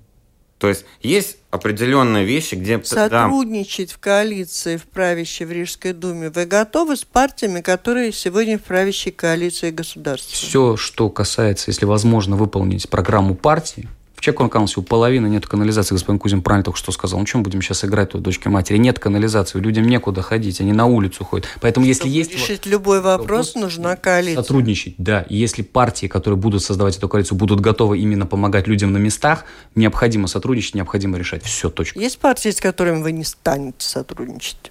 То 0.58 0.68
есть 0.68 0.84
есть 1.00 1.38
определенные 1.50 2.24
вещи, 2.24 2.54
где... 2.54 2.80
Сотрудничать 2.84 3.88
да. 3.88 3.94
в 3.96 3.98
коалиции 3.98 4.76
в 4.76 4.84
правящей 4.84 5.44
в 5.44 5.50
Рижской 5.50 5.92
думе 5.92 6.30
вы 6.30 6.46
готовы 6.46 6.96
с 6.96 7.04
партиями, 7.04 7.60
которые 7.60 8.12
сегодня 8.12 8.58
в 8.58 8.62
правящей 8.62 9.10
коалиции 9.10 9.70
государства? 9.70 10.32
Все, 10.32 10.76
что 10.76 11.08
касается, 11.10 11.70
если 11.70 11.84
возможно, 11.84 12.36
выполнить 12.36 12.88
программу 12.88 13.34
партии, 13.34 13.88
Чекон 14.22 14.48
Каунсе 14.48 14.78
у 14.78 14.84
половины 14.84 15.26
нет 15.26 15.48
канализации, 15.48 15.96
господин 15.96 16.20
Кузин 16.20 16.42
правильно 16.42 16.62
только 16.62 16.78
что 16.78 16.92
сказал. 16.92 17.18
Ну, 17.18 17.26
чем 17.26 17.42
будем 17.42 17.60
сейчас 17.60 17.84
играть 17.84 18.10
тут, 18.10 18.22
дочки 18.22 18.46
матери? 18.46 18.76
Нет 18.76 19.00
канализации, 19.00 19.58
людям 19.58 19.84
некуда 19.88 20.22
ходить, 20.22 20.60
они 20.60 20.72
на 20.72 20.86
улицу 20.86 21.24
ходят. 21.24 21.48
Поэтому 21.60 21.86
если 21.86 22.02
Чтобы 22.02 22.14
есть... 22.14 22.32
решить 22.32 22.64
любой 22.64 23.00
вопрос, 23.00 23.56
нужна 23.56 23.96
коалиция. 23.96 24.40
Сотрудничать, 24.44 24.94
да. 24.96 25.22
И 25.22 25.36
если 25.36 25.62
партии, 25.62 26.06
которые 26.06 26.38
будут 26.38 26.62
создавать 26.62 26.96
эту 26.96 27.08
коалицию, 27.08 27.36
будут 27.36 27.58
готовы 27.58 27.98
именно 27.98 28.24
помогать 28.24 28.68
людям 28.68 28.92
на 28.92 28.98
местах, 28.98 29.44
необходимо 29.74 30.28
сотрудничать, 30.28 30.76
необходимо 30.76 31.18
решать. 31.18 31.42
Все, 31.42 31.68
точка. 31.68 31.98
Есть 31.98 32.20
партии, 32.20 32.50
с 32.50 32.60
которыми 32.60 33.02
вы 33.02 33.10
не 33.10 33.24
станете 33.24 33.84
сотрудничать? 33.84 34.70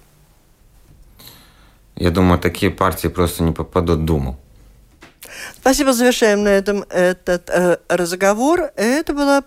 Я 1.96 2.10
думаю, 2.10 2.38
такие 2.38 2.72
партии 2.72 3.08
просто 3.08 3.42
не 3.42 3.52
попадут 3.52 3.98
в 3.98 4.04
Думу. 4.06 4.38
Спасибо, 5.56 5.92
завершаем 5.92 6.44
на 6.44 6.48
этом 6.48 6.84
этот 6.90 7.48
э, 7.50 7.78
разговор. 7.88 8.70
Это 8.76 9.12
была, 9.12 9.42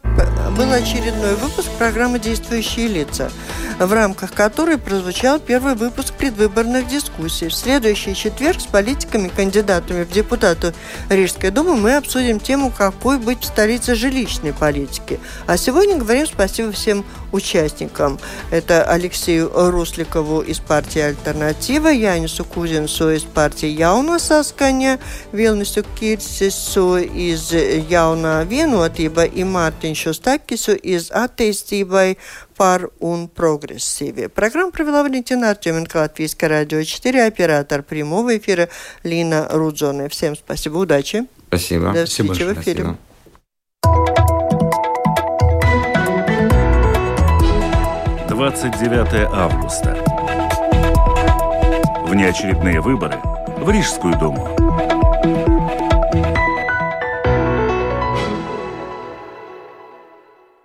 был 0.51 0.71
очередной 0.71 1.35
выпуск 1.35 1.69
программы 1.77 2.19
«Действующие 2.19 2.87
лица», 2.87 3.31
в 3.79 3.91
рамках 3.91 4.33
которой 4.33 4.77
прозвучал 4.77 5.39
первый 5.39 5.75
выпуск 5.75 6.13
предвыборных 6.13 6.87
дискуссий. 6.87 7.47
В 7.47 7.53
следующий 7.53 8.15
четверг 8.15 8.61
с 8.61 8.65
политиками, 8.65 9.27
кандидатами 9.27 10.03
в 10.03 10.11
депутаты 10.11 10.73
Рижской 11.09 11.49
думы 11.49 11.75
мы 11.75 11.95
обсудим 11.95 12.39
тему, 12.39 12.71
какой 12.75 13.17
быть 13.17 13.41
в 13.41 13.45
столице 13.45 13.95
жилищной 13.95 14.53
политики. 14.53 15.19
А 15.47 15.57
сегодня 15.57 15.97
говорим 15.97 16.27
спасибо 16.27 16.71
всем 16.71 17.05
участникам. 17.31 18.19
Это 18.51 18.83
Алексею 18.83 19.51
Русликову 19.53 20.41
из 20.41 20.59
партии 20.59 21.01
«Альтернатива», 21.01 21.89
Янису 21.89 22.45
Кузинсу 22.45 23.11
из 23.11 23.23
партии 23.23 23.67
«Яуна 23.67 24.19
Сасканя», 24.19 24.99
Вилнису 25.31 25.83
Kirsisu 25.99 26.99
iz 26.99 27.49
jaunā 27.89 28.43
vienotība 28.49 29.25
un 29.27 29.53
Mārtiņš 29.55 30.05
Šustakisu 30.35 30.75
из 30.75 31.11
attīstībai 31.11 32.17
par 32.57 32.89
un 32.99 33.27
прогрессиве. 33.27 34.29
Программу 34.29 34.71
провела 34.71 35.03
Валентина 35.03 35.49
Артеменко, 35.49 35.97
Латвийское 35.97 36.49
радио 36.49 36.83
4, 36.83 37.25
оператор 37.25 37.83
прямого 37.83 38.37
эфира 38.37 38.69
Лина 39.03 39.47
Рудзоне. 39.49 40.09
Всем 40.09 40.35
спасибо, 40.35 40.77
удачи. 40.77 41.25
Спасибо. 41.47 41.93
До 41.93 42.05
встречи 42.05 42.27
спасибо 42.27 42.47
в 42.49 42.61
эфире. 42.61 42.83
Спасибо. 42.83 42.97
Двадцать 48.29 48.77
девятое 48.79 49.29
августа. 49.31 49.95
Внеочередные 52.05 52.81
выборы 52.81 53.19
в 53.57 53.69
Рижскую 53.69 54.17
думу. 54.17 54.54